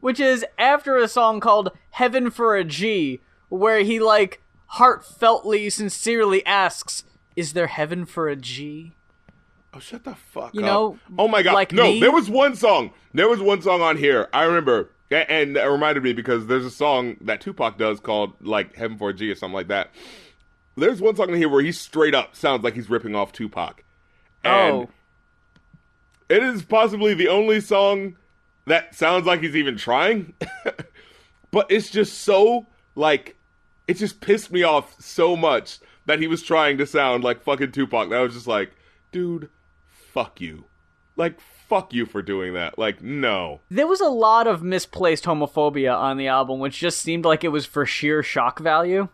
Which 0.00 0.18
is 0.18 0.44
after 0.58 0.96
a 0.96 1.08
song 1.08 1.40
called 1.40 1.70
Heaven 1.90 2.30
for 2.30 2.56
a 2.56 2.64
G, 2.64 3.20
where 3.48 3.80
he, 3.80 4.00
like, 4.00 4.40
heartfeltly, 4.74 5.70
sincerely 5.70 6.44
asks, 6.46 7.04
Is 7.36 7.52
there 7.52 7.66
heaven 7.66 8.04
for 8.06 8.28
a 8.28 8.36
G? 8.36 8.92
Oh, 9.72 9.80
shut 9.80 10.04
the 10.04 10.14
fuck 10.14 10.54
You 10.54 10.60
up. 10.60 10.66
know, 10.66 10.98
oh 11.18 11.26
my 11.26 11.42
god. 11.42 11.54
like 11.54 11.72
no, 11.72 11.84
me? 11.84 12.00
there 12.00 12.12
was 12.12 12.30
one 12.30 12.54
song. 12.54 12.92
There 13.12 13.28
was 13.28 13.40
one 13.40 13.60
song 13.60 13.80
on 13.82 13.96
here. 13.96 14.28
I 14.32 14.44
remember. 14.44 14.90
And 15.10 15.56
it 15.56 15.62
reminded 15.62 16.02
me 16.02 16.12
because 16.12 16.46
there's 16.46 16.64
a 16.64 16.70
song 16.70 17.16
that 17.20 17.40
Tupac 17.40 17.78
does 17.78 18.00
called 18.00 18.34
like 18.40 18.74
Heaven 18.74 18.96
for 18.96 19.10
a 19.10 19.14
G 19.14 19.30
or 19.30 19.34
something 19.34 19.54
like 19.54 19.68
that. 19.68 19.90
There's 20.76 21.00
one 21.00 21.14
song 21.14 21.28
in 21.28 21.36
here 21.36 21.48
where 21.48 21.62
he 21.62 21.70
straight 21.72 22.14
up 22.14 22.34
sounds 22.34 22.64
like 22.64 22.74
he's 22.74 22.90
ripping 22.90 23.14
off 23.14 23.30
Tupac. 23.30 23.84
And 24.42 24.74
oh. 24.74 24.88
it 26.28 26.42
is 26.42 26.64
possibly 26.64 27.14
the 27.14 27.28
only 27.28 27.60
song 27.60 28.16
that 28.66 28.94
sounds 28.94 29.26
like 29.26 29.40
he's 29.40 29.54
even 29.54 29.76
trying. 29.76 30.34
but 31.52 31.70
it's 31.70 31.90
just 31.90 32.22
so 32.22 32.66
like 32.96 33.36
it 33.86 33.94
just 33.94 34.20
pissed 34.20 34.50
me 34.50 34.62
off 34.62 35.00
so 35.00 35.36
much 35.36 35.78
that 36.06 36.20
he 36.20 36.26
was 36.26 36.42
trying 36.42 36.78
to 36.78 36.86
sound 36.86 37.24
like 37.24 37.42
fucking 37.42 37.72
Tupac. 37.72 38.10
That 38.10 38.18
I 38.18 38.22
was 38.22 38.34
just 38.34 38.46
like, 38.46 38.72
dude, 39.12 39.48
fuck 39.88 40.40
you. 40.40 40.64
Like 41.16 41.40
fuck 41.40 41.92
you 41.92 42.06
for 42.06 42.22
doing 42.22 42.54
that. 42.54 42.78
Like 42.78 43.02
no. 43.02 43.60
There 43.70 43.86
was 43.86 44.00
a 44.00 44.08
lot 44.08 44.46
of 44.46 44.62
misplaced 44.62 45.24
homophobia 45.24 45.96
on 45.96 46.16
the 46.16 46.28
album, 46.28 46.60
which 46.60 46.78
just 46.78 47.00
seemed 47.00 47.24
like 47.24 47.44
it 47.44 47.48
was 47.48 47.66
for 47.66 47.86
sheer 47.86 48.22
shock 48.22 48.58
value. 48.60 49.08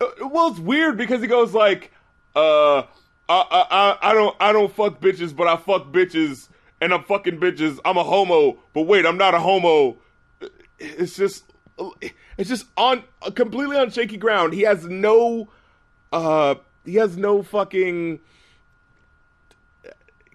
Uh, 0.00 0.06
well, 0.28 0.48
it's 0.48 0.60
weird 0.60 0.96
because 0.96 1.20
he 1.20 1.26
goes 1.26 1.54
like, 1.54 1.92
uh, 2.36 2.78
I, 2.78 2.86
I, 3.28 3.66
I, 3.70 3.98
I 4.10 4.14
don't, 4.14 4.36
I 4.40 4.52
don't 4.52 4.72
fuck 4.72 5.00
bitches, 5.00 5.34
but 5.34 5.48
I 5.48 5.56
fuck 5.56 5.92
bitches, 5.92 6.48
and 6.80 6.94
I'm 6.94 7.02
fucking 7.02 7.38
bitches. 7.38 7.78
I'm 7.84 7.96
a 7.96 8.04
homo, 8.04 8.58
but 8.72 8.82
wait, 8.82 9.04
I'm 9.04 9.18
not 9.18 9.34
a 9.34 9.40
homo. 9.40 9.96
It's 10.78 11.16
just, 11.16 11.52
it's 12.36 12.48
just 12.48 12.66
on 12.76 13.04
completely 13.34 13.76
on 13.76 13.90
shaky 13.90 14.16
ground. 14.16 14.52
He 14.52 14.62
has 14.62 14.86
no, 14.86 15.48
uh, 16.12 16.56
he 16.84 16.94
has 16.94 17.16
no 17.16 17.42
fucking 17.42 18.20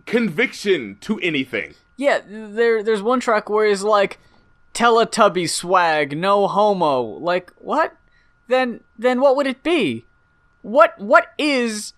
conviction 0.06 0.98
to 1.02 1.20
anything. 1.20 1.76
Yeah, 1.98 2.22
there 2.28 2.84
there's 2.84 3.02
one 3.02 3.20
track 3.20 3.50
where 3.50 3.68
he's 3.68 3.84
like 3.84 4.20
Teletubby 4.74 5.50
swag, 5.50 6.18
no 6.18 6.48
homo. 6.48 7.02
Like, 7.02 7.52
what? 7.58 7.96
Then 8.48 8.82
then 8.98 9.22
what 9.22 9.36
would 9.36 9.48
it 9.48 9.64
be? 9.64 10.06
What 10.62 10.98
what 11.00 11.28
is 11.38 11.94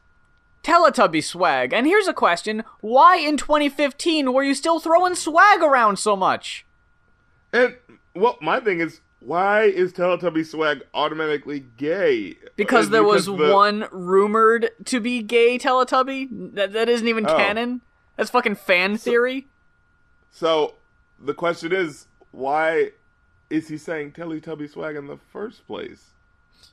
Teletubby 0.64 1.24
swag? 1.24 1.74
And 1.74 1.86
here's 1.88 2.08
a 2.08 2.14
question, 2.14 2.64
why 2.82 3.18
in 3.18 3.38
2015 3.38 4.34
were 4.34 4.43
you 4.43 4.54
still 4.54 4.80
throwing 4.80 5.16
swag 5.16 5.62
around 5.62 5.98
so 5.98 6.16
much? 6.16 6.66
And 7.54 7.76
well, 8.14 8.38
my 8.41 8.60
thing 8.60 8.80
is, 8.80 9.02
why 9.26 9.63
is 9.63 9.91
Teletubby 9.91 10.45
swag 10.45 10.84
automatically 10.93 11.65
gay? 11.78 12.38
Because 12.55 12.86
Is 12.86 12.91
there 12.91 13.03
was 13.03 13.26
the- 13.26 13.34
one 13.34 13.88
rumored 13.91 14.69
to 14.86 14.99
be 14.99 15.23
gay 15.23 15.57
Teletubby 15.57 16.53
that 16.53 16.73
that 16.73 16.88
isn't 16.89 17.07
even 17.07 17.26
Oh. 17.28 17.36
canon. 17.36 17.82
That's 18.15 18.30
fucking 18.30 18.55
fan 18.55 18.97
theory. 18.97 19.47
So 20.32 20.76
the 21.19 21.34
question 21.34 21.71
is, 21.73 22.07
why 22.32 22.91
is 23.49 23.67
he 23.67 23.78
saying 23.78 24.11
Teletubby 24.11 24.69
swag 24.69 24.95
in 24.95 25.07
the 25.07 25.17
first 25.17 25.65
place? 25.65 26.11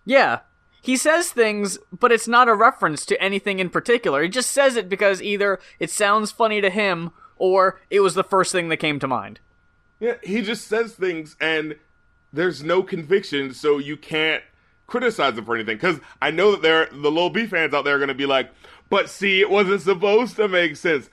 Yeah. 0.04 0.40
He 0.82 0.96
says 0.96 1.30
things, 1.30 1.78
but 1.92 2.10
it's 2.10 2.26
not 2.26 2.48
a 2.48 2.54
reference 2.54 3.06
to 3.06 3.22
anything 3.22 3.60
in 3.60 3.70
particular. 3.70 4.22
He 4.22 4.28
just 4.28 4.50
says 4.50 4.74
it 4.76 4.88
because 4.88 5.22
either 5.22 5.60
it 5.78 5.90
sounds 5.90 6.32
funny 6.32 6.60
to 6.60 6.70
him 6.70 7.12
or 7.36 7.80
it 7.88 8.00
was 8.00 8.14
the 8.14 8.24
first 8.24 8.50
thing 8.52 8.68
that 8.68 8.78
came 8.78 8.98
to 8.98 9.06
mind. 9.08 9.38
Yeah, 10.00 10.16
he 10.24 10.42
just 10.42 10.66
says 10.66 10.94
things, 10.94 11.36
and 11.40 11.76
there's 12.32 12.62
no 12.62 12.82
conviction, 12.82 13.52
so 13.54 13.78
you 13.78 13.96
can't 13.96 14.42
criticize 14.86 15.34
them 15.34 15.44
for 15.44 15.54
anything. 15.54 15.76
Because 15.76 16.00
I 16.20 16.30
know 16.30 16.52
that 16.52 16.62
there, 16.62 16.88
the 16.92 17.10
Lil 17.10 17.30
B 17.30 17.46
fans 17.46 17.74
out 17.74 17.84
there 17.84 17.96
are 17.96 17.98
going 17.98 18.08
to 18.08 18.14
be 18.14 18.26
like, 18.26 18.50
but 18.88 19.08
see, 19.08 19.40
it 19.40 19.50
wasn't 19.50 19.82
supposed 19.82 20.36
to 20.36 20.48
make 20.48 20.76
sense. 20.76 21.08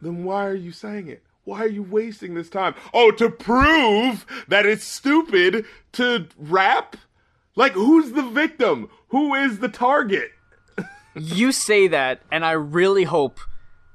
Then 0.00 0.24
why 0.24 0.46
are 0.46 0.54
you 0.54 0.72
saying 0.72 1.08
it? 1.08 1.22
Why 1.44 1.60
are 1.60 1.68
you 1.68 1.82
wasting 1.82 2.34
this 2.34 2.48
time? 2.48 2.74
Oh, 2.92 3.10
to 3.12 3.28
prove 3.28 4.24
that 4.48 4.66
it's 4.66 4.84
stupid 4.84 5.66
to 5.92 6.26
rap? 6.38 6.96
Like, 7.54 7.72
who's 7.72 8.12
the 8.12 8.22
victim? 8.22 8.88
Who 9.08 9.34
is 9.34 9.58
the 9.58 9.68
target? 9.68 10.32
you 11.14 11.52
say 11.52 11.88
that, 11.88 12.22
and 12.32 12.44
I 12.44 12.52
really 12.52 13.04
hope, 13.04 13.40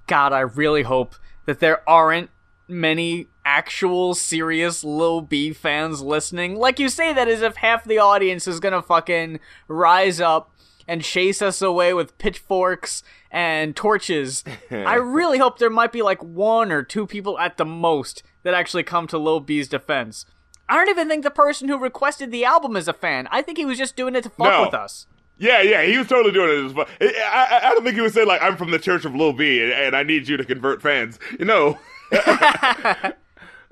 God, 0.08 0.32
I 0.32 0.42
really 0.42 0.84
hope 0.84 1.16
that 1.46 1.60
there 1.60 1.88
aren't 1.90 2.30
many 2.68 3.28
actual 3.50 4.14
serious 4.14 4.84
Lil 4.84 5.22
B 5.22 5.54
fans 5.54 6.04
listening. 6.04 6.56
Like 6.56 6.78
you 6.80 6.88
say 6.88 7.12
that 7.14 7.28
as 7.28 7.42
if 7.42 7.56
half 7.56 7.84
the 7.84 7.98
audience 7.98 8.48
is 8.48 8.60
gonna 8.60 8.82
fucking 8.84 9.40
rise 9.68 10.22
up 10.22 10.52
and 10.88 11.04
chase 11.04 11.42
us 11.42 11.60
away 11.60 11.94
with 11.96 12.16
pitchforks 12.20 13.02
and 13.32 13.76
torches. 13.76 14.44
I 14.72 14.96
really 14.96 15.40
hope 15.40 15.58
there 15.58 15.70
might 15.72 15.92
be 15.92 16.04
like 16.04 16.22
one 16.24 16.72
or 16.72 16.84
two 16.84 17.08
people 17.08 17.40
at 17.40 17.58
the 17.58 17.66
most 17.66 18.22
that 18.44 18.54
actually 18.54 18.84
come 18.84 19.08
to 19.08 19.18
Lil 19.18 19.40
B's 19.40 19.68
defense. 19.68 20.28
I 20.68 20.76
don't 20.76 20.90
even 20.90 21.08
think 21.10 21.24
the 21.24 21.32
person 21.32 21.68
who 21.70 21.78
requested 21.80 22.32
the 22.32 22.46
album 22.46 22.76
is 22.76 22.88
a 22.88 22.94
fan. 22.94 23.28
I 23.32 23.42
think 23.42 23.58
he 23.58 23.66
was 23.66 23.80
just 23.80 23.96
doing 23.96 24.16
it 24.16 24.22
to 24.24 24.30
fuck 24.30 24.52
No. 24.52 24.62
with 24.66 24.76
us. 24.76 25.08
Yeah, 25.40 25.62
yeah, 25.64 25.82
he 25.84 25.98
was 25.98 26.06
totally 26.08 26.32
doing 26.34 26.70
it. 26.70 26.78
I, 27.02 27.60
I, 27.64 27.68
I 27.70 27.72
don't 27.72 27.84
think 27.84 27.96
he 27.96 28.02
was 28.02 28.14
saying 28.14 28.28
like, 28.28 28.42
"I'm 28.44 28.58
from 28.58 28.70
the 28.72 28.78
Church 28.78 29.06
of 29.06 29.16
Lil 29.16 29.34
B, 29.34 29.64
and, 29.64 29.72
and 29.72 29.96
I 29.96 30.04
need 30.04 30.28
you 30.28 30.38
to 30.38 30.44
convert 30.46 30.82
fans." 30.84 31.18
You 31.40 31.46
know. 31.46 31.80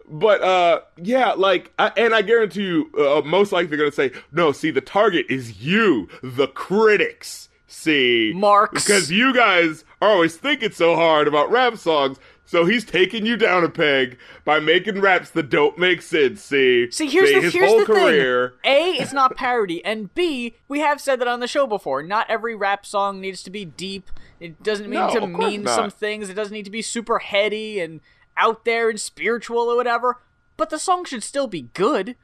but 0.08 0.42
uh, 0.42 0.82
yeah, 0.98 1.34
like, 1.34 1.72
I, 1.78 1.92
and 1.98 2.14
I 2.16 2.22
guarantee 2.22 2.64
you, 2.64 2.92
uh, 2.98 3.22
most 3.26 3.52
likely 3.52 3.68
they're 3.68 3.78
gonna 3.80 3.92
say, 3.92 4.12
"No, 4.32 4.52
see, 4.52 4.72
the 4.72 4.82
target 4.82 5.26
is 5.30 5.62
you, 5.62 6.08
the 6.24 6.48
critics." 6.48 7.50
See, 7.70 8.32
Marks. 8.34 8.86
because 8.86 9.12
you 9.12 9.34
guys 9.34 9.84
are 10.02 10.10
always 10.10 10.38
thinking 10.38 10.72
so 10.72 10.96
hard 10.96 11.28
about 11.28 11.52
rap 11.52 11.78
songs. 11.78 12.18
So 12.46 12.64
he's 12.64 12.86
taking 12.86 13.26
you 13.26 13.36
down 13.36 13.66
a 13.66 13.70
peg 13.70 14.18
by 14.46 14.62
making 14.62 15.02
raps 15.02 15.32
that 15.32 15.50
don't 15.50 15.78
make 15.78 16.02
sense. 16.02 16.42
See, 16.42 16.90
See, 16.92 17.08
here's 17.08 17.30
the 17.30 17.42
his 17.42 17.54
here's 17.54 17.70
whole 17.70 17.80
the 17.80 17.86
career. 17.86 18.54
thing. 18.64 18.72
A, 18.74 19.02
it's 19.02 19.12
not 19.12 19.36
parody, 19.36 19.84
and 19.84 20.14
B, 20.16 20.56
we 20.70 20.80
have 20.80 21.02
said 21.02 21.20
that 21.20 21.28
on 21.28 21.42
the 21.42 21.48
show 21.48 21.68
before. 21.68 22.02
Not 22.02 22.30
every 22.30 22.56
rap 22.56 22.86
song 22.86 23.20
needs 23.20 23.44
to 23.44 23.50
be 23.50 23.66
deep. 23.66 24.10
It 24.40 24.64
doesn't 24.64 24.90
mean 24.90 25.02
No, 25.02 25.20
to 25.20 25.28
mean 25.28 25.64
not. 25.64 25.76
some 25.76 25.90
things. 25.90 26.30
It 26.30 26.36
doesn't 26.36 26.54
need 26.54 26.64
to 26.66 26.72
be 26.72 26.82
super 26.82 27.20
heady 27.20 27.82
and 27.82 28.00
out 28.38 28.66
there 28.66 28.90
and 28.90 29.00
spiritual 29.00 29.70
or 29.70 29.76
whatever. 29.76 30.22
But 30.56 30.70
the 30.70 30.80
song 30.80 31.06
should 31.06 31.24
still 31.24 31.48
be 31.48 31.70
good. 31.74 32.16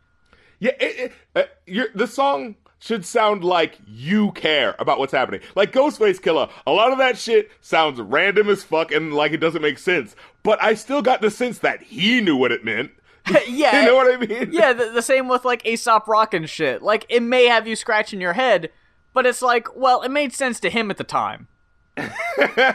Yeah, 0.60 0.72
it, 0.80 1.00
it, 1.00 1.14
uh, 1.36 1.44
you're, 1.66 1.90
the 1.94 2.08
song 2.08 2.56
should 2.80 3.06
sound 3.06 3.44
like 3.46 3.78
you 3.88 4.32
care 4.34 4.76
about 4.78 5.00
what's 5.00 5.14
happening. 5.14 5.40
Like 5.56 5.72
Ghostface 5.72 6.20
Killah, 6.20 6.50
a 6.68 6.72
lot 6.72 6.92
of 6.92 6.98
that 6.98 7.18
shit 7.18 7.50
sounds 7.62 8.02
random 8.02 8.50
as 8.50 8.64
fuck 8.64 8.92
and 8.92 9.14
like 9.14 9.32
it 9.32 9.38
doesn't 9.38 9.62
make 9.62 9.78
sense. 9.78 10.18
But 10.44 10.62
I 10.62 10.74
still 10.74 11.02
got 11.02 11.22
the 11.22 11.32
sense 11.32 11.60
that 11.60 11.84
he 11.84 12.20
knew 12.20 12.36
what 12.36 12.52
it 12.52 12.66
meant. 12.66 12.92
yeah, 13.48 13.82
you 13.82 13.88
know 13.88 13.96
what 13.96 14.14
I 14.14 14.18
mean? 14.18 14.50
yeah. 14.52 14.74
The, 14.74 14.90
the 14.90 15.02
same 15.02 15.30
with 15.30 15.46
like 15.46 15.66
Aesop 15.66 16.08
Rock 16.08 16.34
and 16.34 16.50
shit. 16.50 16.82
Like 16.82 17.06
it 17.08 17.22
may 17.22 17.46
have 17.46 17.68
you 17.68 17.78
scratching 17.78 18.20
your 18.20 18.34
head, 18.34 18.70
but 19.14 19.26
it's 19.26 19.42
like, 19.42 19.74
well, 19.78 20.02
it 20.02 20.12
made 20.12 20.34
sense 20.34 20.60
to 20.60 20.70
him 20.70 20.92
at 20.92 20.98
the 20.98 21.06
time. 21.06 21.48
and 21.96 22.12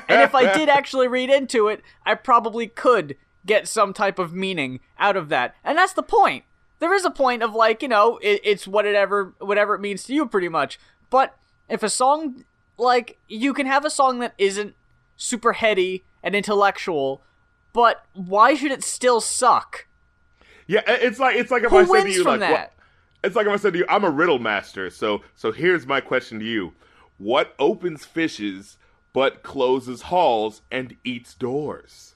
if 0.08 0.34
I 0.34 0.54
did 0.56 0.68
actually 0.68 1.08
read 1.08 1.28
into 1.28 1.68
it, 1.68 1.82
I 2.06 2.14
probably 2.14 2.68
could 2.68 3.16
get 3.48 3.66
some 3.66 3.92
type 3.92 4.20
of 4.20 4.32
meaning 4.32 4.78
out 4.98 5.16
of 5.16 5.28
that. 5.30 5.56
And 5.64 5.76
that's 5.76 5.94
the 5.94 6.02
point. 6.04 6.44
There 6.78 6.94
is 6.94 7.04
a 7.04 7.10
point 7.10 7.42
of 7.42 7.54
like, 7.54 7.82
you 7.82 7.88
know, 7.88 8.18
it, 8.18 8.40
it's 8.44 8.68
whatever 8.68 9.34
whatever 9.40 9.74
it 9.74 9.80
means 9.80 10.04
to 10.04 10.14
you 10.14 10.26
pretty 10.26 10.48
much. 10.48 10.78
But 11.10 11.36
if 11.68 11.82
a 11.82 11.88
song 11.90 12.44
like 12.76 13.18
you 13.26 13.52
can 13.52 13.66
have 13.66 13.84
a 13.84 13.90
song 13.90 14.20
that 14.20 14.34
isn't 14.38 14.76
super 15.16 15.54
heady 15.54 16.04
and 16.22 16.36
intellectual, 16.36 17.22
but 17.72 18.04
why 18.14 18.54
should 18.54 18.70
it 18.70 18.84
still 18.84 19.20
suck? 19.20 19.86
Yeah, 20.68 20.82
it's 20.86 21.18
like 21.18 21.34
it's 21.34 21.50
like 21.50 21.64
if 21.64 21.70
Who 21.70 21.78
I 21.78 21.84
said 21.84 22.04
to 22.04 22.12
you 22.12 22.22
like 22.22 22.40
what- 22.40 22.72
it's 23.24 23.34
like 23.34 23.46
if 23.46 23.52
I 23.52 23.56
said 23.56 23.72
to 23.72 23.80
you, 23.80 23.86
I'm 23.88 24.04
a 24.04 24.10
riddle 24.10 24.38
master. 24.38 24.90
So 24.90 25.22
so 25.34 25.50
here's 25.50 25.86
my 25.86 26.00
question 26.00 26.38
to 26.38 26.44
you: 26.44 26.74
What 27.16 27.54
opens 27.58 28.04
fishes 28.04 28.76
but 29.12 29.42
closes 29.42 30.02
halls 30.02 30.62
and 30.70 30.94
eats 31.02 31.34
doors? 31.34 32.14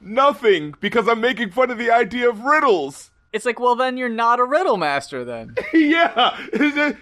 Nothing, 0.00 0.74
because 0.80 1.08
I'm 1.08 1.20
making 1.20 1.50
fun 1.50 1.70
of 1.70 1.78
the 1.78 1.90
idea 1.90 2.28
of 2.28 2.40
riddles. 2.40 3.10
It's 3.32 3.44
like, 3.44 3.60
well, 3.60 3.76
then 3.76 3.96
you're 3.96 4.08
not 4.08 4.40
a 4.40 4.44
riddle 4.44 4.76
master 4.76 5.24
then. 5.24 5.54
yeah, 5.72 6.36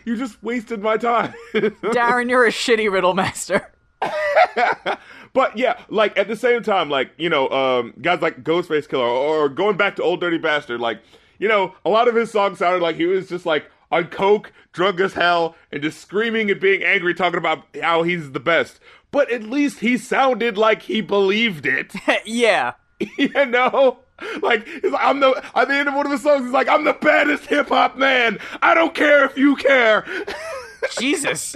you 0.04 0.16
just 0.16 0.42
wasted 0.42 0.82
my 0.82 0.96
time. 0.96 1.32
Darren, 1.54 2.28
you're 2.28 2.46
a 2.46 2.50
shitty 2.50 2.90
riddle 2.90 3.14
master. 3.14 3.72
but 5.32 5.56
yeah, 5.56 5.80
like 5.88 6.16
at 6.18 6.28
the 6.28 6.36
same 6.36 6.62
time, 6.62 6.90
like 6.90 7.10
you 7.16 7.28
know, 7.30 7.48
um, 7.48 7.94
guys 8.00 8.20
like 8.20 8.44
Ghostface 8.44 8.86
Killah 8.86 9.08
or 9.08 9.48
going 9.48 9.76
back 9.76 9.96
to 9.96 10.02
Old 10.02 10.20
Dirty 10.20 10.38
Bastard, 10.38 10.80
like 10.80 11.00
you 11.38 11.48
know, 11.48 11.74
a 11.84 11.88
lot 11.88 12.08
of 12.08 12.14
his 12.14 12.30
songs 12.30 12.58
sounded 12.58 12.82
like 12.82 12.96
he 12.96 13.06
was 13.06 13.28
just 13.28 13.46
like 13.46 13.70
on 13.90 14.04
coke, 14.08 14.52
drunk 14.72 15.00
as 15.00 15.14
hell, 15.14 15.56
and 15.72 15.82
just 15.82 16.00
screaming 16.00 16.50
and 16.50 16.60
being 16.60 16.82
angry, 16.82 17.14
talking 17.14 17.38
about 17.38 17.64
how 17.80 18.02
he's 18.02 18.32
the 18.32 18.40
best. 18.40 18.80
But 19.10 19.30
at 19.32 19.42
least 19.44 19.80
he 19.80 19.96
sounded 19.96 20.58
like 20.58 20.82
he 20.82 21.00
believed 21.00 21.64
it. 21.64 21.94
yeah. 22.26 22.74
you 23.18 23.46
know? 23.46 23.98
Like, 24.42 24.66
he's 24.66 24.90
like, 24.90 25.04
I'm 25.04 25.20
the, 25.20 25.42
at 25.54 25.68
the 25.68 25.74
end 25.74 25.88
of 25.88 25.94
one 25.94 26.06
of 26.06 26.12
his 26.12 26.22
songs, 26.22 26.44
he's 26.44 26.52
like, 26.52 26.68
I'm 26.68 26.84
the 26.84 26.94
baddest 26.94 27.46
hip 27.46 27.68
hop 27.68 27.96
man. 27.96 28.38
I 28.60 28.74
don't 28.74 28.94
care 28.94 29.24
if 29.24 29.36
you 29.38 29.56
care. 29.56 30.04
Jesus. 30.98 31.54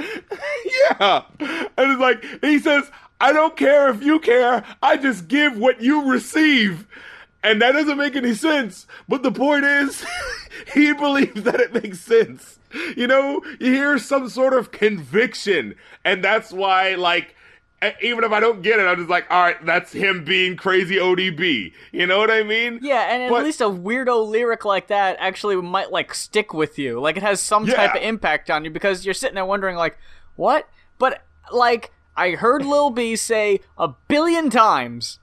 yeah. 0.98 1.22
And 1.40 1.70
it's 1.76 2.00
like, 2.00 2.24
he 2.42 2.58
says, 2.58 2.90
I 3.20 3.32
don't 3.32 3.56
care 3.56 3.88
if 3.88 4.02
you 4.02 4.18
care. 4.18 4.64
I 4.82 4.96
just 4.96 5.28
give 5.28 5.56
what 5.56 5.80
you 5.80 6.10
receive. 6.10 6.86
And 7.42 7.60
that 7.62 7.72
doesn't 7.72 7.98
make 7.98 8.14
any 8.14 8.34
sense. 8.34 8.86
But 9.08 9.22
the 9.22 9.32
point 9.32 9.64
is, 9.64 10.04
he 10.74 10.92
believes 10.92 11.42
that 11.42 11.60
it 11.60 11.72
makes 11.72 12.00
sense. 12.00 12.58
You 12.96 13.06
know, 13.06 13.42
you 13.58 13.72
hear 13.72 13.98
some 13.98 14.28
sort 14.28 14.54
of 14.54 14.70
conviction. 14.70 15.74
And 16.04 16.22
that's 16.22 16.52
why, 16.52 16.94
like, 16.94 17.34
even 18.00 18.24
if 18.24 18.32
I 18.32 18.40
don't 18.40 18.62
get 18.62 18.78
it, 18.78 18.84
I'm 18.84 18.96
just 18.96 19.10
like, 19.10 19.26
all 19.30 19.42
right, 19.42 19.64
that's 19.64 19.92
him 19.92 20.24
being 20.24 20.56
crazy 20.56 20.96
ODB. 20.96 21.72
You 21.90 22.06
know 22.06 22.18
what 22.18 22.30
I 22.30 22.42
mean? 22.42 22.78
Yeah, 22.82 23.12
and 23.12 23.22
at 23.22 23.44
least 23.44 23.60
a 23.60 23.64
weirdo 23.64 24.28
lyric 24.28 24.64
like 24.64 24.88
that 24.88 25.16
actually 25.18 25.56
might 25.56 25.90
like 25.90 26.14
stick 26.14 26.54
with 26.54 26.78
you. 26.78 27.00
Like 27.00 27.16
it 27.16 27.22
has 27.22 27.40
some 27.40 27.66
type 27.66 27.94
of 27.94 28.02
impact 28.02 28.50
on 28.50 28.64
you 28.64 28.70
because 28.70 29.04
you're 29.04 29.14
sitting 29.14 29.34
there 29.34 29.44
wondering 29.44 29.76
like, 29.76 29.98
what? 30.36 30.68
But 30.98 31.22
like 31.52 31.92
I 32.16 32.32
heard 32.32 32.64
Lil 32.64 32.90
B 32.90 33.16
say 33.16 33.60
a 33.76 33.88
billion 34.08 34.50
times 34.50 35.18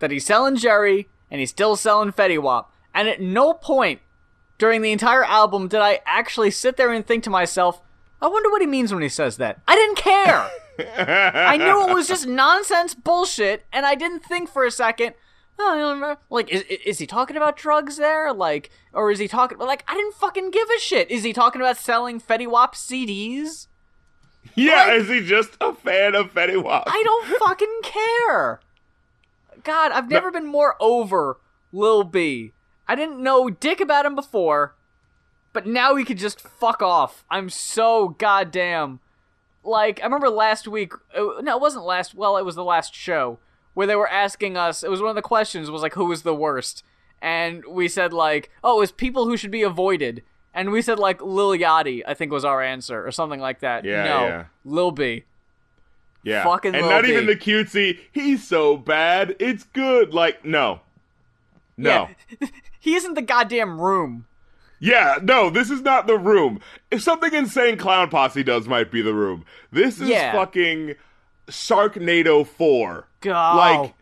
that 0.00 0.10
he's 0.10 0.26
selling 0.26 0.56
Jerry 0.56 1.08
and 1.30 1.40
he's 1.40 1.50
still 1.50 1.76
selling 1.76 2.12
Fetty 2.12 2.40
Wap. 2.40 2.72
And 2.92 3.08
at 3.08 3.20
no 3.20 3.54
point 3.54 4.00
during 4.58 4.82
the 4.82 4.92
entire 4.92 5.24
album 5.24 5.68
did 5.68 5.80
I 5.80 6.00
actually 6.06 6.50
sit 6.50 6.76
there 6.76 6.92
and 6.92 7.06
think 7.06 7.24
to 7.24 7.30
myself, 7.30 7.80
I 8.20 8.28
wonder 8.28 8.50
what 8.50 8.60
he 8.60 8.66
means 8.66 8.92
when 8.92 9.02
he 9.02 9.08
says 9.08 9.36
that. 9.38 9.60
I 9.66 9.74
didn't 9.74 9.96
care. 9.96 10.50
I 10.78 11.56
knew 11.56 11.88
it 11.88 11.94
was 11.94 12.08
just 12.08 12.26
nonsense 12.26 12.94
bullshit, 12.94 13.64
and 13.72 13.84
I 13.86 13.94
didn't 13.94 14.20
think 14.24 14.48
for 14.48 14.64
a 14.64 14.70
second. 14.70 15.14
Oh, 15.58 15.72
I 15.72 15.78
don't 15.78 16.00
know. 16.00 16.16
Like, 16.30 16.50
is, 16.50 16.62
is 16.62 16.98
he 16.98 17.06
talking 17.06 17.36
about 17.36 17.56
drugs 17.56 17.96
there? 17.96 18.32
Like, 18.32 18.70
or 18.92 19.10
is 19.12 19.20
he 19.20 19.28
talking? 19.28 19.58
Like, 19.58 19.84
I 19.86 19.94
didn't 19.94 20.14
fucking 20.14 20.50
give 20.50 20.68
a 20.68 20.80
shit. 20.80 21.10
Is 21.10 21.22
he 21.22 21.32
talking 21.32 21.60
about 21.60 21.76
selling 21.76 22.20
Fetty 22.20 22.48
Wap 22.48 22.74
CDs? 22.74 23.68
Yeah, 24.56 24.86
Like- 24.86 25.00
is 25.02 25.08
he 25.08 25.20
just 25.20 25.56
a 25.60 25.72
fan 25.74 26.14
of 26.16 26.32
Fetty 26.34 26.60
Wap? 26.62 26.84
I 26.86 27.02
don't 27.04 27.38
fucking 27.38 27.80
care. 27.82 28.60
God, 29.62 29.92
I've 29.92 30.10
never 30.10 30.30
been 30.30 30.46
more 30.46 30.76
over 30.80 31.38
Lil 31.72 32.04
B. 32.04 32.52
I 32.86 32.94
didn't 32.96 33.22
know 33.22 33.48
dick 33.48 33.80
about 33.80 34.04
him 34.04 34.14
before, 34.14 34.74
but 35.52 35.66
now 35.66 35.94
he 35.94 36.04
could 36.04 36.18
just 36.18 36.40
fuck 36.40 36.82
off. 36.82 37.24
I'm 37.30 37.48
so 37.48 38.08
goddamn. 38.18 39.00
Like, 39.64 40.00
I 40.00 40.04
remember 40.04 40.28
last 40.30 40.68
week. 40.68 40.92
uh, 41.16 41.40
No, 41.42 41.56
it 41.56 41.60
wasn't 41.60 41.84
last. 41.84 42.14
Well, 42.14 42.36
it 42.36 42.44
was 42.44 42.54
the 42.54 42.64
last 42.64 42.94
show 42.94 43.38
where 43.74 43.86
they 43.86 43.96
were 43.96 44.08
asking 44.08 44.56
us. 44.56 44.82
It 44.82 44.90
was 44.90 45.00
one 45.00 45.10
of 45.10 45.16
the 45.16 45.22
questions 45.22 45.70
was 45.70 45.82
like, 45.82 45.94
who 45.94 46.04
was 46.06 46.22
the 46.22 46.34
worst? 46.34 46.84
And 47.22 47.64
we 47.66 47.88
said 47.88 48.12
like, 48.12 48.50
oh, 48.62 48.76
it 48.76 48.80
was 48.80 48.92
people 48.92 49.24
who 49.26 49.36
should 49.36 49.50
be 49.50 49.62
avoided. 49.62 50.22
And 50.52 50.70
we 50.70 50.82
said 50.82 50.98
like 50.98 51.20
Lil 51.22 51.50
Yachty, 51.56 52.02
I 52.06 52.14
think 52.14 52.30
was 52.30 52.44
our 52.44 52.62
answer 52.62 53.04
or 53.04 53.10
something 53.10 53.40
like 53.40 53.60
that. 53.60 53.84
Yeah, 53.84 54.04
no, 54.04 54.20
yeah. 54.26 54.44
Lil 54.64 54.90
B. 54.92 55.24
Yeah. 56.22 56.44
Fucking 56.44 56.74
and 56.74 56.82
Lil 56.86 56.90
not 56.94 57.04
B. 57.04 57.12
even 57.12 57.26
the 57.26 57.34
cutesy, 57.36 57.98
he's 58.12 58.46
so 58.46 58.76
bad, 58.76 59.34
it's 59.40 59.64
good. 59.64 60.14
Like, 60.14 60.44
no. 60.44 60.80
No. 61.76 62.08
Yeah. 62.40 62.48
he 62.80 62.94
isn't 62.94 63.14
the 63.14 63.22
goddamn 63.22 63.80
room. 63.80 64.26
Yeah, 64.84 65.18
no, 65.22 65.48
this 65.48 65.70
is 65.70 65.80
not 65.80 66.06
the 66.06 66.18
room. 66.18 66.60
If 66.90 67.00
something 67.02 67.32
insane 67.32 67.78
clown 67.78 68.10
posse 68.10 68.42
does 68.42 68.68
might 68.68 68.90
be 68.90 69.00
the 69.00 69.14
room. 69.14 69.46
This 69.72 69.98
is 69.98 70.10
Yeah. 70.10 70.32
fucking 70.32 70.94
Sharknado 71.48 72.46
4. 72.46 73.06
God. 73.22 73.56
Like, 73.56 73.94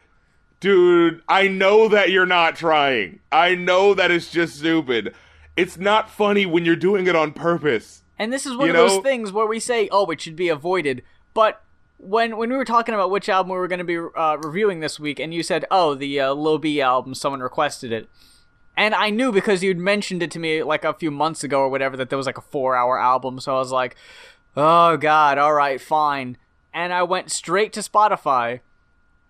dude, 0.60 1.22
I 1.28 1.46
know 1.46 1.88
that 1.88 2.10
you're 2.10 2.26
not 2.26 2.56
trying. 2.56 3.20
I 3.30 3.54
know 3.54 3.94
that 3.94 4.10
it's 4.10 4.30
just 4.30 4.56
stupid. 4.58 5.14
it's 5.54 5.76
not 5.76 6.08
funny 6.08 6.46
when 6.46 6.64
you're 6.64 6.74
doing 6.74 7.06
it 7.06 7.14
on 7.14 7.30
purpose. 7.30 8.02
And 8.18 8.32
this 8.32 8.46
is 8.46 8.56
one 8.56 8.68
You 8.68 8.72
of 8.74 8.88
those 8.90 9.02
things 9.02 9.30
where 9.32 9.46
we 9.46 9.60
say, 9.60 9.86
"Oh, 9.92 10.06
it 10.10 10.18
should 10.18 10.34
be 10.34 10.48
avoided," 10.48 11.02
but 11.34 11.62
when 11.98 12.38
when 12.38 12.48
we 12.50 12.56
were 12.56 12.64
talking 12.64 12.94
about 12.94 13.10
which 13.10 13.28
album 13.28 13.52
we 13.52 13.58
were 13.58 13.68
going 13.68 13.78
to 13.78 13.84
be 13.84 13.98
uh, 13.98 14.38
reviewing 14.42 14.80
this 14.80 14.98
week, 14.98 15.20
and 15.20 15.34
you 15.34 15.42
said, 15.42 15.66
"Oh, 15.70 15.94
the 15.94 16.18
uh, 16.20 16.32
Lil 16.32 16.56
B 16.58 16.80
album," 16.80 17.14
someone 17.14 17.40
requested 17.40 17.92
it, 17.92 18.08
and 18.76 18.94
I 18.94 19.10
knew 19.10 19.32
because 19.32 19.62
you'd 19.62 19.78
mentioned 19.78 20.22
it 20.22 20.30
to 20.32 20.38
me 20.38 20.62
like 20.62 20.84
a 20.84 20.94
few 20.94 21.10
months 21.10 21.44
ago 21.44 21.60
or 21.60 21.68
whatever 21.68 21.96
that 21.96 22.08
there 22.08 22.16
was 22.16 22.26
like 22.26 22.38
a 22.38 22.42
four-hour 22.42 22.98
album, 22.98 23.40
so 23.40 23.54
I 23.54 23.58
was 23.58 23.72
like, 23.72 23.96
"Oh 24.56 24.96
God, 24.96 25.38
all 25.38 25.54
right, 25.54 25.80
fine," 25.80 26.36
and 26.72 26.92
I 26.92 27.02
went 27.02 27.30
straight 27.30 27.72
to 27.74 27.80
Spotify. 27.80 28.60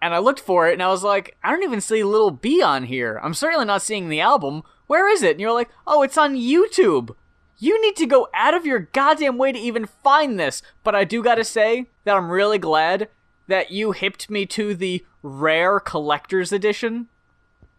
And 0.00 0.12
I 0.12 0.18
looked 0.18 0.40
for 0.40 0.68
it, 0.68 0.72
and 0.72 0.82
I 0.82 0.88
was 0.88 1.04
like, 1.04 1.36
I 1.44 1.52
don't 1.52 1.62
even 1.62 1.80
see 1.80 2.02
Lil 2.02 2.32
B 2.32 2.60
on 2.60 2.82
here. 2.86 3.20
I'm 3.22 3.34
certainly 3.34 3.66
not 3.66 3.82
seeing 3.82 4.08
the 4.08 4.20
album. 4.20 4.64
Where 4.88 5.08
is 5.08 5.22
it? 5.22 5.32
And 5.32 5.40
you're 5.40 5.52
like, 5.52 5.70
oh, 5.86 6.02
it's 6.02 6.18
on 6.18 6.34
YouTube. 6.34 7.14
You 7.58 7.80
need 7.80 7.94
to 7.94 8.06
go 8.06 8.26
out 8.34 8.54
of 8.54 8.66
your 8.66 8.80
goddamn 8.80 9.38
way 9.38 9.52
to 9.52 9.58
even 9.60 9.86
find 9.86 10.40
this. 10.40 10.60
But 10.82 10.96
I 10.96 11.04
do 11.04 11.22
gotta 11.22 11.44
say 11.44 11.86
that 12.02 12.16
I'm 12.16 12.30
really 12.30 12.58
glad 12.58 13.08
that 13.46 13.70
you 13.70 13.92
hipped 13.92 14.28
me 14.28 14.44
to 14.46 14.74
the 14.74 15.06
rare 15.22 15.78
collector's 15.78 16.50
edition, 16.50 17.06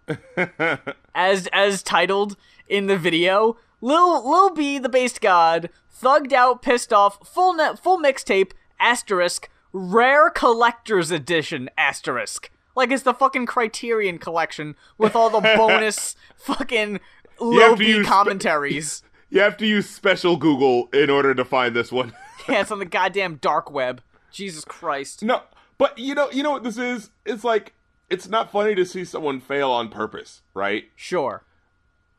as 1.16 1.48
as 1.54 1.84
titled 1.84 2.36
in 2.68 2.88
the 2.88 2.98
video. 2.98 3.58
Lil 3.82 4.30
Lil 4.30 4.52
B, 4.52 4.80
the 4.80 4.90
based 4.90 5.22
god, 5.22 5.70
thugged 5.94 6.32
out, 6.34 6.62
pissed 6.62 6.94
off, 6.94 7.28
full 7.28 7.54
net, 7.54 7.80
full 7.82 7.98
mixtape 8.00 8.52
asterisk 8.80 9.50
rare 9.72 10.30
collector's 10.30 11.12
edition 11.12 11.70
asterisk. 11.78 12.50
Like 12.76 12.92
it's 12.92 13.04
the 13.04 13.14
fucking 13.14 13.46
Criterion 13.46 14.18
collection 14.20 14.76
with 14.98 15.16
all 15.16 15.30
the 15.30 15.42
bonus 15.58 16.16
fucking 16.38 17.00
Lil 17.40 17.76
B 17.76 17.88
use 17.88 18.06
spe- 18.06 18.12
commentaries. 18.12 19.04
You 19.30 19.40
have 19.40 19.58
to 19.58 19.66
use 19.66 19.90
special 19.90 20.38
Google 20.38 20.90
in 20.94 21.10
order 21.10 21.34
to 21.34 21.44
find 21.44 21.76
this 21.76 21.92
one. 21.92 22.14
yeah, 22.48 22.62
it's 22.62 22.70
on 22.70 22.78
the 22.78 22.86
goddamn 22.86 23.38
dark 23.38 23.72
web. 23.72 24.02
Jesus 24.32 24.64
Christ. 24.64 25.24
no, 25.24 25.42
but 25.80 25.98
you 25.98 26.14
know, 26.14 26.30
you 26.30 26.44
know 26.44 26.52
what 26.52 26.62
this 26.62 26.78
is? 26.78 27.10
It's 27.26 27.44
like 27.44 27.74
it's 28.10 28.28
not 28.28 28.52
funny 28.52 28.76
to 28.76 28.86
see 28.86 29.06
someone 29.06 29.40
fail 29.40 29.72
on 29.72 29.90
purpose, 29.90 30.42
right? 30.54 30.86
Sure. 30.96 31.44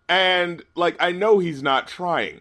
And 0.09 0.63
like 0.75 0.97
I 1.01 1.13
know 1.13 1.39
he's 1.39 1.63
not 1.63 1.89
trying. 1.89 2.41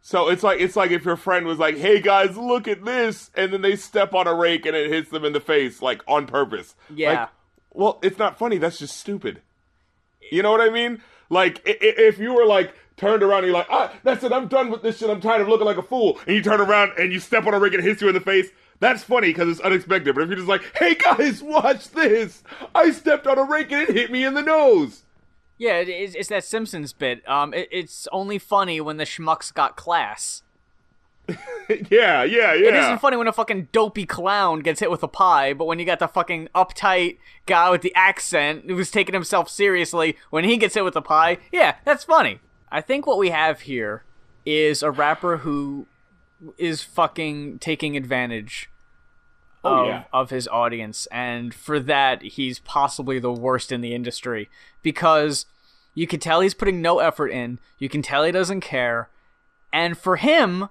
So 0.00 0.28
it's 0.28 0.42
like 0.42 0.60
it's 0.60 0.76
like 0.76 0.90
if 0.90 1.04
your 1.04 1.16
friend 1.16 1.46
was 1.46 1.58
like, 1.58 1.76
"Hey 1.76 2.00
guys, 2.00 2.36
look 2.36 2.66
at 2.66 2.84
this," 2.84 3.30
and 3.34 3.52
then 3.52 3.62
they 3.62 3.76
step 3.76 4.14
on 4.14 4.26
a 4.26 4.34
rake 4.34 4.64
and 4.64 4.74
it 4.74 4.90
hits 4.90 5.10
them 5.10 5.24
in 5.24 5.32
the 5.32 5.40
face 5.40 5.82
like 5.82 6.02
on 6.08 6.26
purpose. 6.26 6.74
Yeah. 6.94 7.10
Like, 7.10 7.28
well, 7.72 7.98
it's 8.02 8.18
not 8.18 8.38
funny. 8.38 8.58
That's 8.58 8.78
just 8.78 8.96
stupid. 8.96 9.42
You 10.32 10.42
know 10.42 10.50
what 10.50 10.60
I 10.60 10.70
mean? 10.70 11.02
Like 11.30 11.60
if 11.64 12.18
you 12.18 12.32
were 12.32 12.46
like 12.46 12.74
turned 12.96 13.22
around 13.22 13.38
and 13.38 13.48
you're 13.48 13.56
like, 13.56 13.68
"Ah, 13.70 13.92
that's 14.02 14.24
it. 14.24 14.32
I'm 14.32 14.48
done 14.48 14.70
with 14.70 14.82
this 14.82 14.98
shit. 14.98 15.10
I'm 15.10 15.20
tired 15.20 15.42
of 15.42 15.48
looking 15.48 15.66
like 15.66 15.76
a 15.76 15.82
fool," 15.82 16.18
and 16.26 16.34
you 16.34 16.42
turn 16.42 16.60
around 16.60 16.92
and 16.98 17.12
you 17.12 17.20
step 17.20 17.46
on 17.46 17.54
a 17.54 17.58
rake 17.58 17.74
and 17.74 17.84
it 17.84 17.86
hits 17.86 18.00
you 18.00 18.08
in 18.08 18.14
the 18.14 18.20
face. 18.20 18.48
That's 18.80 19.02
funny 19.02 19.28
because 19.28 19.48
it's 19.48 19.60
unexpected. 19.60 20.14
But 20.14 20.22
if 20.22 20.28
you're 20.28 20.36
just 20.36 20.48
like, 20.48 20.76
"Hey 20.76 20.94
guys, 20.94 21.42
watch 21.42 21.90
this! 21.90 22.42
I 22.74 22.90
stepped 22.90 23.26
on 23.26 23.38
a 23.38 23.44
rake 23.44 23.72
and 23.72 23.88
it 23.88 23.94
hit 23.94 24.10
me 24.10 24.24
in 24.24 24.34
the 24.34 24.42
nose." 24.42 25.02
Yeah, 25.58 25.78
it, 25.78 25.88
it's, 25.88 26.14
it's 26.14 26.28
that 26.28 26.44
Simpsons 26.44 26.92
bit. 26.92 27.28
Um, 27.28 27.52
it, 27.52 27.68
it's 27.72 28.06
only 28.12 28.38
funny 28.38 28.80
when 28.80 28.96
the 28.96 29.04
schmucks 29.04 29.52
got 29.52 29.76
class. 29.76 30.42
yeah, 31.28 31.34
yeah, 31.68 32.22
yeah. 32.22 32.54
It 32.54 32.74
isn't 32.74 33.00
funny 33.00 33.16
when 33.16 33.26
a 33.26 33.32
fucking 33.32 33.68
dopey 33.72 34.06
clown 34.06 34.60
gets 34.60 34.80
hit 34.80 34.90
with 34.90 35.02
a 35.02 35.08
pie, 35.08 35.52
but 35.52 35.64
when 35.66 35.78
you 35.80 35.84
got 35.84 35.98
the 35.98 36.06
fucking 36.06 36.48
uptight 36.54 37.18
guy 37.46 37.70
with 37.70 37.82
the 37.82 37.92
accent 37.94 38.64
who's 38.70 38.90
taking 38.90 39.14
himself 39.14 39.50
seriously 39.50 40.16
when 40.30 40.44
he 40.44 40.56
gets 40.56 40.74
hit 40.74 40.84
with 40.84 40.96
a 40.96 41.02
pie, 41.02 41.38
yeah, 41.52 41.74
that's 41.84 42.04
funny. 42.04 42.38
I 42.70 42.80
think 42.80 43.06
what 43.06 43.18
we 43.18 43.30
have 43.30 43.62
here 43.62 44.04
is 44.46 44.82
a 44.82 44.90
rapper 44.90 45.38
who 45.38 45.86
is 46.56 46.82
fucking 46.82 47.58
taking 47.58 47.96
advantage 47.96 48.70
Oh, 49.64 49.80
of, 49.80 49.86
yeah. 49.88 50.04
of 50.12 50.30
his 50.30 50.46
audience, 50.46 51.06
and 51.10 51.52
for 51.52 51.80
that, 51.80 52.22
he's 52.22 52.60
possibly 52.60 53.18
the 53.18 53.32
worst 53.32 53.72
in 53.72 53.80
the 53.80 53.92
industry 53.92 54.48
because 54.82 55.46
you 55.94 56.06
can 56.06 56.20
tell 56.20 56.40
he's 56.40 56.54
putting 56.54 56.80
no 56.80 57.00
effort 57.00 57.28
in, 57.28 57.58
you 57.76 57.88
can 57.88 58.00
tell 58.00 58.22
he 58.22 58.30
doesn't 58.30 58.60
care, 58.60 59.08
and 59.72 59.98
for 59.98 60.14
him, 60.14 60.68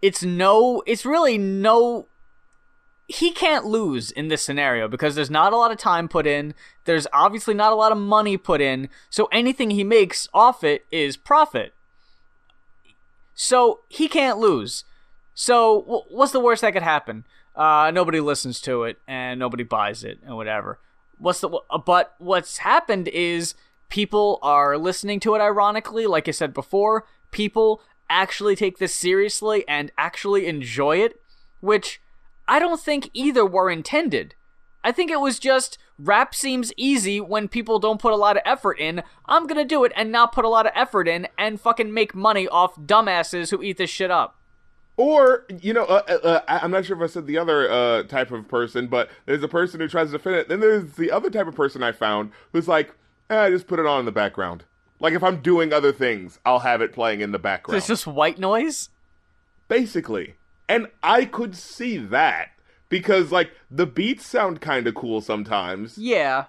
it's 0.00 0.22
no 0.22 0.82
it's 0.86 1.04
really 1.04 1.38
no 1.38 2.06
he 3.08 3.32
can't 3.32 3.66
lose 3.66 4.12
in 4.12 4.28
this 4.28 4.42
scenario 4.42 4.86
because 4.86 5.14
there's 5.16 5.28
not 5.30 5.52
a 5.52 5.56
lot 5.56 5.72
of 5.72 5.78
time 5.78 6.08
put 6.08 6.26
in. 6.26 6.54
There's 6.84 7.06
obviously 7.12 7.52
not 7.54 7.72
a 7.72 7.76
lot 7.76 7.90
of 7.92 7.98
money 7.98 8.36
put 8.36 8.60
in. 8.60 8.88
So 9.10 9.28
anything 9.32 9.70
he 9.70 9.84
makes 9.84 10.28
off 10.32 10.62
it 10.64 10.86
is 10.92 11.16
profit 11.16 11.74
so 13.34 13.80
he 13.88 14.08
can't 14.08 14.38
lose. 14.38 14.84
So 15.34 15.82
wh- 15.82 16.12
what's 16.12 16.32
the 16.32 16.40
worst 16.40 16.62
that 16.62 16.72
could 16.72 16.82
happen? 16.82 17.24
Uh, 17.54 17.90
nobody 17.92 18.20
listens 18.20 18.60
to 18.62 18.84
it 18.84 18.98
and 19.06 19.38
nobody 19.38 19.64
buys 19.64 20.04
it 20.04 20.18
and 20.24 20.36
whatever. 20.36 20.78
What's 21.18 21.40
the 21.40 21.48
but 21.86 22.14
what's 22.18 22.58
happened 22.58 23.08
is 23.08 23.54
people 23.88 24.40
are 24.42 24.76
listening 24.76 25.20
to 25.20 25.34
it 25.36 25.40
ironically 25.40 26.06
like 26.06 26.28
i 26.28 26.32
said 26.32 26.52
before. 26.52 27.06
People 27.30 27.80
actually 28.08 28.54
take 28.56 28.78
this 28.78 28.94
seriously 28.94 29.64
and 29.66 29.90
actually 29.96 30.46
enjoy 30.46 30.98
it 30.98 31.20
which 31.60 32.00
i 32.46 32.58
don't 32.58 32.80
think 32.80 33.08
either 33.14 33.44
were 33.44 33.70
intended 33.70 34.34
i 34.84 34.92
think 34.92 35.10
it 35.10 35.20
was 35.20 35.40
just 35.40 35.76
rap 35.98 36.34
seems 36.34 36.72
easy 36.76 37.20
when 37.20 37.48
people 37.48 37.78
don't 37.80 38.00
put 38.00 38.12
a 38.12 38.16
lot 38.16 38.36
of 38.36 38.42
effort 38.44 38.78
in 38.78 39.02
i'm 39.26 39.46
gonna 39.48 39.64
do 39.64 39.82
it 39.84 39.92
and 39.96 40.12
not 40.12 40.32
put 40.32 40.44
a 40.44 40.48
lot 40.48 40.66
of 40.66 40.72
effort 40.76 41.08
in 41.08 41.26
and 41.36 41.60
fucking 41.60 41.92
make 41.92 42.14
money 42.14 42.46
off 42.46 42.76
dumbasses 42.76 43.50
who 43.50 43.62
eat 43.62 43.76
this 43.78 43.90
shit 43.90 44.10
up 44.10 44.36
Or 44.96 45.44
you 45.60 45.72
know, 45.72 45.84
uh, 45.86 46.02
uh, 46.08 46.12
uh, 46.12 46.40
I'm 46.46 46.70
not 46.70 46.84
sure 46.84 46.96
if 46.96 47.02
I 47.02 47.12
said 47.12 47.26
the 47.26 47.36
other 47.36 47.68
uh, 47.68 48.04
type 48.04 48.30
of 48.30 48.46
person, 48.46 48.86
but 48.86 49.10
there's 49.26 49.42
a 49.42 49.48
person 49.48 49.80
who 49.80 49.88
tries 49.88 50.08
to 50.08 50.18
defend 50.18 50.36
it. 50.36 50.48
Then 50.48 50.60
there's 50.60 50.92
the 50.92 51.10
other 51.10 51.30
type 51.30 51.48
of 51.48 51.56
person 51.56 51.82
I 51.82 51.90
found 51.90 52.30
who's 52.52 52.68
like, 52.68 52.94
eh, 53.28 53.50
just 53.50 53.66
put 53.66 53.80
it 53.80 53.86
on 53.86 53.98
in 53.98 54.04
the 54.06 54.12
background. 54.12 54.62
Like 55.00 55.12
if 55.14 55.24
I'm 55.24 55.40
doing 55.42 55.72
other 55.72 55.90
things, 55.92 56.38
I'll 56.46 56.60
have 56.60 56.80
it 56.80 56.92
playing 56.92 57.22
in 57.22 57.32
the 57.32 57.40
background. 57.40 57.76
it's 57.78 57.88
just 57.88 58.06
white 58.06 58.38
noise 58.38 58.90
basically. 59.66 60.34
And 60.68 60.86
I 61.02 61.24
could 61.24 61.56
see 61.56 61.98
that 61.98 62.50
because 62.94 63.32
like 63.32 63.50
the 63.70 63.86
beats 63.86 64.24
sound 64.24 64.60
kind 64.60 64.86
of 64.86 64.94
cool 64.94 65.20
sometimes, 65.20 65.98
yeah 65.98 66.44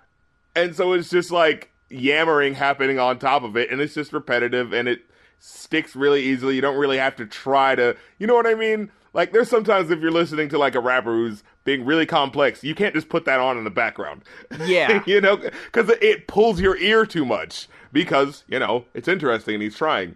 and 0.55 0.75
so 0.75 0.93
it's 0.93 1.09
just 1.09 1.31
like 1.31 1.71
yammering 1.89 2.55
happening 2.55 2.97
on 2.97 3.19
top 3.19 3.43
of 3.43 3.55
it, 3.57 3.69
and 3.69 3.81
it's 3.81 3.93
just 3.93 4.13
repetitive 4.13 4.73
and 4.73 4.87
it 4.87 5.01
sticks 5.39 5.95
really 5.95 6.23
easily. 6.23 6.55
You 6.55 6.61
don't 6.61 6.77
really 6.77 6.97
have 6.97 7.15
to 7.17 7.25
try 7.25 7.75
to, 7.75 7.95
you 8.17 8.25
know 8.25 8.35
what 8.35 8.47
I 8.47 8.55
mean? 8.55 8.91
Like 9.13 9.31
there's 9.31 9.49
sometimes 9.49 9.91
if 9.91 9.99
you're 9.99 10.11
listening 10.11 10.49
to 10.49 10.57
like 10.57 10.75
a 10.75 10.79
rapper 10.79 11.11
who's 11.11 11.43
being 11.63 11.85
really 11.85 12.05
complex, 12.05 12.63
you 12.63 12.75
can't 12.75 12.93
just 12.93 13.09
put 13.09 13.25
that 13.25 13.39
on 13.39 13.57
in 13.57 13.63
the 13.63 13.69
background. 13.69 14.23
Yeah. 14.65 15.03
you 15.07 15.21
know, 15.21 15.37
because 15.37 15.89
it 16.01 16.27
pulls 16.27 16.59
your 16.59 16.77
ear 16.77 17.05
too 17.05 17.25
much 17.25 17.67
because 17.91 18.43
you 18.47 18.59
know 18.59 18.85
it's 18.93 19.07
interesting 19.07 19.55
and 19.55 19.63
he's 19.63 19.75
trying, 19.75 20.15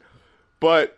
but 0.59 0.97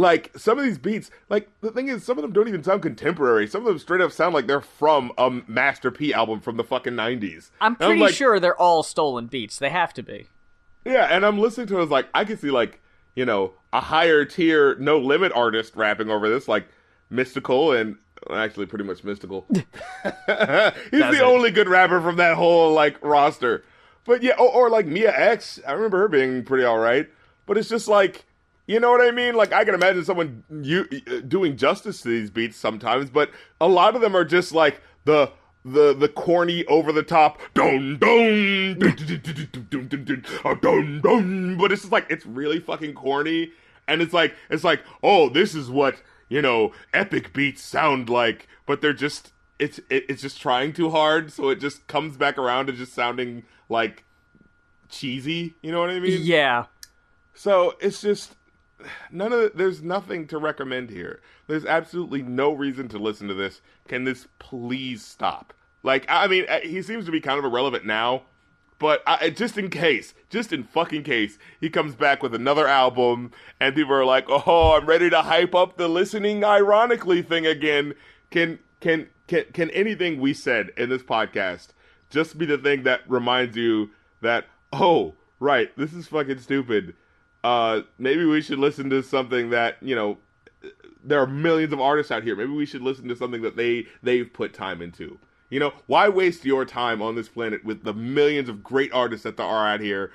like 0.00 0.30
some 0.36 0.58
of 0.58 0.64
these 0.64 0.78
beats, 0.78 1.10
like 1.28 1.48
the 1.60 1.70
thing 1.70 1.88
is, 1.88 2.02
some 2.02 2.16
of 2.16 2.22
them 2.22 2.32
don't 2.32 2.48
even 2.48 2.64
sound 2.64 2.80
contemporary. 2.80 3.46
Some 3.46 3.60
of 3.62 3.66
them 3.66 3.78
straight 3.78 4.00
up 4.00 4.12
sound 4.12 4.34
like 4.34 4.46
they're 4.46 4.62
from 4.62 5.12
a 5.18 5.30
Master 5.46 5.90
P 5.90 6.14
album 6.14 6.40
from 6.40 6.56
the 6.56 6.64
fucking 6.64 6.96
nineties. 6.96 7.50
i'm 7.60 7.76
pretty 7.76 8.10
sure 8.12 8.40
they're 8.40 8.58
all 8.58 8.82
stolen 8.82 9.26
beats 9.26 9.58
they 9.58 9.68
have 9.68 9.92
to 9.94 10.02
be 10.02 10.26
Yeah, 10.86 11.04
and 11.10 11.24
I'm 11.26 11.38
listening 11.38 11.66
to 11.68 11.74
it, 11.74 11.78
I 11.78 11.80
was 11.82 11.90
like, 11.90 12.08
I 12.14 12.24
could 12.24 12.40
see 12.40 12.50
like, 12.50 12.80
you 13.14 13.26
know, 13.26 13.52
a 13.74 13.80
higher 13.80 14.24
tier 14.24 14.74
no 14.76 14.98
limit 14.98 15.32
artist 15.34 15.76
rapping 15.76 16.08
over 16.08 16.28
this, 16.30 16.48
like 16.48 16.66
Mystikal 17.12 17.78
and 17.78 17.96
actually 18.30 18.66
pretty 18.66 18.84
much 18.84 19.02
Mystikal. 19.02 19.44
He's 20.90 21.00
Does 21.00 21.16
the 21.18 21.22
it? 21.22 21.22
only 21.22 21.50
good 21.50 21.68
rapper 21.68 22.00
from 22.00 22.16
that 22.16 22.36
whole 22.36 22.72
like 22.72 22.96
roster. 23.04 23.64
But 24.06 24.22
yeah, 24.22 24.32
or, 24.38 24.48
or 24.48 24.70
like 24.70 24.86
Mia 24.86 25.12
X, 25.14 25.60
I 25.66 25.72
remember 25.72 25.98
her 25.98 26.08
being 26.08 26.42
pretty 26.44 26.64
alright. 26.64 27.10
But 27.44 27.58
it's 27.58 27.68
just 27.68 27.86
like 27.88 28.24
you 28.70 28.78
know 28.78 28.92
what 28.92 29.00
I 29.00 29.10
mean? 29.10 29.34
Like 29.34 29.52
I 29.52 29.64
can 29.64 29.74
imagine 29.74 30.04
someone 30.04 30.44
you 30.62 30.84
doing 31.22 31.56
justice 31.56 32.02
to 32.02 32.08
these 32.08 32.30
beats 32.30 32.56
sometimes, 32.56 33.10
but 33.10 33.32
a 33.60 33.66
lot 33.66 33.96
of 33.96 34.00
them 34.00 34.14
are 34.14 34.24
just 34.24 34.52
like 34.52 34.80
the 35.04 35.32
the 35.64 35.92
the 35.92 36.08
corny 36.08 36.64
over 36.66 36.92
the 36.92 37.02
top 37.02 37.40
dun 37.52 37.98
dun 37.98 38.78
but 41.58 41.70
it's 41.70 41.82
just 41.82 41.92
like 41.92 42.06
it's 42.08 42.24
really 42.24 42.58
fucking 42.58 42.94
corny 42.94 43.52
and 43.86 44.00
it's 44.00 44.14
like 44.14 44.34
it's 44.48 44.64
like 44.64 44.82
oh 45.02 45.28
this 45.28 45.54
is 45.54 45.68
what 45.68 45.96
you 46.30 46.40
know 46.40 46.72
epic 46.94 47.34
beats 47.34 47.60
sound 47.60 48.08
like 48.08 48.48
but 48.64 48.80
they're 48.80 48.94
just 48.94 49.32
it's 49.58 49.78
it, 49.90 50.06
it's 50.08 50.22
just 50.22 50.40
trying 50.40 50.72
too 50.72 50.88
hard 50.88 51.30
so 51.30 51.50
it 51.50 51.60
just 51.60 51.86
comes 51.88 52.16
back 52.16 52.38
around 52.38 52.66
to 52.66 52.72
just 52.72 52.94
sounding 52.94 53.42
like 53.68 54.02
cheesy 54.88 55.54
you 55.60 55.70
know 55.70 55.80
what 55.80 55.90
i 55.90 56.00
mean 56.00 56.22
yeah 56.22 56.64
so 57.34 57.74
it's 57.80 58.00
just 58.00 58.34
none 59.10 59.32
of 59.32 59.52
there's 59.54 59.82
nothing 59.82 60.26
to 60.28 60.38
recommend 60.38 60.90
here. 60.90 61.20
There's 61.46 61.64
absolutely 61.64 62.22
no 62.22 62.52
reason 62.52 62.88
to 62.88 62.98
listen 62.98 63.28
to 63.28 63.34
this. 63.34 63.60
Can 63.88 64.04
this 64.04 64.26
please 64.38 65.04
stop? 65.04 65.52
Like 65.82 66.06
I 66.08 66.26
mean, 66.26 66.46
he 66.62 66.82
seems 66.82 67.06
to 67.06 67.12
be 67.12 67.20
kind 67.20 67.38
of 67.38 67.44
irrelevant 67.44 67.86
now, 67.86 68.22
but 68.78 69.02
I, 69.06 69.30
just 69.30 69.58
in 69.58 69.70
case, 69.70 70.14
just 70.28 70.52
in 70.52 70.64
fucking 70.64 71.04
case, 71.04 71.38
he 71.60 71.70
comes 71.70 71.94
back 71.94 72.22
with 72.22 72.34
another 72.34 72.66
album, 72.66 73.32
and 73.60 73.74
people 73.74 73.94
are 73.94 74.04
like, 74.04 74.26
"Oh, 74.28 74.76
I'm 74.76 74.86
ready 74.86 75.10
to 75.10 75.22
hype 75.22 75.54
up 75.54 75.76
the 75.76 75.88
listening 75.88 76.44
ironically 76.44 77.22
thing 77.22 77.46
again." 77.46 77.94
Can 78.30 78.58
can 78.80 79.08
can 79.26 79.44
can 79.52 79.70
anything 79.70 80.20
we 80.20 80.34
said 80.34 80.70
in 80.76 80.88
this 80.88 81.02
podcast 81.02 81.68
just 82.10 82.38
be 82.38 82.46
the 82.46 82.58
thing 82.58 82.82
that 82.82 83.02
reminds 83.08 83.56
you 83.56 83.90
that 84.20 84.46
oh 84.72 85.14
right, 85.40 85.76
this 85.76 85.92
is 85.92 86.06
fucking 86.06 86.38
stupid. 86.38 86.94
Uh, 87.42 87.82
maybe 87.98 88.24
we 88.24 88.40
should 88.42 88.58
listen 88.58 88.90
to 88.90 89.02
something 89.02 89.50
that 89.50 89.76
you 89.80 89.94
know. 89.94 90.18
There 91.02 91.18
are 91.18 91.26
millions 91.26 91.72
of 91.72 91.80
artists 91.80 92.12
out 92.12 92.24
here. 92.24 92.36
Maybe 92.36 92.52
we 92.52 92.66
should 92.66 92.82
listen 92.82 93.08
to 93.08 93.16
something 93.16 93.40
that 93.40 93.56
they 93.56 93.86
they've 94.02 94.30
put 94.30 94.52
time 94.52 94.82
into. 94.82 95.18
You 95.48 95.58
know, 95.58 95.72
why 95.86 96.08
waste 96.08 96.44
your 96.44 96.64
time 96.66 97.00
on 97.00 97.14
this 97.14 97.28
planet 97.28 97.64
with 97.64 97.82
the 97.82 97.94
millions 97.94 98.48
of 98.48 98.62
great 98.62 98.92
artists 98.92 99.24
that 99.24 99.38
there 99.38 99.46
are 99.46 99.66
out 99.66 99.80
here, 99.80 100.12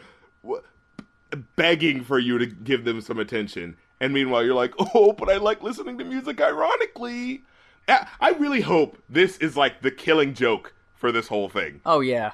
begging 1.56 2.04
for 2.04 2.20
you 2.20 2.38
to 2.38 2.46
give 2.46 2.86
them 2.86 3.02
some 3.02 3.20
attention? 3.20 3.76
And 4.00 4.14
meanwhile, 4.14 4.44
you're 4.44 4.54
like, 4.54 4.74
oh, 4.80 5.14
but 5.14 5.30
I 5.30 5.38
like 5.38 5.64
listening 5.64 5.98
to 5.98 6.04
music 6.04 6.40
ironically. 6.40 7.44
I 7.88 8.32
really 8.40 8.62
hope 8.62 8.98
this 9.10 9.38
is 9.38 9.56
like 9.56 9.82
the 9.82 9.92
killing 9.92 10.34
joke 10.34 10.74
for 10.96 11.12
this 11.12 11.28
whole 11.28 11.50
thing. 11.50 11.82
Oh 11.86 12.00
yeah. 12.00 12.32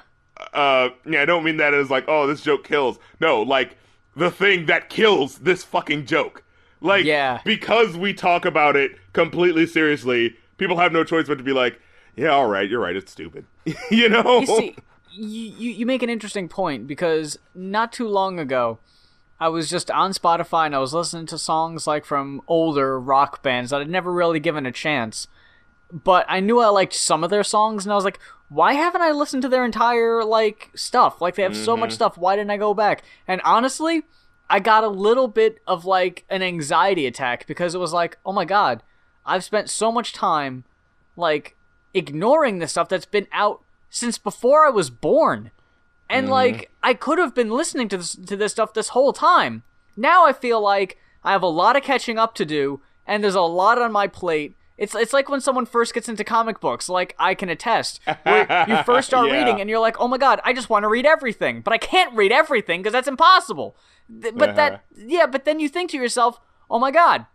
Uh, 0.54 0.90
yeah, 1.06 1.22
I 1.22 1.24
don't 1.24 1.44
mean 1.44 1.58
that 1.58 1.74
as 1.74 1.90
like, 1.90 2.04
oh, 2.08 2.26
this 2.26 2.40
joke 2.40 2.64
kills. 2.64 2.98
No, 3.20 3.42
like 3.42 3.76
the 4.16 4.30
thing 4.30 4.66
that 4.66 4.88
kills 4.88 5.38
this 5.38 5.64
fucking 5.64 6.06
joke. 6.06 6.42
Like, 6.80 7.04
yeah. 7.04 7.40
because 7.44 7.96
we 7.96 8.12
talk 8.12 8.44
about 8.44 8.76
it 8.76 8.92
completely 9.12 9.66
seriously, 9.66 10.36
people 10.58 10.78
have 10.78 10.92
no 10.92 11.04
choice 11.04 11.28
but 11.28 11.38
to 11.38 11.44
be 11.44 11.52
like, 11.52 11.80
yeah, 12.16 12.30
all 12.30 12.48
right, 12.48 12.68
you're 12.68 12.80
right, 12.80 12.96
it's 12.96 13.12
stupid. 13.12 13.44
you 13.90 14.08
know? 14.08 14.40
You 14.40 14.46
see, 14.46 14.76
you, 15.12 15.70
you 15.70 15.86
make 15.86 16.02
an 16.02 16.10
interesting 16.10 16.48
point 16.48 16.86
because 16.86 17.38
not 17.54 17.92
too 17.92 18.08
long 18.08 18.38
ago, 18.38 18.78
I 19.40 19.48
was 19.48 19.68
just 19.68 19.90
on 19.90 20.12
Spotify 20.12 20.66
and 20.66 20.74
I 20.74 20.78
was 20.78 20.94
listening 20.94 21.26
to 21.26 21.38
songs 21.38 21.86
like 21.86 22.04
from 22.04 22.42
older 22.46 22.98
rock 23.00 23.42
bands 23.42 23.70
that 23.70 23.80
I'd 23.80 23.90
never 23.90 24.12
really 24.12 24.40
given 24.40 24.66
a 24.66 24.72
chance. 24.72 25.26
But 25.90 26.24
I 26.28 26.40
knew 26.40 26.60
I 26.60 26.68
liked 26.68 26.94
some 26.94 27.24
of 27.24 27.30
their 27.30 27.44
songs 27.44 27.84
and 27.84 27.92
I 27.92 27.96
was 27.96 28.04
like, 28.04 28.18
why 28.52 28.74
haven't 28.74 29.00
I 29.00 29.12
listened 29.12 29.42
to 29.42 29.48
their 29.48 29.64
entire 29.64 30.22
like 30.24 30.70
stuff? 30.74 31.20
Like 31.20 31.36
they 31.36 31.42
have 31.42 31.52
mm-hmm. 31.52 31.64
so 31.64 31.76
much 31.76 31.90
mm-hmm. 31.90 31.94
stuff. 31.94 32.18
Why 32.18 32.36
didn't 32.36 32.50
I 32.50 32.58
go 32.58 32.74
back? 32.74 33.02
And 33.26 33.40
honestly, 33.44 34.02
I 34.50 34.60
got 34.60 34.84
a 34.84 34.88
little 34.88 35.28
bit 35.28 35.58
of 35.66 35.86
like 35.86 36.24
an 36.28 36.42
anxiety 36.42 37.06
attack 37.06 37.46
because 37.46 37.74
it 37.74 37.78
was 37.78 37.94
like, 37.94 38.18
oh 38.26 38.32
my 38.32 38.44
god, 38.44 38.82
I've 39.24 39.44
spent 39.44 39.70
so 39.70 39.90
much 39.90 40.12
time 40.12 40.64
like 41.16 41.56
ignoring 41.94 42.58
the 42.58 42.68
stuff 42.68 42.88
that's 42.88 43.06
been 43.06 43.26
out 43.32 43.62
since 43.88 44.18
before 44.18 44.66
I 44.66 44.70
was 44.70 44.90
born. 44.90 45.50
And 46.10 46.24
mm-hmm. 46.24 46.32
like 46.32 46.70
I 46.82 46.92
could 46.92 47.18
have 47.18 47.34
been 47.34 47.50
listening 47.50 47.88
to 47.88 47.96
this 47.96 48.14
to 48.14 48.36
this 48.36 48.52
stuff 48.52 48.74
this 48.74 48.88
whole 48.88 49.14
time. 49.14 49.62
Now 49.96 50.26
I 50.26 50.34
feel 50.34 50.60
like 50.60 50.98
I 51.24 51.32
have 51.32 51.42
a 51.42 51.46
lot 51.46 51.76
of 51.76 51.82
catching 51.82 52.18
up 52.18 52.34
to 52.34 52.44
do 52.44 52.82
and 53.06 53.24
there's 53.24 53.34
a 53.34 53.40
lot 53.40 53.80
on 53.80 53.92
my 53.92 54.08
plate. 54.08 54.56
It's 54.78 54.94
it's 54.94 55.12
like 55.12 55.28
when 55.28 55.40
someone 55.40 55.66
first 55.66 55.94
gets 55.94 56.08
into 56.08 56.24
comic 56.24 56.60
books, 56.60 56.88
like 56.88 57.14
I 57.18 57.34
can 57.34 57.48
attest. 57.48 58.00
Where 58.22 58.66
you 58.68 58.82
first 58.84 59.08
start 59.08 59.28
yeah. 59.28 59.38
reading 59.38 59.60
and 59.60 59.68
you're 59.68 59.78
like, 59.78 60.00
"Oh 60.00 60.08
my 60.08 60.18
god, 60.18 60.40
I 60.44 60.52
just 60.52 60.70
want 60.70 60.84
to 60.84 60.88
read 60.88 61.06
everything." 61.06 61.60
But 61.60 61.72
I 61.72 61.78
can't 61.78 62.14
read 62.14 62.32
everything 62.32 62.80
because 62.80 62.92
that's 62.92 63.08
impossible. 63.08 63.76
But 64.08 64.34
uh-huh. 64.40 64.52
that 64.52 64.84
yeah, 64.96 65.26
but 65.26 65.44
then 65.44 65.60
you 65.60 65.68
think 65.68 65.90
to 65.90 65.96
yourself, 65.96 66.40
"Oh 66.70 66.78
my 66.78 66.90
god, 66.90 67.26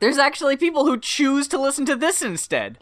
there's 0.00 0.18
actually 0.18 0.56
people 0.56 0.84
who 0.84 0.98
choose 0.98 1.48
to 1.48 1.60
listen 1.60 1.86
to 1.86 1.96
this 1.96 2.22
instead." 2.22 2.78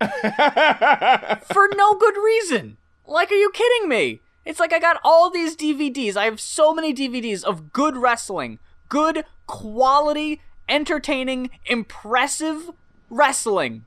for 0.00 1.68
no 1.76 1.94
good 1.94 2.16
reason. 2.16 2.76
Like, 3.06 3.30
are 3.30 3.36
you 3.36 3.50
kidding 3.52 3.88
me? 3.88 4.20
It's 4.44 4.60
like 4.60 4.72
I 4.72 4.78
got 4.78 5.00
all 5.02 5.30
these 5.30 5.56
DVDs. 5.56 6.16
I 6.16 6.24
have 6.24 6.40
so 6.40 6.74
many 6.74 6.92
DVDs 6.92 7.42
of 7.42 7.72
good 7.72 7.96
wrestling, 7.96 8.58
good 8.88 9.24
quality, 9.46 10.42
entertaining, 10.68 11.50
impressive 11.66 12.70
wrestling. 13.10 13.84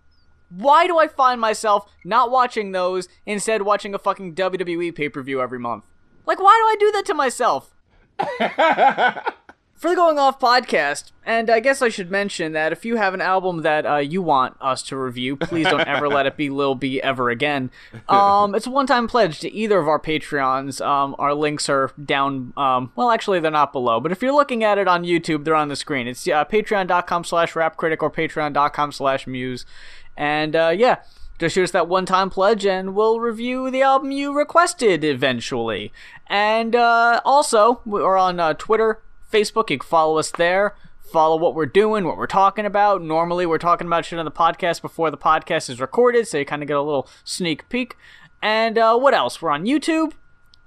Why 0.49 0.87
do 0.87 0.97
I 0.97 1.07
find 1.07 1.41
myself 1.41 1.91
not 2.05 2.31
watching 2.31 2.71
those, 2.71 3.07
instead 3.25 3.63
watching 3.63 3.93
a 3.93 3.99
fucking 3.99 4.35
WWE 4.35 4.95
pay-per-view 4.95 5.41
every 5.41 5.59
month? 5.59 5.85
Like 6.25 6.39
why 6.39 6.57
do 6.61 6.67
I 6.67 6.75
do 6.79 6.91
that 6.93 7.05
to 7.07 7.13
myself? 7.13 7.73
for 9.77 9.91
the 9.91 9.95
Going 9.95 10.17
Off 10.17 10.39
podcast, 10.39 11.11
and 11.23 11.51
I 11.51 11.59
guess 11.59 11.83
I 11.83 11.89
should 11.89 12.09
mention 12.09 12.53
that 12.53 12.71
if 12.71 12.83
you 12.83 12.95
have 12.95 13.13
an 13.13 13.21
album 13.21 13.61
that 13.61 13.85
uh, 13.85 13.97
you 13.97 14.23
want 14.23 14.57
us 14.59 14.81
to 14.83 14.97
review, 14.97 15.35
please 15.35 15.67
don't 15.67 15.87
ever 15.87 16.07
let 16.07 16.25
it 16.25 16.35
be 16.35 16.49
Lil 16.49 16.73
B 16.73 17.01
ever 17.01 17.29
again. 17.29 17.71
Um, 18.09 18.55
it's 18.55 18.65
a 18.65 18.71
one-time 18.71 19.07
pledge 19.07 19.39
to 19.41 19.51
either 19.51 19.79
of 19.79 19.87
our 19.87 19.99
Patreons. 19.99 20.83
Um, 20.83 21.13
our 21.19 21.33
links 21.33 21.67
are 21.67 21.91
down. 22.03 22.53
Um, 22.55 22.91
well, 22.95 23.11
actually, 23.11 23.39
they're 23.39 23.51
not 23.51 23.73
below, 23.73 23.99
but 23.99 24.11
if 24.11 24.21
you're 24.21 24.33
looking 24.33 24.63
at 24.63 24.77
it 24.77 24.87
on 24.87 25.03
YouTube, 25.03 25.43
they're 25.43 25.53
on 25.55 25.67
the 25.67 25.75
screen. 25.75 26.07
It's 26.07 26.25
uh, 26.27 26.45
Patreon.com/slash 26.45 27.53
RapCritic 27.53 28.01
or 28.01 28.09
Patreon.com/slash 28.09 29.27
Muse, 29.27 29.65
and 30.15 30.55
uh, 30.55 30.73
yeah. 30.75 30.97
Just 31.39 31.53
shoot 31.53 31.65
us 31.65 31.71
that 31.71 31.87
one 31.87 32.07
time 32.07 32.31
pledge 32.31 32.65
and 32.65 32.95
we'll 32.95 33.19
review 33.19 33.69
the 33.69 33.83
album 33.83 34.09
you 34.09 34.35
requested 34.35 35.03
eventually. 35.03 35.93
And 36.25 36.75
uh, 36.75 37.21
also, 37.23 37.81
we're 37.85 38.17
on 38.17 38.39
uh, 38.39 38.55
Twitter, 38.55 39.01
Facebook. 39.31 39.69
You 39.69 39.79
can 39.79 39.87
follow 39.87 40.17
us 40.17 40.31
there. 40.31 40.75
Follow 41.11 41.37
what 41.37 41.55
we're 41.55 41.65
doing, 41.65 42.03
what 42.03 42.17
we're 42.17 42.27
talking 42.27 42.65
about. 42.65 43.01
Normally, 43.01 43.45
we're 43.45 43.57
talking 43.57 43.87
about 43.87 44.03
shit 44.03 44.19
on 44.19 44.25
the 44.25 44.31
podcast 44.31 44.81
before 44.81 45.09
the 45.09 45.17
podcast 45.17 45.69
is 45.69 45.79
recorded, 45.79 46.27
so 46.27 46.37
you 46.37 46.45
kind 46.45 46.61
of 46.61 46.67
get 46.67 46.75
a 46.75 46.81
little 46.81 47.07
sneak 47.23 47.69
peek. 47.69 47.95
And 48.41 48.77
uh, 48.77 48.97
what 48.97 49.13
else? 49.13 49.41
We're 49.41 49.51
on 49.51 49.65
YouTube, 49.65 50.11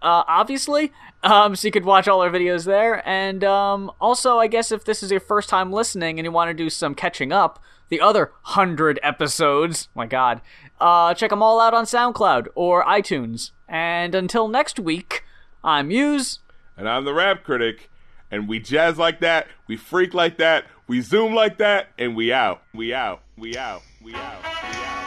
uh, 0.00 0.24
obviously, 0.26 0.92
um, 1.22 1.54
so 1.54 1.68
you 1.68 1.72
could 1.72 1.84
watch 1.84 2.08
all 2.08 2.22
our 2.22 2.30
videos 2.30 2.64
there. 2.64 3.06
And 3.06 3.44
um, 3.44 3.92
also, 4.00 4.38
I 4.38 4.46
guess 4.46 4.72
if 4.72 4.84
this 4.84 5.02
is 5.02 5.10
your 5.10 5.20
first 5.20 5.50
time 5.50 5.72
listening 5.72 6.18
and 6.18 6.24
you 6.24 6.32
want 6.32 6.48
to 6.48 6.54
do 6.54 6.70
some 6.70 6.94
catching 6.94 7.32
up, 7.32 7.62
the 7.90 8.00
other 8.00 8.32
hundred 8.42 8.98
episodes, 9.02 9.88
my 9.94 10.06
God, 10.06 10.40
uh, 10.80 11.12
check 11.12 11.30
them 11.30 11.42
all 11.42 11.60
out 11.60 11.74
on 11.74 11.84
SoundCloud 11.84 12.46
or 12.54 12.82
iTunes. 12.84 13.50
And 13.68 14.14
until 14.14 14.48
next 14.48 14.80
week, 14.80 15.22
I'm 15.62 15.88
Muse. 15.88 16.38
And 16.78 16.88
I'm 16.88 17.04
the 17.04 17.12
Rap 17.12 17.44
Critic 17.44 17.89
and 18.30 18.48
we 18.48 18.58
jazz 18.58 18.98
like 18.98 19.20
that, 19.20 19.48
we 19.66 19.76
freak 19.76 20.14
like 20.14 20.38
that, 20.38 20.64
we 20.86 21.00
zoom 21.00 21.34
like 21.34 21.58
that, 21.58 21.88
and 21.98 22.16
we 22.16 22.32
out. 22.32 22.62
We 22.74 22.92
out. 22.92 23.22
We 23.36 23.56
out. 23.56 23.82
We 24.02 24.14
out. 24.14 24.42
We 24.42 24.46
out. 24.74 24.99